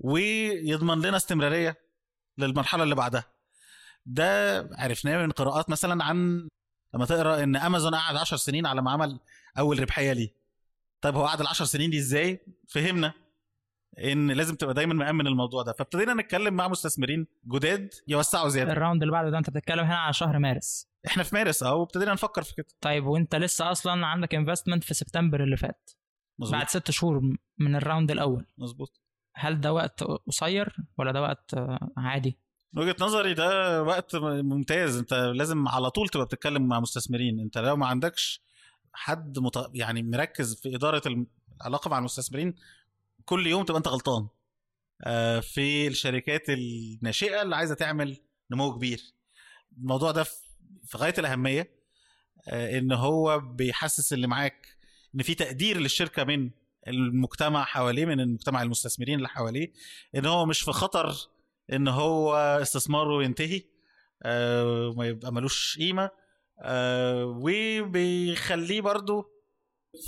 [0.00, 1.76] ويضمن لنا استمرارية
[2.38, 3.24] للمرحلة اللي بعدها.
[4.06, 6.48] ده عرفناه من قراءات مثلا عن
[6.94, 9.20] لما تقرأ إن أمازون قعد 10 سنين على ما عمل
[9.58, 10.34] أول ربحية ليه.
[11.00, 13.12] طيب هو قعد ال 10 سنين دي إزاي؟ فهمنا
[13.98, 15.72] إن لازم تبقى دايما مأمن الموضوع ده.
[15.72, 18.72] فابتدينا نتكلم مع مستثمرين جداد يوسعوا زيادة.
[18.72, 20.88] ال round اللي بعده ده أنت بتتكلم هنا على شهر مارس.
[21.06, 22.66] إحنا في مارس آه وابتدينا نفكر في كده.
[22.80, 25.90] طيب وأنت لسه أصلا عندك investment في سبتمبر اللي فات.
[26.38, 26.58] مزبوط.
[26.58, 27.20] بعد ست شهور
[27.58, 28.46] من ال round الأول.
[28.58, 29.00] مظبوط.
[29.40, 31.54] هل ده وقت قصير ولا ده وقت
[31.96, 32.38] عادي؟
[32.72, 34.96] من وجهة نظري ده وقت ممتاز.
[34.96, 37.40] انت لازم على طول تبقى بتتكلم مع مستثمرين.
[37.40, 38.42] انت لو ما عندكش
[38.92, 39.70] حد مت...
[39.74, 41.02] يعني مركز في إدارة
[41.60, 42.54] العلاقة مع المستثمرين
[43.24, 44.28] كل يوم تبقى انت غلطان.
[45.04, 48.16] آه، في الشركات الناشئة اللي عايزة تعمل
[48.50, 49.00] نمو كبير.
[49.78, 50.24] الموضوع ده
[50.84, 51.80] في غاية الأهمية
[52.48, 54.66] آه، إن هو بيحسس اللي معاك
[55.14, 56.50] إن في تقدير للشركة من
[56.88, 59.72] المجتمع حواليه من المجتمع المستثمرين اللي حواليه
[60.14, 61.14] إن هو مش في خطر
[61.72, 63.62] إن هو استثماره ينتهي
[64.22, 66.10] آه، وما يبقى ملوش قيمة
[66.62, 69.24] آه وبيخليه برضو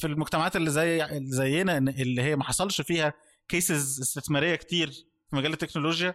[0.01, 3.15] في المجتمعات اللي زي اللي زينا اللي هي ما حصلش فيها
[3.49, 4.91] cases استثمارية كتير
[5.31, 6.15] في مجال التكنولوجيا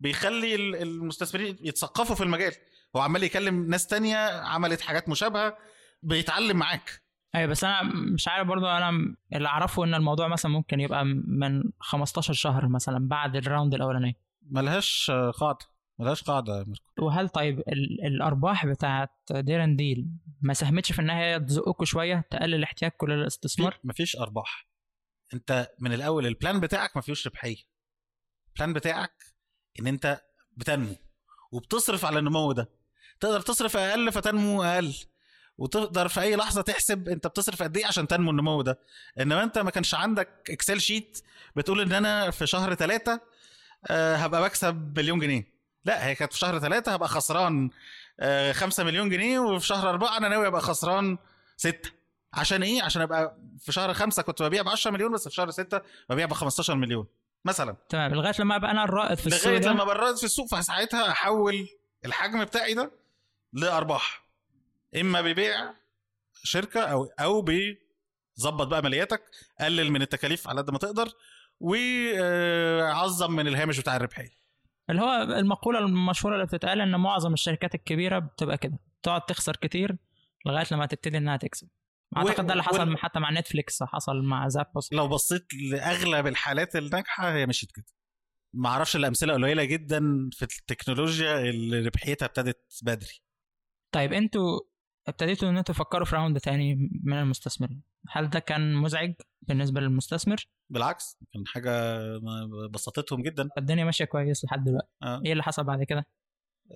[0.00, 2.52] بيخلي ال- المستثمرين يتثقفوا في المجال.
[2.96, 5.58] هو عمال يكلم ناس تانية عملت حاجات مشابهة
[6.02, 7.02] بيتعلم معاك.
[7.36, 7.82] أيوه بس أنا
[8.14, 13.08] مش عارف برضو أنا اللي أعرفه إن الموضوع مثلا ممكن يبقى من 15 شهر مثلا
[13.08, 14.14] بعد ال round الأولانية.
[14.42, 15.58] ملهاش قاعدة
[15.98, 17.06] ملهاش قاعدة يا ميركو.
[17.06, 20.08] وهل طيب ال- الأرباح بتاعت دير اند ديل
[20.40, 24.68] ما ساهمتش في انها هي تزقكم شوية تقلل احتياجكم للاستثمار مفيش أرباح.
[25.34, 27.56] أنت من الأول ال plan بتاعك ما فيهوش ربحية.
[28.48, 29.14] ال plan بتاعك
[29.80, 30.20] إن أنت
[30.56, 30.94] بتنمو.
[31.52, 32.70] وبتصرف على النمو ده.
[33.20, 34.94] تقدر تصرف أقل فتنمو أقل.
[35.58, 38.78] وتقدر في أي لحظة تحسب أنت بتصرف قد إيه عشان تنمو النمو ده.
[39.20, 41.18] إنما أنت ما كانش عندك Excel sheet
[41.56, 43.20] بتقول إن أنا في شهر ثلاثة
[43.90, 45.52] آه هبقى بكسب مليون جنيه.
[45.84, 47.70] لا هي كانت في شهر ثلاثة هبقى خسران
[48.20, 51.18] آه 5 مليون جنيه وفي شهر أربعة أنا ناوي أبقى خسران
[51.56, 51.90] ستة.
[52.34, 55.50] عشان إيه؟ عشان أبقى في شهر خمسة كنت ببيع ب 10 مليون بس في شهر
[55.50, 55.80] ستة
[56.10, 57.06] ببيع ب 15 مليون
[57.44, 57.76] مثلا.
[57.88, 59.70] تمام لغاية لما أبقى أنا الرائد في السوق لغاية ده.
[59.70, 61.68] لما برد في السوق فساعتها احول
[62.04, 62.90] الحجم بتاعي ده
[63.52, 64.25] لأرباح.
[65.00, 65.74] إما ببيع
[66.42, 69.22] شركة أو أو بظبط بقى مالياتك
[69.60, 71.08] قلل من التكاليف على قد ما تقدر
[71.60, 74.30] وعظم من الهامش بتاع الربحيه
[74.90, 79.96] اللي هو المقولة المشهورة اللي بتتقال إن معظم الشركات الكبيرة بتبقى كده تقعد تخسر كتير
[80.46, 81.68] لغاية لما تبتدي إنها تكسب.
[82.16, 87.34] أعتقد ده اللي حصل حتى مع نتفليكس حصل مع زابوس لو بصيت لأغلب الحالات الناجحة
[87.34, 87.84] هي مشيت كده.
[88.54, 90.00] ما أعرفش الا امثله قليلة جدا
[90.32, 93.22] في التكنولوجيا اللي ربحيتها ابتدت بدري.
[93.92, 94.60] طيب أنتوا
[95.08, 99.12] ابتديتوا إن أنتوا تفكروا في راوند تاني من المستثمرين هل ده كان مزعج
[99.42, 102.00] بالنسبة للمستثمر؟ بالعكس كان حاجة
[102.70, 103.48] بسطتهم جدا.
[103.58, 104.88] الدنيا ماشية كويس لحد دلوقتي.
[105.02, 105.22] آه.
[105.26, 106.06] إيه اللي حصل بعد كده؟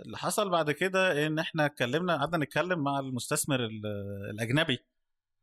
[0.06, 3.86] اللي حصل بعد كده إن إحنا اتكلمنا قعدنا نتكلم مع المستثمر ال-
[4.30, 4.78] الأجنبي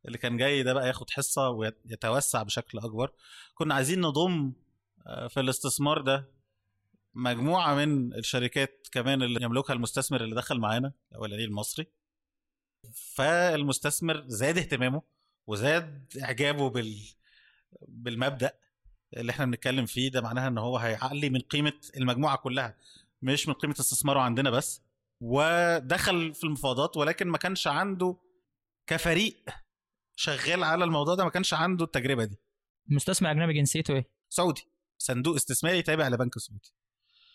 [0.06, 3.12] اللي كان جاي ده بقى ياخد حصة ويتوسع بشكل أكبر.
[3.54, 4.52] كنا عايزين نضم
[5.06, 6.28] آه، في الاستثمار ده
[7.14, 11.86] مجموعة من الشركات كمان اللي يملكها المستثمر اللي دخل معانا الأولاني المصري.
[12.94, 15.02] فالمستثمر زاد اهتمامه
[15.46, 16.98] وزاد إعجابه بال
[17.88, 18.52] بالمبدأ
[19.16, 22.76] اللي إحنا بنتكلم فيه ده معناها إن هو هيعلي من قيمة المجموعة كلها
[23.22, 24.82] مش من قيمة استثماره عندنا بس
[25.20, 28.16] ودخل في المفاوضات ولكن ما كانش عنده
[28.86, 29.36] كفريق
[30.16, 32.38] شغال على الموضوع ده ما كانش عنده التجربة دي.
[32.88, 34.62] مستثمر أجنبي جنسيته إيه؟ سعودي
[34.98, 36.72] صندوق استثماري تابع لبنك سعودي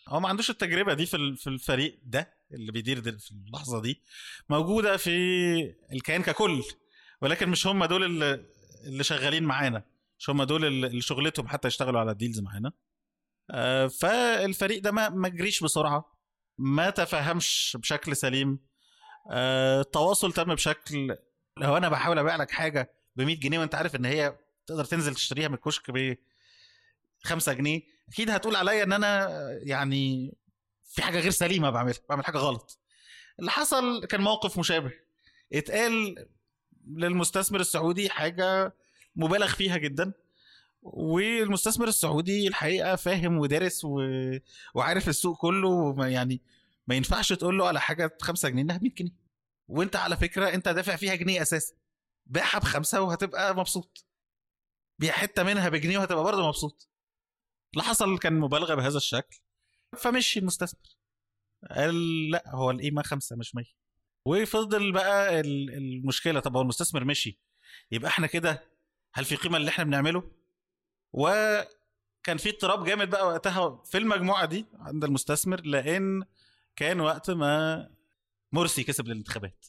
[0.08, 4.02] هو ما عندوش التجربة دي في في الفريق ده اللي بيدير في اللحظة دي
[4.48, 5.10] موجودة في
[5.92, 6.62] الكيان ككل
[7.22, 8.46] ولكن مش هم دول اللي,
[8.86, 9.84] اللي شغالين معانا
[10.18, 12.72] مش هم دول اللي شغلتهم حتى يشتغلوا على الديلز معانا.
[13.50, 16.18] آه، فالفريق ده ما ما جريش بسرعة
[16.58, 18.58] ما تفهمش بشكل سليم.
[19.30, 21.16] آه، التواصل تم بشكل
[21.56, 25.14] لو أنا بحاول أبيع لك حاجة ب 100 جنيه وأنت عارف إن هي تقدر تنزل
[25.14, 26.16] تشتريها من الكشك ب
[27.24, 29.28] 5 جنيه أكيد هتقول عليا إن أنا
[29.62, 30.34] يعني
[30.84, 32.78] في حاجة غير سليمة بعملها بعمل حاجة غلط.
[33.38, 34.92] اللي حصل كان موقف مشابه.
[35.52, 36.26] اتقال
[36.86, 38.74] للمستثمر السعودي حاجة
[39.16, 40.12] مبالغ فيها جدا
[40.82, 44.00] والمستثمر السعودي الحقيقة فاهم ودارس و...
[44.74, 46.42] وعارف السوق كله يعني
[46.86, 49.10] ما ينفعش تقول له على حاجة 5 جنيه إنها ب 100 جنيه.
[49.68, 51.74] وأنت على فكرة أنت دافع فيها جنيه أساسا.
[52.26, 54.06] بيعها بخمسة وهتبقى مبسوط.
[54.98, 56.88] بيع حتة منها بجنيه وهتبقى برضه مبسوط.
[57.74, 59.36] اللي حصل كان مبالغة بهذا الشكل
[59.96, 60.80] فمشي المستثمر
[61.70, 63.64] قال لا هو القيمة خمسة مش 100
[64.26, 67.40] وفضل بقى ال- المشكلة طب هو المستثمر مشي
[67.92, 68.62] يبقى إحنا كده
[69.14, 70.30] هل في قيمة اللي إحنا بنعمله؟
[71.12, 76.24] وكان في اضطراب جامد بقى وقتها في المجموعة دي عند المستثمر لأن
[76.76, 77.88] كان وقت ما
[78.52, 79.66] مرسي كسب الانتخابات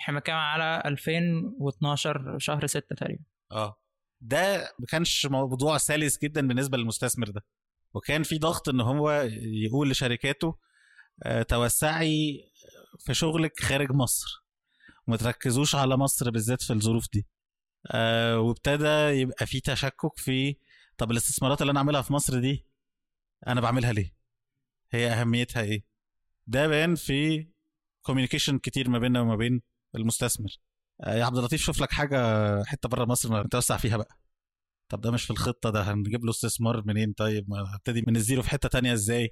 [0.00, 3.22] إحنا بنتكلم على 2012 شهر 6 تقريبا.
[3.52, 3.76] آه.
[4.20, 7.44] ده ما كانش موضوع سلس جدا بالنسبة للمستثمر ده.
[7.94, 9.10] وكان في ضغط إن هو
[9.42, 10.58] يقول لشركاته
[11.22, 12.44] آه، توسعي
[12.98, 14.44] في شغلك خارج مصر.
[15.06, 17.26] وما تركزوش على مصر بالذات في الظروف دي.
[17.90, 18.86] آه، وابتدى
[19.20, 20.56] يبقى في تشكك في
[20.98, 22.66] طب الاستثمارات اللي أنا عاملها في مصر دي
[23.46, 24.14] أنا بعملها ليه؟
[24.92, 25.84] هي أهميتها إيه؟
[26.46, 27.48] ده بان في
[28.02, 29.62] communication كتير ما بيننا وما بين
[29.94, 30.50] المستثمر.
[31.06, 32.18] يا عبد اللطيف شوف لك حاجة
[32.64, 34.18] حتة بره مصر نتوسع فيها بقى.
[34.88, 38.42] طب ده مش في الخطة ده هنجيب له استثمار منين؟ طيب هبتدي من ال zero
[38.42, 39.30] في حتة تانية إزاي؟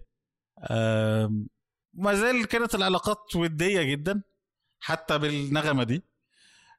[1.94, 4.22] ما زال كانت العلاقات ودية جدا
[4.80, 6.02] حتى بالنغمة دي.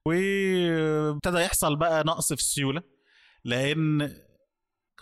[0.05, 2.81] وابتدى يحصل بقى نقص في السيولة
[3.43, 4.15] لأن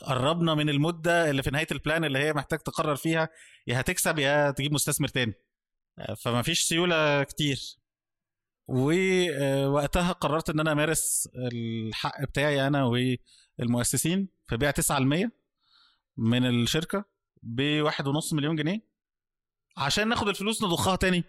[0.01, 3.29] قربنا من المدة اللي في نهاية ال plan اللي هي محتاج تقرر فيها
[3.67, 5.33] يا هتكسب يا تجيب مستثمر تاني.
[5.99, 7.59] آه، فما فيش سيولة كتير.
[8.67, 12.83] ووقتها قررت إن أنا أمارس الحق بتاعي أنا
[13.59, 15.29] والمؤسسين فبيع 9%
[16.17, 17.05] من الشركة
[17.43, 18.79] بواحد ونص مليون جنيه
[19.77, 21.23] عشان ناخد الفلوس نضخها تاني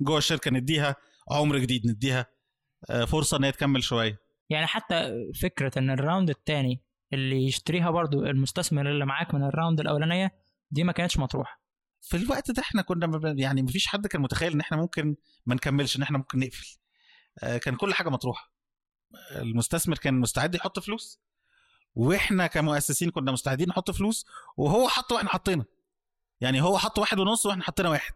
[0.00, 0.96] جوه الشركة نديها
[1.30, 2.26] عمر جديد نديها
[2.90, 4.18] آه، فرصة إن هي تكمل شوية.
[4.50, 6.82] يعني حتى فكرة إن الراوند الثاني
[7.12, 10.30] اللي يشتريها برضو المستثمر اللي معاك من الراوند الأولانية
[10.70, 11.65] دي ما كانتش مطروحة.
[12.02, 15.16] في الوقت ده إحنا كنا يعني مفيش حد كان متخيل إن إحنا ممكن
[15.46, 16.76] ما نكملش إن إحنا ممكن نقفل.
[17.42, 18.52] آه، كان كل حاجة مطروحة.
[19.30, 21.20] المستثمر كان مستعد يحط فلوس
[21.94, 25.64] وإحنا كمؤسسين كنا مستعدين نحط فلوس وهو حط وإحنا حطينا.
[26.40, 28.14] يعني هو حط واحد ونص وإحنا حطينا واحد.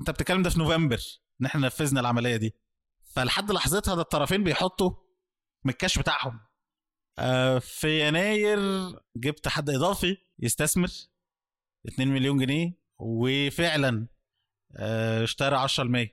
[0.00, 1.00] أنت بتتكلم ده في نوفمبر
[1.40, 2.54] إن إحنا نفذنا العملية دي.
[3.04, 4.90] فلحد لحظتها ده الطرفين بيحطوا
[5.64, 6.40] من الكاش بتاعهم.
[7.18, 8.58] آه، في يناير
[9.16, 10.90] جبت حد إضافي يستثمر.
[11.88, 14.08] 2 مليون جنيه وفعلا
[14.76, 16.08] آه، اشترى 10%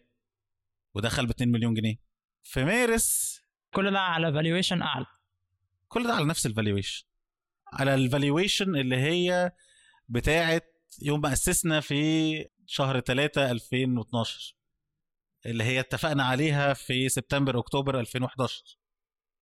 [0.95, 1.95] ودخل ب 2 مليون جنيه.
[2.43, 3.39] في مارس
[3.73, 5.05] كل ده على valuation أعلى.
[5.87, 7.05] كل ده على نفس ال valuation
[7.73, 9.51] على ال valuation اللي هي
[10.09, 10.61] بتاعه
[11.01, 14.55] يوم ما أسسنا في شهر 3 2012
[15.45, 18.77] اللي هي اتفقنا عليها في سبتمبر أكتوبر 2011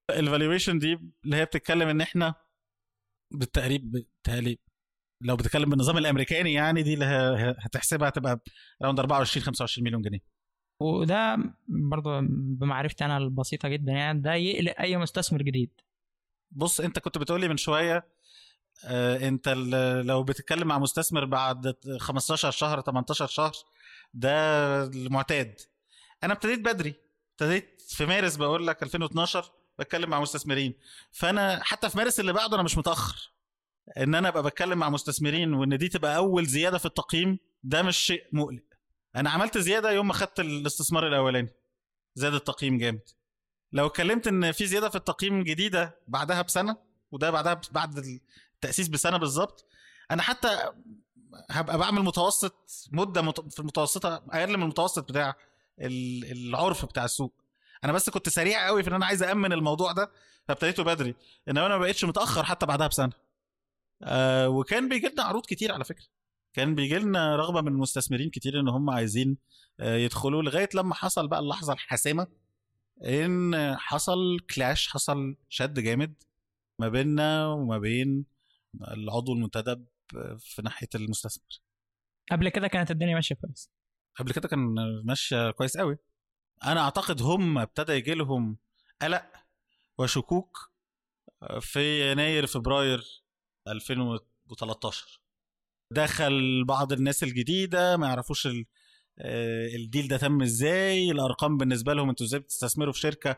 [0.09, 0.93] ال valuation دي
[1.25, 2.35] اللي هي بتتكلم إن إحنا
[3.31, 4.59] بالتقريب بالتالي
[5.21, 7.05] لو بتتكلم بالنظام الأمريكاني يعني دي اللي
[7.59, 8.39] هتحسبها هتبقى
[8.81, 10.19] round 24 25 مليون جنيه.
[10.79, 11.37] وده
[11.67, 15.69] برضو بمعرفتي أنا البسيطة جدا يعني ده يقلق أي مستثمر جديد.
[16.51, 18.05] بص أنت كنت بتقولي من شوية
[18.85, 19.49] آه أنت
[20.05, 23.51] لو بتتكلم مع مستثمر بعد 15 شهر 18 شهر
[24.13, 25.59] ده المعتاد.
[26.23, 26.93] أنا ابتديت بدري
[27.31, 29.45] ابتديت في مارس بقول لك 2012
[29.79, 30.73] بتكلم مع مستثمرين.
[31.11, 33.31] فأنا حتى في مارس اللي بعده أنا مش متأخر.
[33.97, 37.97] إن أنا أبقى بتكلم مع مستثمرين وإن دي تبقى أول زيادة في التقييم ده مش
[37.97, 38.63] شيء مقلق.
[39.15, 41.49] أنا عملت زيادة يوم ما خدت الاستثمار الأولاني.
[42.15, 43.01] زاد التقييم جامد.
[43.71, 46.77] لو اتكلمت إن في زيادة في التقييم جديدة بعدها بسنة
[47.11, 47.97] وده بعدها بعد
[48.55, 49.65] التاسيس بسنة بالظبط
[50.11, 50.71] أنا حتى
[51.49, 55.35] هبقى بعمل متوسط مدة في المتوسطة أقل من المتوسط بتاع
[55.81, 57.33] ال- العرف بتاع السوق.
[57.83, 60.11] أنا بس كنت سريع قوي في إن أنا عايز امن الموضوع ده
[60.47, 61.15] فابتديته بدري.
[61.49, 63.11] إنما أنا ما بقتش متأخر حتى بعدها بسنة.
[64.03, 66.05] آه وكان بيجي لنا عروض كتير على فكرة.
[66.53, 69.37] كان بيجي لنا رغبة من المستثمرين كتير إن هم عايزين
[69.79, 72.27] آه يدخلوا لغاية لما حصل بقى اللحظة الحاسمة
[73.05, 76.23] إن حصل كلاش حصل شد جامد
[76.79, 78.25] ما بيننا وما بين
[78.87, 79.85] العضو المنتدب
[80.39, 81.61] في ناحية المستثمر.
[82.31, 83.71] قبل كده كانت الدنيا ماشية كويس.
[84.15, 84.75] قبل كده كان
[85.05, 85.97] ماشية كويس قوي.
[86.63, 88.57] أنا أعتقد هم ابتدى يجي لهم
[89.01, 89.25] قلق
[89.97, 90.71] وشكوك
[91.59, 93.20] في يناير فبراير
[93.67, 95.19] 2013
[95.91, 98.47] دخل بعض الناس الجديدة ما يعرفوش
[99.19, 101.11] آه، الديل ده تم إزاي.
[101.11, 103.37] الأرقام بالنسبة لهم أنتوا إزاي بتستثمروا في شركة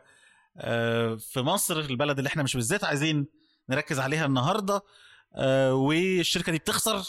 [0.58, 3.28] آه، في مصر البلد اللي إحنا مش بالذات عايزين
[3.70, 4.82] نركز عليها النهارده
[5.36, 7.04] آه، والشركة دي بتخسر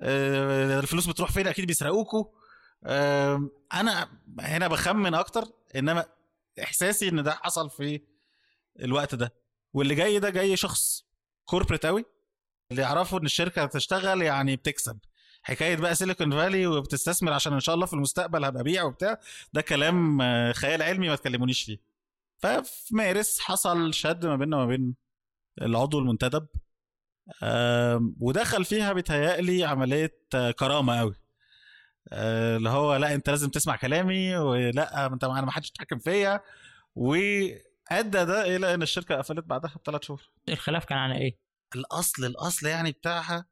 [0.00, 2.24] الفلوس بتروح فين أكيد بيسرقوكوا.
[3.74, 4.08] أنا
[4.40, 5.44] هنا بخمن أكتر
[5.76, 6.06] إنما
[6.62, 8.00] إحساسي إن ده حصل في
[8.80, 9.34] الوقت ده.
[9.74, 11.04] واللي جاي ده جاي شخص
[11.44, 12.04] كوربريت قوي
[12.70, 14.98] اللي يعرفوا إن الشركة هتشتغل يعني بتكسب.
[15.42, 19.20] حكاية بقى سيليكون فالي وبتستثمر عشان إن شاء الله في المستقبل هبقى بيع وبتاع
[19.52, 20.18] ده كلام
[20.52, 21.78] خيال علمي ما تكلمونيش فيه.
[22.38, 24.94] ففي مارس حصل شد ما بيننا وما بين
[25.62, 26.46] العضو المنتدب
[28.20, 31.14] ودخل فيها بيتهيألي عملية آه، كرامة قوي
[32.12, 36.40] آه، اللي هو لا أنت لازم تسمع كلامي ولا أنت أنا ما حدش يتحكم فيا.
[36.94, 37.60] وأدى
[38.24, 40.30] ده إلى إن الشركة قفلت بعدها بثلاث شهور.
[40.48, 41.45] الخلاف كان على إيه؟
[41.76, 43.46] الأصل الأصل يعني بتاعها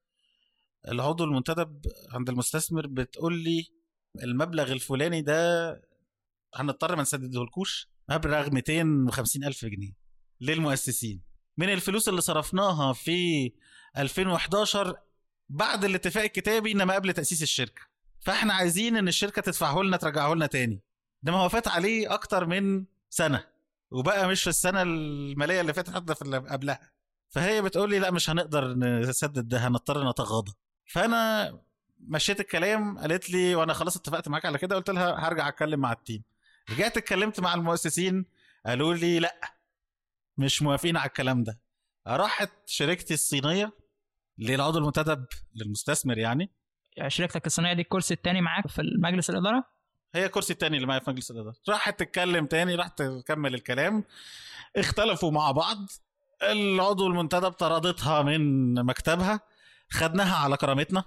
[0.88, 1.80] العضو المنتدب
[2.12, 3.66] عند المستثمر بتقول لي
[4.22, 5.70] المبلغ الفلاني ده
[6.54, 9.92] هنضطر ما نسددهولكوش مبلغ 250 ألف جنيه
[10.40, 11.22] للمؤسسين.
[11.58, 13.52] من الفلوس اللي صرفناها في
[13.98, 14.96] 2011
[15.48, 17.82] بعد الاتفاق الكتابي إنما قبل تأسيس الشركة.
[18.20, 20.82] فإحنا عايزين إن الشركة تدفعه لنا ترجعه لنا تاني.
[21.22, 23.44] ده ما هو فات عليه أكتر من سنة
[23.90, 26.93] وبقى مش في السنة المالية اللي فاتت حتى في اللي قبلها.
[27.34, 30.52] فهي بتقول لي لا مش هنقدر نسدد ده هنضطر نتغاضى.
[30.86, 31.52] فأنا
[32.00, 35.92] مشيت الكلام قالت لي وأنا خلاص اتفقت معاك على كده قلت لها هرجع أتكلم مع
[35.92, 36.22] التيم.
[36.70, 38.26] رجعت اتكلمت مع المؤسسين
[38.66, 39.54] قالوا لي لا
[40.38, 41.58] مش موافقين على الكلام ده.
[42.06, 43.72] راحت شركتي الصينية
[44.38, 45.24] للعضو المنتدب
[45.54, 46.50] للمستثمر يعني.
[46.96, 49.64] يعني شركتك الصينية دي الكرسي الثاني معاك في مجلس الإدارة؟
[50.14, 51.56] هي الكرسي التاني اللي معايا في مجلس الإدارة.
[51.68, 54.04] راحت تتكلم تاني راحت تكمل الكلام.
[54.76, 55.90] اختلفوا مع بعض.
[56.52, 59.40] العضو المنتدب طردتها من مكتبها
[59.90, 61.04] خدناها على كرامتنا.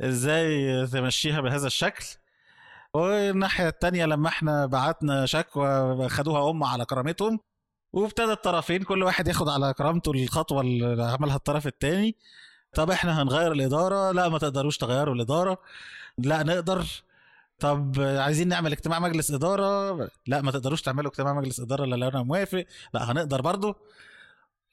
[0.00, 2.04] إزاي تمشيها بهذا الشكل؟
[2.94, 7.40] والناحية التانية لما إحنا بعتنا شكوى خدوها أم على كرامتهم
[7.92, 12.16] وابتدى الطرفين كل واحد ياخد على كرامته الخطوة اللي عملها الطرف التاني.
[12.74, 15.58] طب إحنا هنغير الإدارة؟ لا ما تقدروش تغيروا الإدارة.
[16.18, 16.86] لا نقدر.
[17.58, 19.94] طب عايزين نعمل اجتماع مجلس إدارة؟
[20.26, 22.64] لا ما تقدروش تعملوا اجتماع مجلس إدارة إلا لو أنا موافق.
[22.94, 23.76] لا هنقدر برضه.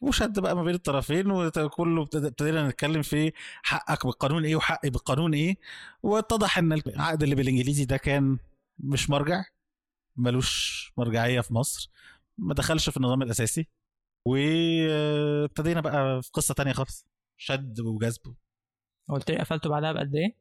[0.03, 3.31] وشد بقى ما بين الطرفين وكله ابتدينا نتكلم في
[3.63, 5.55] حقك بالقانون إيه وحقي بالقانون إيه.
[6.03, 8.37] واتضح إن العقد اللي بالإنجليزي ده كان
[8.79, 9.43] مش مرجع
[10.15, 11.89] ملوش مرجعية في مصر
[12.37, 13.67] ما دخلش في النظام الأساسي.
[14.25, 17.05] وابتدينا بقى في قصة تانية خالص
[17.37, 18.35] شد وجذب.
[19.09, 20.37] قلت لي قفلته بعدها بقد إيه؟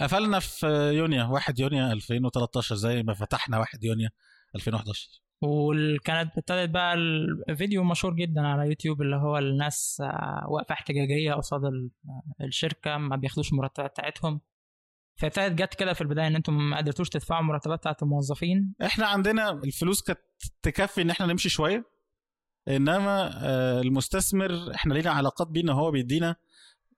[0.00, 4.08] قفلنا في يونيو 1 يونيو 2013 زي ما فتحنا 1 يونيو
[4.54, 11.32] 2011 وكانت ابتدت بقى الفيديو مشهور جدا على يوتيوب اللي هو الناس آه، واقفة احتجاجية
[11.34, 14.40] قصاد آه، الشركة ما بياخدوش المرتبات بتاعتهم.
[15.16, 18.74] فابتدت جت كده في البداية إن أنتم ما قدرتوش تدفعوا المرتبات بتاعت الموظفين.
[18.82, 20.20] إحنا عندنا الفلوس كانت
[20.62, 21.84] تكفي إن إحنا نمشي شوية
[22.68, 26.36] إنما آه، المستثمر إحنا لينا علاقات بيه إن هو بيدينا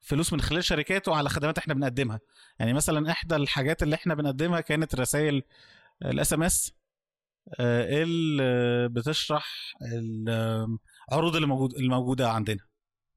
[0.00, 2.20] فلوس من خلال شركاته على خدمات إحنا بنقدمها.
[2.58, 5.42] يعني مثلا إحدى الحاجات اللي إحنا بنقدمها كانت رسائل
[6.04, 6.72] ال SMS
[7.60, 9.74] اللي بتشرح
[11.10, 12.66] العروض اللي موجود الموجوده عندنا.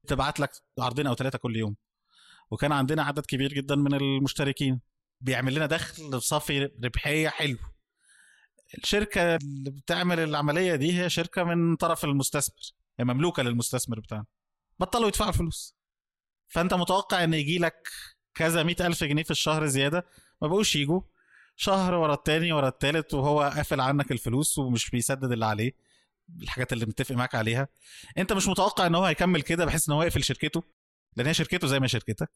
[0.06, 1.76] تبعت لك عرضين أو ثلاثة كل يوم.
[2.50, 4.80] وكان عندنا عدد كبير جدا من المشتركين.
[5.20, 7.58] بيعمل لنا دخل صافي ربحية حلو.
[8.78, 14.24] الشركة اللي بتعمل العملية دي هي شركة من طرف المستثمر هي مملوكة للمستثمر بتاعنا.
[14.78, 15.76] بطلوا يدفعوا الفلوس
[16.48, 17.88] فأنت متوقع إن يجي لك
[18.34, 20.06] كذا مئة ألف جنيه في الشهر زيادة؟
[20.42, 21.00] ما بقوش يجوا.
[21.60, 25.72] شهر ورا التاني ورا التالت وهو قافل عنك الفلوس ومش بيسدد اللي عليه
[26.42, 27.68] الحاجات اللي متفق معاك عليها.
[28.18, 30.62] انت مش متوقع ان هو هيكمل كده بحيث ان هو يقفل شركته؟
[31.16, 32.30] لأن هي شركته زي ما شركتك.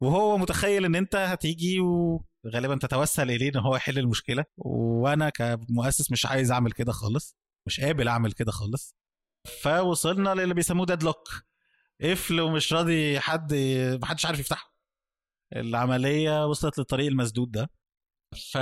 [0.00, 4.44] وهو متخيل إن أنت هتيجي وغالبا تتوسل إليه إن هو يحل المشكلة.
[4.56, 7.36] وأنا كمؤسس مش عايز أعمل كده خالص
[7.66, 8.96] مش قابل أعمل كده خالص.
[9.62, 11.28] فوصلنا للي بيسموه deadlock
[12.02, 13.54] قفل ومش راضي حد
[14.02, 14.74] محدش عارف يفتحه.
[15.56, 17.70] العملية وصلت للطريق المسدود ده.
[18.32, 18.58] ف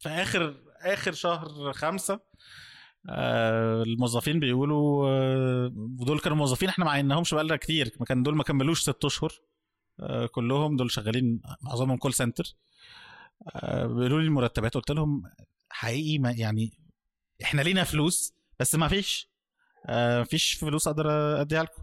[0.00, 2.20] في آخر آخر شهر خمسة
[3.10, 8.36] آه الموظفين بيقولوا آه ودول كانوا موظفين إحنا ما عيناهمش بقالنا كتير ما كان دول
[8.36, 9.32] ما كملوش ست أشهر
[10.00, 12.44] آه كلهم دول شغالين معظمهم call center
[13.64, 15.22] بيقولوا لي المرتبات قلت لهم
[15.70, 16.72] حقيقي ما يعني
[17.42, 19.30] إحنا لينا فلوس بس ما فيش
[19.86, 21.10] آه فيش فلوس أقدر
[21.40, 21.82] اديها لكم.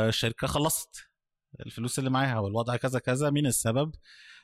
[0.00, 1.08] الشركة خلصت
[1.66, 3.94] الفلوس اللي معاها والوضع كذا كذا مين السبب؟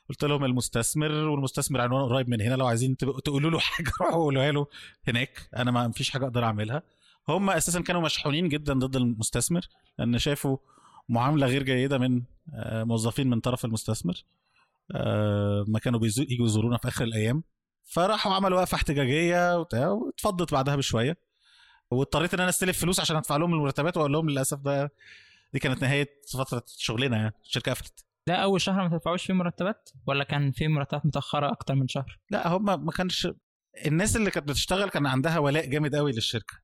[0.09, 4.51] قلت لهم المستثمر والمستثمر عنوانه قريب من هنا لو عايزين تقولوا له حاجة روحوا قولوها
[4.51, 4.67] له
[5.07, 5.49] هناك.
[5.57, 6.81] أنا ما فيش حاجة أقدر أعملها.
[7.29, 9.61] هم أساسا كانوا مشحونين جدا ضد المستثمر
[9.99, 10.57] لأن شافوا
[11.09, 12.21] معاملة غير جيدة من
[12.53, 14.23] آه، موظفين من طرف المستثمر.
[14.91, 17.43] آه، ما كانوا بيزو- يجوا يزورونا في آخر الأيام.
[17.85, 21.17] فراحوا عملوا وقفه احتجاجية واتفضت بعدها بشوية.
[21.91, 24.91] واضطريت إن أنا أستلف فلوس عشان أدفع لهم المرتبات وأقول لهم للأسف ده
[25.53, 28.04] دي كانت نهاية فترة شغلنا يعني الشركة قفلت.
[28.27, 32.19] ده أول شهر ما تدفعوش فيه مرتبات؟ ولا كان في مرتبات متأخرة أكتر من شهر؟
[32.29, 33.27] لا هم ما كانش
[33.85, 36.57] الناس اللي كانت بتشتغل كان عندها ولاء جامد قوي للشركة.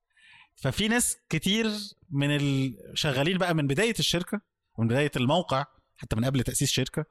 [0.56, 1.66] ففي ناس كتير
[2.10, 4.42] من الشغالين بقى من بداية الشركة
[4.78, 5.66] ومن بداية الموقع
[5.98, 7.06] حتى من قبل تأسيس شركة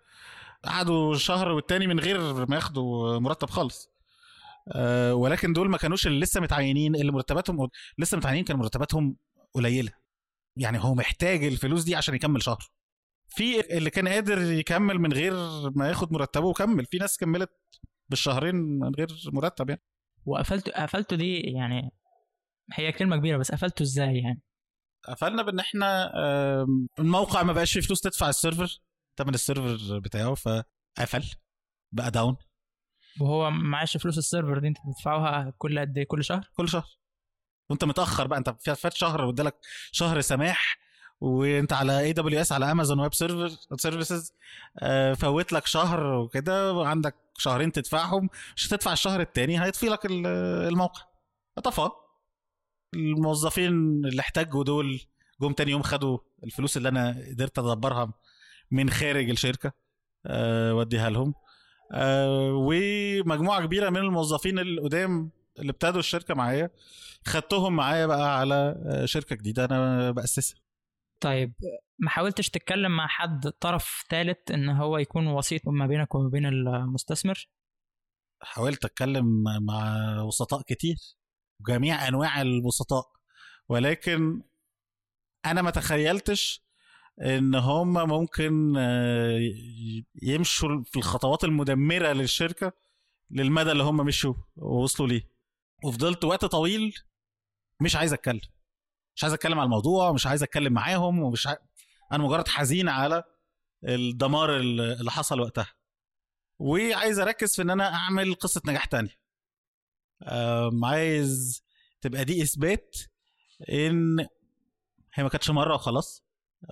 [0.65, 3.91] قعدوا شهر والتاني من غير ما ياخدوا مرتب خالص.
[4.73, 7.69] أه ولكن دول ما كانوش اللي لسه متعينين اللي مرتباتهم
[7.99, 9.17] لسه متعينين كان مرتباتهم
[9.55, 9.93] قليلة.
[10.57, 12.71] يعني هو محتاج الفلوس دي عشان يكمل شهر.
[13.31, 15.33] في اللي كان قادر يكمل من غير
[15.71, 16.87] ما ياخد مرتبه وكمل.
[16.87, 17.51] في ناس كملت
[18.09, 19.83] بالشهرين من غير مرتب يعني.
[20.27, 21.91] وقفلته قفلته دي يعني
[22.73, 24.43] هي كلمة كبيرة بس قفلته إزاي يعني؟
[25.09, 26.13] قفلنا بإن إحنا
[26.99, 28.81] الموقع ما بقاش فيه فلوس تدفع ال server
[29.17, 31.25] تمن ال server بتاعه فقفل
[31.93, 32.37] بقى down
[33.21, 36.87] وهو معاش فلوس ال server دي أنت بتدفعوها كل قد إيه؟ كل شهر؟ كل شهر.
[37.71, 39.57] وأنت متأخر بقى أنت فات شهر وادالك
[39.93, 40.79] شهر سماح
[41.21, 44.33] وانت على AWS على Amazon Web Server Services
[45.17, 50.27] فوت لك شهر وكده وعندك شهرين تدفعهم مش هتدفع الشهر التاني هيطفي لك ال-
[50.69, 51.03] الموقع.
[51.65, 51.89] طفى
[52.95, 53.73] الموظفين
[54.05, 55.01] اللي احتاجوا دول
[55.41, 58.13] جم تاني يوم خدوا الفلوس اللي أنا قدرت ادبرها
[58.71, 59.73] من خارج الشركة
[60.27, 61.35] أه وديها لهم.
[61.93, 66.71] أه ومجموعة كبيرة من الموظفين القدام اللي ابتدوا الشركة معايا
[67.27, 68.55] خدتهم معايا بقى على
[68.87, 70.61] آه، شركة جديدة أنا بأسسها.
[71.21, 71.55] طيب
[71.99, 76.47] ما حاولتش تتكلم مع حد طرف ثالث إن هو يكون وسيط ما بينك وما بين
[76.47, 77.49] المستثمر؟
[78.43, 80.97] حاولت أتكلم مع وسطاء كتير
[81.69, 83.05] جميع أنواع الوسطاء
[83.69, 84.43] ولكن
[85.47, 86.65] أنا ما تخيلتش
[87.21, 89.39] إن هم ممكن آه،
[90.23, 92.73] يمشوا في الخطوات المدمرة للشركة
[93.31, 95.31] للمدى اللي هم مشوا ووصلوا ليه.
[95.85, 96.95] وفضلت وقت طويل
[97.81, 98.41] مش عايز أتكلم.
[99.21, 101.57] مش عايز اتكلم على الموضوع مش عايز اتكلم معاهم ومش ع...
[102.13, 103.23] أنا مجرد حزين على
[103.85, 105.67] الدمار اللي حصل وقتها.
[106.59, 109.17] وعايز اركز في ان أنا اعمل قصة نجاح تانية.
[110.85, 111.63] عايز
[112.01, 112.97] تبقى دي اثبات
[113.71, 114.21] ان
[115.15, 116.25] هي ما كانتش مرة وخلاص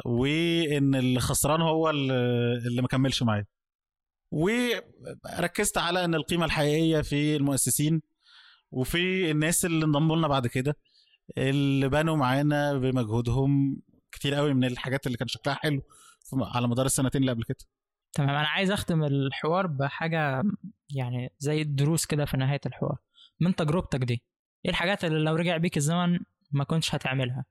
[0.04, 3.46] وان اللي خسران هو اللي ما كملش معايا.
[4.30, 8.02] وركزت على ان القيمة الحقيقية في المؤسسين
[8.70, 10.76] وفي الناس اللي انضموا لنا بعد كده.
[11.36, 13.82] اللي بنوا معانا بمجهودهم
[14.12, 15.82] كتير قوي من الحاجات اللي كان شكلها حلو
[16.32, 17.58] على مدار السنتين اللي قبل كده.
[18.12, 20.42] تمام أنا عايز أختم الحوار بحاجة
[20.94, 22.96] يعني زي الدروس كده في نهاية الحوار.
[23.40, 24.22] من تجربتك دي
[24.64, 26.18] إيه الحاجات اللي لو رجع بيك الزمن
[26.50, 27.44] ما كنتش هتعملها؟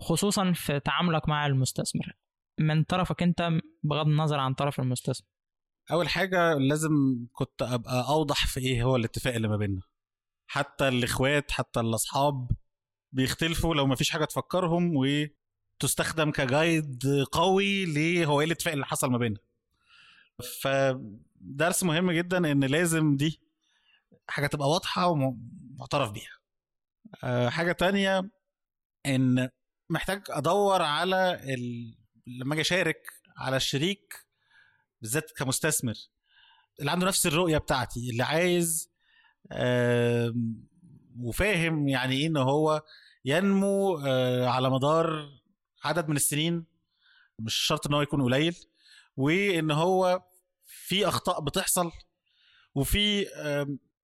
[0.00, 2.12] خصوصا في تعاملك مع المستثمر.
[2.60, 3.50] من طرفك أنت
[3.82, 5.28] بغض النظر عن طرف المستثمر.
[5.90, 6.90] أول حاجة لازم
[7.32, 9.82] كنت أبقى أوضح في إيه هو الاتفاق اللي ما بيننا.
[10.46, 12.50] حتى الإخوات حتى الأصحاب
[13.14, 19.10] بيختلفوا لو ما فيش حاجة تفكرهم وتستخدم كجايد قوي ليه هو إيه الاتفاق اللي حصل
[19.10, 19.38] ما بيننا
[20.60, 23.40] فدرس مهم جدا إن لازم دي
[24.28, 26.38] حاجة تبقى واضحة ومعترف بيها.
[27.24, 28.30] أه حاجة تانية
[29.06, 29.48] إن
[29.90, 31.94] محتاج أدور على ال...
[32.26, 33.02] لما أجي أشارك
[33.38, 34.14] على الشريك
[35.00, 35.94] بالذات كمستثمر
[36.80, 38.90] اللي عنده نفس الرؤية بتاعتي اللي عايز
[41.20, 42.82] وفاهم يعني إيه إن هو
[43.24, 45.28] ينمو أه على مدار
[45.84, 46.64] عدد من السنين
[47.38, 48.56] مش شرط إن هو يكون قليل
[49.16, 50.22] وإن هو
[50.64, 51.92] في أخطاء بتحصل
[52.74, 53.26] وفي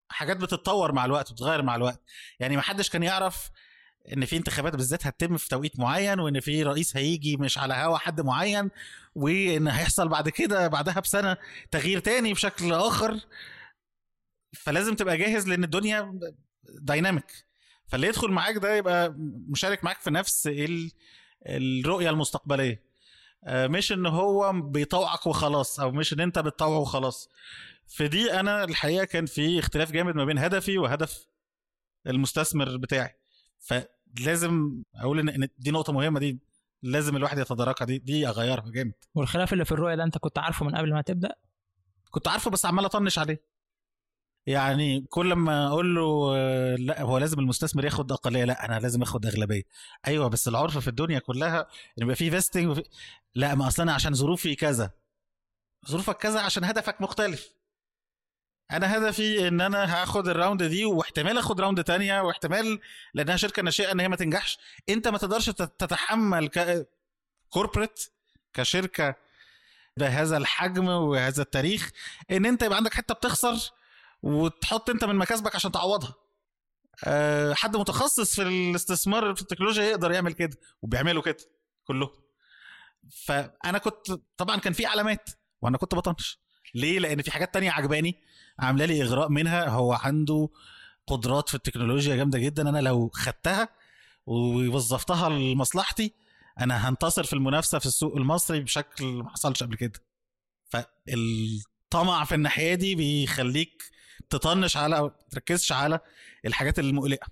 [0.08, 2.02] حاجات بتتطور مع الوقت وبتتغير مع الوقت.
[2.40, 3.50] يعني ما حدش كان يعرف
[4.12, 7.98] إن في انتخابات بالذات هتتم في توقيت معين وإن في رئيس هيجي مش على هوا
[7.98, 8.70] حد معين
[9.14, 11.36] وإن هيحصل بعد كده بعدها بسنة
[11.70, 13.20] تغيير تاني بشكل آخر.
[14.56, 16.20] فلازم تبقى جاهز لأن الدنيا
[16.68, 17.44] دايناميك
[17.90, 19.14] فاللي يدخل معاك ده يبقى
[19.48, 20.50] مشارك معاك في نفس
[21.46, 22.82] الرؤية المستقبلية.
[23.48, 27.28] مش إن هو بيطوعك وخلاص أو مش إن أنت بتطوعه وخلاص.
[27.86, 31.26] في دي أنا الحقيقة كان في اختلاف جامد ما بين هدفي وهدف
[32.06, 33.14] المستثمر بتاعي.
[33.58, 36.38] فلازم أقول إن دي نقطة مهمة دي
[36.82, 38.94] لازم الواحد يتداركها دي دي أغيرها جامد.
[39.14, 41.34] والخلاف اللي في الرؤية ده أنت كنت عارفه من قبل ما تبدأ؟
[42.10, 43.49] كنت عارفه بس عمال أطنش عليه.
[44.46, 46.36] يعني كل ما أقول له
[46.76, 49.62] لأ هو لازم المستثمر ياخد اقليه لأ أنا لازم آخد أغلبية.
[50.06, 51.60] أيوه بس العرف في الدنيا كلها
[51.98, 52.82] إن يبقى في vesting وفي...
[53.34, 54.90] لأ ما أصل أنا عشان ظروفي كذا.
[55.88, 57.48] ظروفك كذا عشان هدفك مختلف.
[58.70, 62.80] أنا هدفي إن أنا هاخد ال round دي واحتمال آخد round تانية واحتمال
[63.14, 64.58] لأنها شركة ناشئة إن هي ما تنجحش.
[64.88, 66.88] أنت ما تقدرش تتحمل ك
[67.50, 68.00] كوربريت
[68.54, 69.14] كشركة
[69.96, 71.90] بهذا الحجم وهذا التاريخ
[72.30, 73.72] إن أنت يبقى عندك حتة بتخسر
[74.22, 76.14] وتحط انت من مكاسبك عشان تعوضها.
[77.04, 81.36] أه حد متخصص في الاستثمار في التكنولوجيا يقدر يعمل كده وبيعملوا كده
[81.84, 82.10] كلهم.
[83.24, 85.30] فأنا كنت طبعا كان في علامات
[85.62, 86.38] وأنا كنت بطنش.
[86.74, 88.16] ليه؟ لأن في حاجات تانية عجباني
[88.58, 89.68] عاملة لي إغراء منها.
[89.68, 90.48] هو عنده
[91.06, 92.68] قدرات في التكنولوجيا جامدة جدا.
[92.68, 93.68] أنا لو خدتها
[94.26, 96.12] ووظفتها لمصلحتي
[96.60, 100.00] أنا هنتصر في المنافسة في السوق المصري بشكل ما حصلش قبل كده.
[100.68, 103.82] فالطمع في الناحية دي بيخليك
[104.30, 106.00] تطنش على أو تركزش على
[106.46, 107.28] الحاجات المقلقة.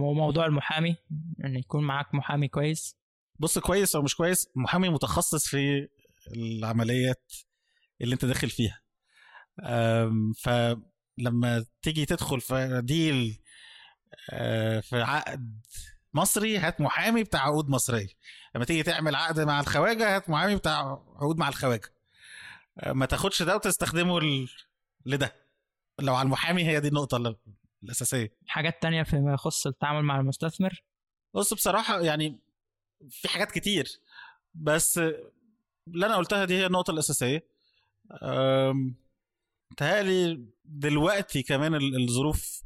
[0.00, 0.96] وموضوع المحامي
[1.44, 2.96] إن يكون معاك محامي كويس.
[3.38, 5.88] بص كويس أو مش كويس محامي متخصص في
[6.36, 7.32] العمليات
[8.00, 8.80] اللي أنت داخل فيها.
[10.42, 13.38] فلما تيجي تدخل في ديل
[14.82, 15.66] في عقد
[16.14, 18.08] مصري هات محامي بتاع عقود مصرية.
[18.54, 20.78] لما تيجي تعمل عقد مع الخواجة هات محامي بتاع
[21.16, 21.94] عقود مع الخواجة.
[22.86, 24.20] ما تاخدش ده وتستخدمه
[25.06, 25.49] لده.
[26.00, 27.36] لو على المحامي هي دي النقطة
[27.82, 28.32] الأساسية.
[28.46, 30.82] حاجات تانية فيما يخص التعامل مع المستثمر؟
[31.34, 32.38] بص بصراحة يعني
[33.10, 34.00] في حاجات كتير
[34.54, 34.98] بس
[35.88, 37.46] اللي أنا قلتها دي هي النقطة الأساسية.
[39.76, 42.62] تهيألي دلوقتي كمان الظروف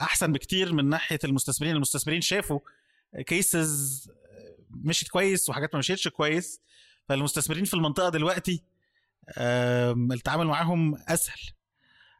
[0.00, 1.76] أحسن بكتير من ناحية المستثمرين.
[1.76, 2.60] المستثمرين شافوا
[3.26, 4.10] كيسز
[4.70, 6.60] مشيت كويس وحاجات ما مشيتش كويس
[7.08, 8.62] فالمستثمرين في المنطقة دلوقتي
[9.38, 11.40] التعامل معاهم أسهل.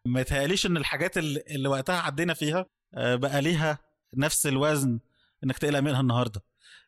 [0.07, 2.66] ما يتهيأليش إن الحاجات اللي وقتها عدينا فيها
[2.97, 3.79] بقى ليها
[4.15, 5.01] نفس الوزن
[5.45, 6.43] إنك تقلق منها النهارده.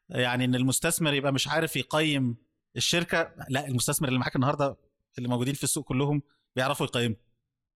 [0.09, 2.37] يعني إن المستثمر يبقى مش عارف يقيم
[2.77, 4.77] الشركة لا المستثمر اللي معاك النهارده
[5.19, 6.23] اللي موجودين في السوق كلهم
[6.57, 7.17] بيعرفوا يقيموا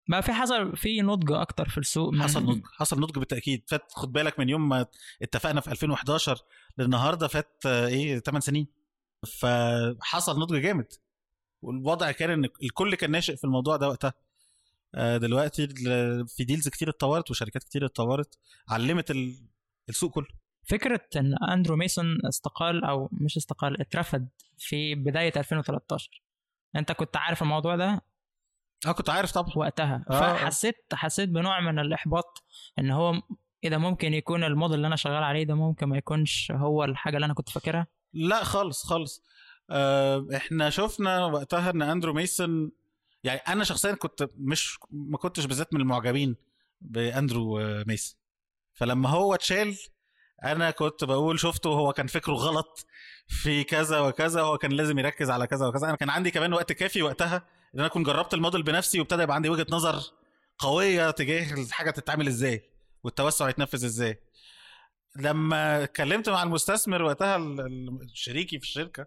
[0.08, 3.64] بقى في حصل في نضج أكتر في السوق من حصل نضج حصل نضج بالتأكيد.
[3.68, 4.86] فات خد بالك من يوم ما
[5.22, 6.38] اتفقنا في 2011
[6.78, 8.66] للنهاردة فات إيه 8 سنين.
[9.26, 10.92] فحصل نضج جامد.
[11.64, 14.08] والوضع كان إن الكل كان ناشئ في الموضوع ده وقتها.
[14.08, 14.27] آه،
[14.94, 18.38] دلوقتي ال- في deals كتير اتطورت وشركات كتير اتطورت
[18.68, 19.48] علمت ال-
[19.88, 20.26] السوق كله.
[20.68, 24.28] فكرة إن أندرو ميسون استقال أو مش استقال اترفد
[24.58, 26.22] في بداية 2013
[26.76, 28.00] أنت كنت عارف الموضوع ده؟
[28.86, 29.52] آه كنت عارف طبعا.
[29.56, 30.04] وقتها.
[30.10, 30.20] آه.
[30.20, 32.44] فحسيت حسيت بنوع من الإحباط
[32.78, 33.22] إن هو
[33.64, 37.24] إذا ممكن يكون الموديل اللي أنا شغال عليه ده ممكن ما يكونش هو الحاجة اللي
[37.24, 39.22] أنا كنت فاكرها؟ لا خالص خالص.
[39.70, 42.72] آه، إحنا شفنا وقتها إن أندرو ميسون
[43.24, 46.36] يعني أنا شخصيا كنت مش ما كنتش بالذات من المعجبين
[46.80, 48.18] بأندرو ميسون
[48.74, 49.76] فلما هو اتشال
[50.44, 52.86] أنا كنت بقول شفته هو كان فكره غلط
[53.28, 55.88] في كذا وكذا هو كان لازم يركز على كذا وكذا.
[55.88, 57.36] أنا كان عندي كمان وقت كافي وقتها
[57.74, 60.02] إن أنا أكون جربت الموديل بنفسي وابتدى يبقى عندي وجهة نظر
[60.58, 62.70] قوية تجاه الحاجة تتعمل إزاي
[63.04, 64.22] والتوسع يتنفذ إزاي.
[65.16, 67.38] لما اتكلمت مع المستثمر وقتها
[68.14, 69.06] شريكي في الشركة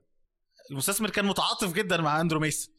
[0.72, 2.76] المستثمر كان متعاطف جدا مع أندرو ميسون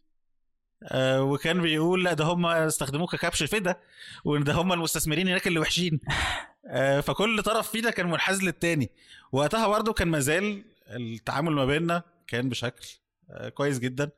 [0.86, 3.76] آه وكان بيقول لا ده هم استخدموه ككبش فدا
[4.24, 6.00] وإن ده هم المستثمرين هناك اللي وحشين.
[6.66, 8.90] آه فكل طرف فينا كان منحاز للتاني.
[9.32, 12.88] وقتها برضه كان مازال التعامل ما بيننا كان بشكل
[13.30, 14.10] آه كويس جدا.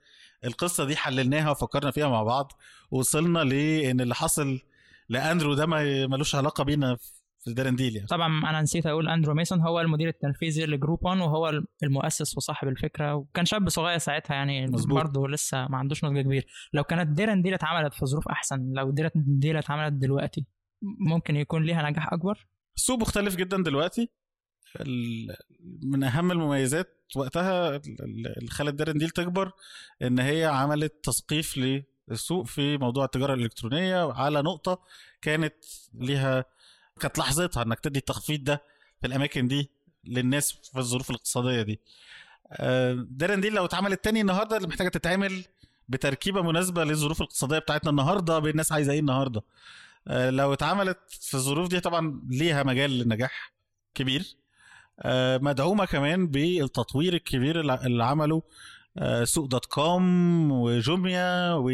[0.44, 2.52] القصة دي حللناها وفكرنا فيها مع بعض.
[2.90, 4.60] ووصلنا لإن اللي حصل
[5.08, 6.96] لأندرو ده ما ملوش علاقة بينا
[7.44, 11.04] في دير اند ديل يعني طبعا أنا نسيت أقول أندرو ميسون هو المدير التنفيذي ل
[11.04, 14.66] Groupon وهو المؤسس وصاحب الفكرة وكان شاب صغير ساعتها يعني.
[14.88, 16.46] برضه لسه ما عندوش نضج كبير.
[16.72, 20.46] لو كانت ديرن دي اتعملت في ظروف أحسن لو ديرن دي اتعملت دلوقتي
[20.82, 22.46] ممكن يكون ليها نجاح أكبر؟
[22.76, 24.10] السوق مختلف جدا دلوقتي.
[25.82, 29.52] من أهم المميزات وقتها اللي خلت دير اند ديل تكبر
[30.02, 31.58] إن هي عملت تثقيف
[32.08, 34.82] للسوق في موضوع التجارة الإلكترونية على نقطة
[35.22, 35.54] كانت
[35.94, 36.44] ليها
[37.00, 38.62] كانت لحظتها انك تدي التخفيض ده
[39.00, 39.70] في الاماكن دي
[40.04, 41.80] للناس في الظروف الاقتصادية دي.
[42.52, 45.44] آه، دير اند ديل لو اتعملت تاني النهارده اللي محتاجة تتعمل
[45.88, 49.42] بتركيبة مناسبة للظروف الاقتصادية بتاعتنا النهارده الناس عايزة إيه النهارده.
[50.08, 53.52] آه، لو اتعملت في الظروف دي طبعا ليها مجال للنجاح
[53.94, 54.36] كبير.
[55.00, 58.42] آه، مدعومة كمان بالتطوير الكبير اللي عمله
[59.24, 61.70] سوق دوت كوم وجوميا و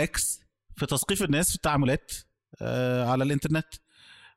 [0.00, 0.40] إكس
[0.76, 2.12] في تثقيف الناس في التعاملات.
[3.06, 3.66] على الإنترنت.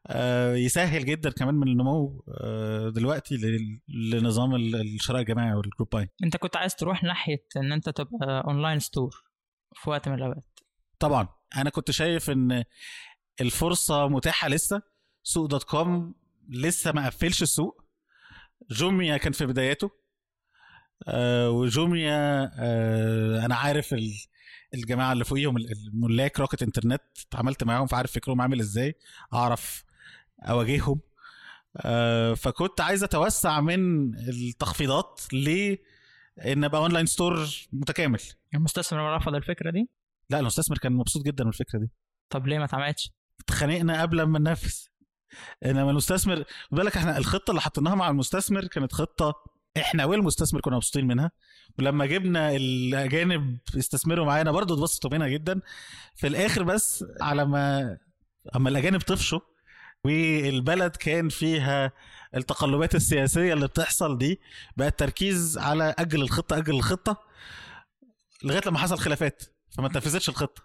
[0.09, 3.37] آه، يسهل جدا كمان من النمو آه، دلوقتي
[3.87, 8.43] لنظام ال- الشراء الجماعي وال group buying أنت كنت عايز تروح ناحية إن أنت تبقى
[8.47, 9.23] online store
[9.75, 10.59] في وقت من الأوقات.
[10.99, 11.27] طبعا.
[11.57, 12.63] أنا كنت شايف إن
[13.41, 14.81] الفرصة متاحة لسه.
[15.23, 16.15] سوق دوت كوم
[16.49, 17.81] لسه ما قفلش السوق.
[18.71, 19.91] جوميا كان في بداياته.
[21.07, 24.25] آه وجوميا آه أنا عارف ال-
[24.73, 28.95] الجماعة اللي فوقيهم ال- الملاك Rocket Internet اتعاملت معاهم فعارف فكرهم عامل إزاي
[29.33, 29.83] أعرف
[30.41, 30.99] أواجههم.
[31.77, 35.75] آه فكنت عايز أتوسع من التخفيضات ل
[36.45, 38.19] ان أبقى online store متكامل.
[38.53, 39.89] المستثمر رفض الفكرة دي؟
[40.29, 41.89] لا المستثمر كان مبسوط جدا من الفكرة دي.
[42.29, 44.73] طب ليه ما اتعملتش اتخانقنا قبل ما ننفذ
[45.65, 49.35] إنما المستثمر بالك إحنا الخطة اللي حطيناها مع المستثمر كانت خطة
[49.77, 51.31] إحنا والمستثمر كنا مبسوطين منها؟
[51.79, 55.61] ولما جبنا الأجانب يستثمروا معانا برضه اتبسطوا منها جدا.
[56.15, 57.97] في الآخر بس على ما
[58.55, 59.39] أما الأجانب طفشوا
[60.03, 61.91] والبلد كان فيها
[62.35, 64.39] التقلبات السياسية اللي بتحصل دي
[64.77, 67.17] بقى التركيز على أجل الخطة أجل الخطة
[68.43, 69.43] لغاية لما حصل خلافات
[69.77, 70.61] فما تنفذتش الخطة.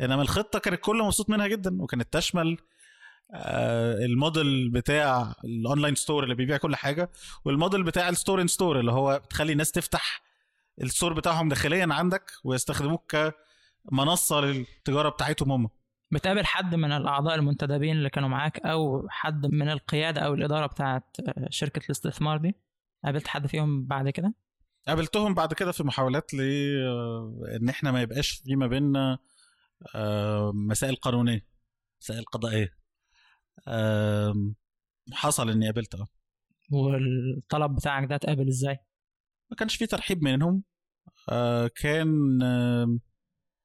[0.00, 2.58] إنما الخطة كان الكل مبسوط منها جدا وكانت تشمل
[3.34, 7.10] الموديل بتاع ال online store اللي بيبيع كل حاجة
[7.44, 10.22] والموديل بتاع ال store in store اللي هو بتخلي الناس تفتح
[10.82, 13.16] الستور بتاعهم داخليا عندك ويستخدموك
[13.90, 15.68] كمنصة للتجارة بتاعتهم هم.
[16.12, 21.16] بتقابل حد من الأعضاء المنتدبين اللي كانوا معاك أو حد من القيادة أو الإدارة بتاعت
[21.28, 22.54] آه، شركة الاستثمار دي؟
[23.04, 24.34] قابلت حد فيهم بعد كده؟
[24.88, 26.40] قابلتهم بعد كده في محاولات ل
[26.86, 29.18] آه، إن إحنا ما يبقاش في ما بيننا
[29.94, 31.46] آه، مسائل قانونية
[32.00, 32.79] مسائل قضائية.
[35.12, 36.06] حصل إني قابلت آه
[36.72, 38.78] والطلب بتاعك ده اتقابل إزاي؟
[39.50, 40.62] ما كانش في ترحيب منهم.
[41.28, 42.38] آه، كان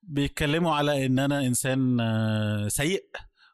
[0.04, 3.06] بيتكلموا على إن أنا إنسان آه، سيء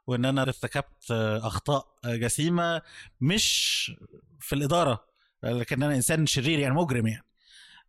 [0.07, 2.81] وإن أنا ارتكبت آه، أخطاء جسيمة
[3.22, 3.91] مش
[4.39, 5.05] في الإدارة
[5.43, 7.26] لكن أنا إنسان شرير يعني مجرم يعني.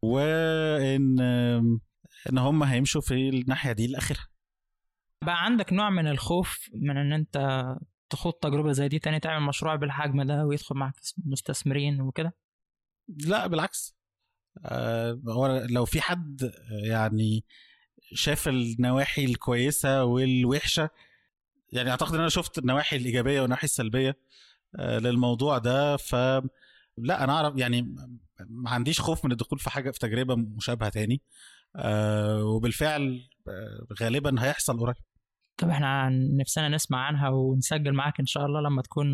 [0.02, 1.20] وإن
[2.30, 4.28] إن هم هيمشوا في الناحية دي لاخرها
[5.22, 7.36] بقى عندك نوع من الخوف من إن أنت
[8.12, 10.94] تخوض تجربة زي دي تاني تعمل مشروع بالحجم ده ويدخل معك
[11.24, 12.34] مستثمرين وكده؟
[13.08, 13.96] لا بالعكس.
[14.64, 17.44] آه، هو لو في حد آه، يعني
[18.14, 20.90] شاف النواحي الكويسة والوحشة
[21.72, 24.18] يعني أعتقد إن أنا شفت النواحي الإيجابية والنواحي السلبية
[24.76, 26.14] آه، للموضوع ده ف
[26.98, 27.82] لا أنا أعرف يعني
[28.40, 31.22] ما عنديش خوف من الدخول في حاجة في تجربة مشابهة تاني.
[31.76, 34.96] آه وبالفعل آه غالبا هيحصل قريب.
[35.62, 36.08] طب إحنا
[36.40, 39.06] نفسنا نسمع عنها ونسجل معاك إن شاء الله لما تكون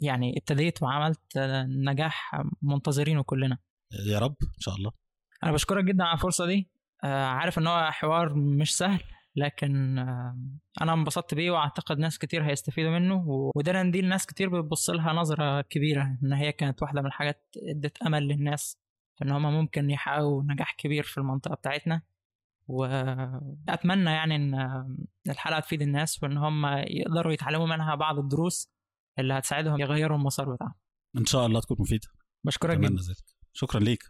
[0.00, 1.38] يعني ابتديت وعملت
[1.68, 3.58] نجاح منتظرينه كلنا.
[4.06, 4.90] يا رب إن شاء الله.
[5.44, 6.70] أنا بشكرك جدا على الفرصة دي.
[7.04, 9.00] آه، عارف إن هو حوار مش سهل
[9.36, 10.38] لكن آه،
[10.80, 13.24] أنا انبسطت بيه وأعتقد ناس كتير هيستفيدوا منه
[13.56, 18.02] وده دي ناس كتير بتبص لها نظرة كبيرة إن هي كانت واحدة من الحاجات ادت
[18.02, 18.78] أمل للناس
[19.22, 22.02] إن هم ممكن يحققوا نجاح كبير في المنطقة بتاعتنا.
[22.68, 24.54] واتمنى يعني إن
[25.28, 28.68] الحلقة تفيد الناس وإن هم يقدروا يتعلموا منها بعض الدروس
[29.18, 30.74] اللي هتساعدهم يغيروا المسار بتاعهم.
[31.18, 32.08] إن شاء الله تكون مفيدة.
[32.44, 33.02] بشكرك جدا.
[33.52, 34.02] شكرا ليك.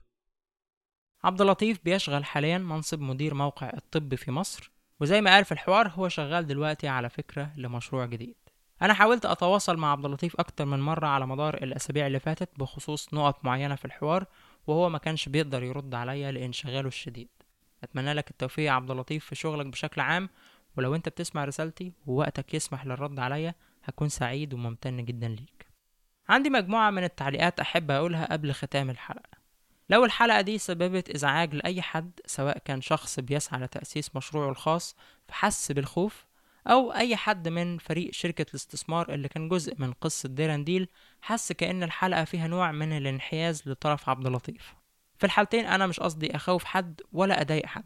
[1.24, 5.89] عبد اللطيف بيشغل حاليا منصب مدير موقع الطب في مصر وزي ما قال في الحوار
[5.89, 8.36] هو شغال دلوقتي على فكرة لمشروع جديد.
[8.82, 13.14] أنا حاولت أتواصل مع عبد اللطيف أكتر من مرة على مدار الأسابيع اللي فاتت بخصوص
[13.14, 14.26] نقط معينة في الحوار
[14.66, 17.28] وهو ما كانش بيقدر يرد عليا لإنشغاله الشديد.
[17.85, 20.28] أتمنى لك التوفيق يا عبد اللطيف في شغلك بشكل عام
[20.77, 23.55] ولو أنت بتسمع رسالتي ووقتك يسمح للرد عليا
[23.85, 25.66] هكون سعيد وممتن جدا ليك.
[26.28, 29.44] عندي مجموعة من التعليقات أحب أقولها قبل ختام الحلقة.
[29.90, 34.97] لو الحلقة دي سببت إزعاج لأي حد سواء كان شخص بيسعى لتأسيس مشروعه الخاص
[35.28, 36.27] فحس بالخوف
[36.66, 40.89] أو أي حد من فريق شركة الاستثمار اللي كان جزء من قصة ديرانديل
[41.23, 44.74] حس كأن الحلقة فيها نوع من الانحياز لطرف عبد اللطيف.
[45.18, 47.84] في الحالتين أنا مش قصدي أخوف حد ولا أضايق حد.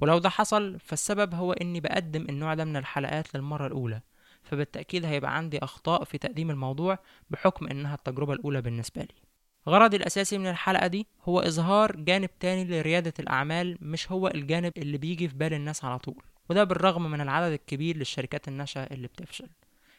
[0.00, 4.00] ولو ده حصل فالسبب هو إني بقدم النوع ده من الحلقات للمرة الأولى.
[4.42, 6.98] فبالتأكيد هيبقى عندي أخطاء في تقديم الموضوع
[7.30, 9.14] بحكم إنها التجربة الأولى بالنسبة لي.
[9.68, 14.98] غرضي الأساسي من الحلقة دي هو إظهار جانب تاني لريادة الأعمال مش هو الجانب اللي
[14.98, 16.22] بيجي في بال الناس على طول.
[16.50, 19.48] وده بالرغم من العدد الكبير للشركات الناشئة اللي بتفشل.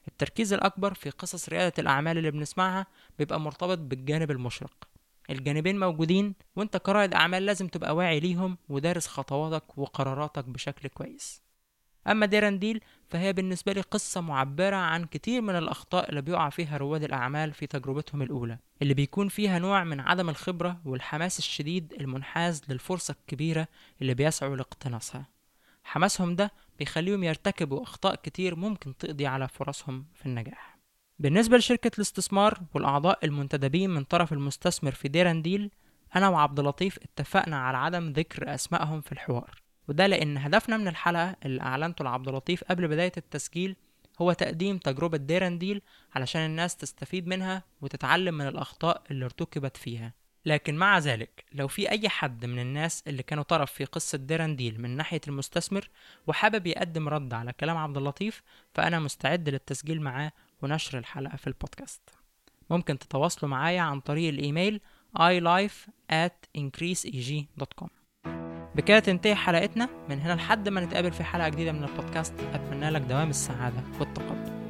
[0.08, 2.88] التركيز الأكبر في قصص ريادة الأعمال اللي بنسمعها
[3.20, 4.88] بيبقى مرتبط بالجانب المشرق.
[5.30, 11.42] الجانبين موجودين وانت كرائد أعمال لازم تبقى واعي ليهم ودارس خطواتك وقراراتك بشكل كويس.
[12.08, 17.04] أما ديرانديل فهي بالنسبة لي قصة معبرة عن كتير من الأخطاء اللي بيقع فيها رواد
[17.04, 23.16] الأعمال في تجربتهم الأولى اللي بيكون فيها نوع من عدم الخبرة والحماس الشديد المنحاز للفرصة
[23.22, 23.68] الكبيرة
[24.02, 25.26] اللي بيسعوا لاقتناصها.
[25.84, 30.75] حماسهم ده بيخليهم يرتكبوا أخطاء كتير ممكن تقضي على فرصهم في النجاح.
[31.20, 35.72] بالنسبة لشركة الاستثمار والأعضاء المنتدبين من طرف المستثمر في DareNDeal
[36.16, 39.62] أنا وعبد اللطيف اتفقنا على عدم ذكر أسمائهم في الحوار.
[39.88, 43.76] وده لأن هدفنا من الحلقة اللي أعلنته لعبد اللطيف قبل بداية التسجيل
[44.22, 45.82] هو تقديم تجربة DareNDeal
[46.16, 50.14] علشان الناس تستفيد منها وتتعلم من الأخطاء اللي ارتكبت فيها.
[50.46, 54.82] لكن مع ذلك لو في أي حد من الناس اللي كانوا طرف في قصة DareNDeal
[54.82, 55.90] من ناحية المستثمر
[56.28, 58.42] وحابب يقدم رد على كلام عبد اللطيف
[58.74, 62.02] فأنا مستعد للتسجيل معاه ونشر الحلقة في البودكاست.
[62.70, 64.82] ممكن تتواصلوا معايا عن طريق الإيميل
[65.20, 67.88] iLife at increaseeg.com
[68.76, 69.90] بكده تنتهي حلقتنا.
[70.10, 74.66] من هنا لحد ما نتقابل في حلقة جديدة من البودكاست أتمنى لك دوام السعادة والتقدم.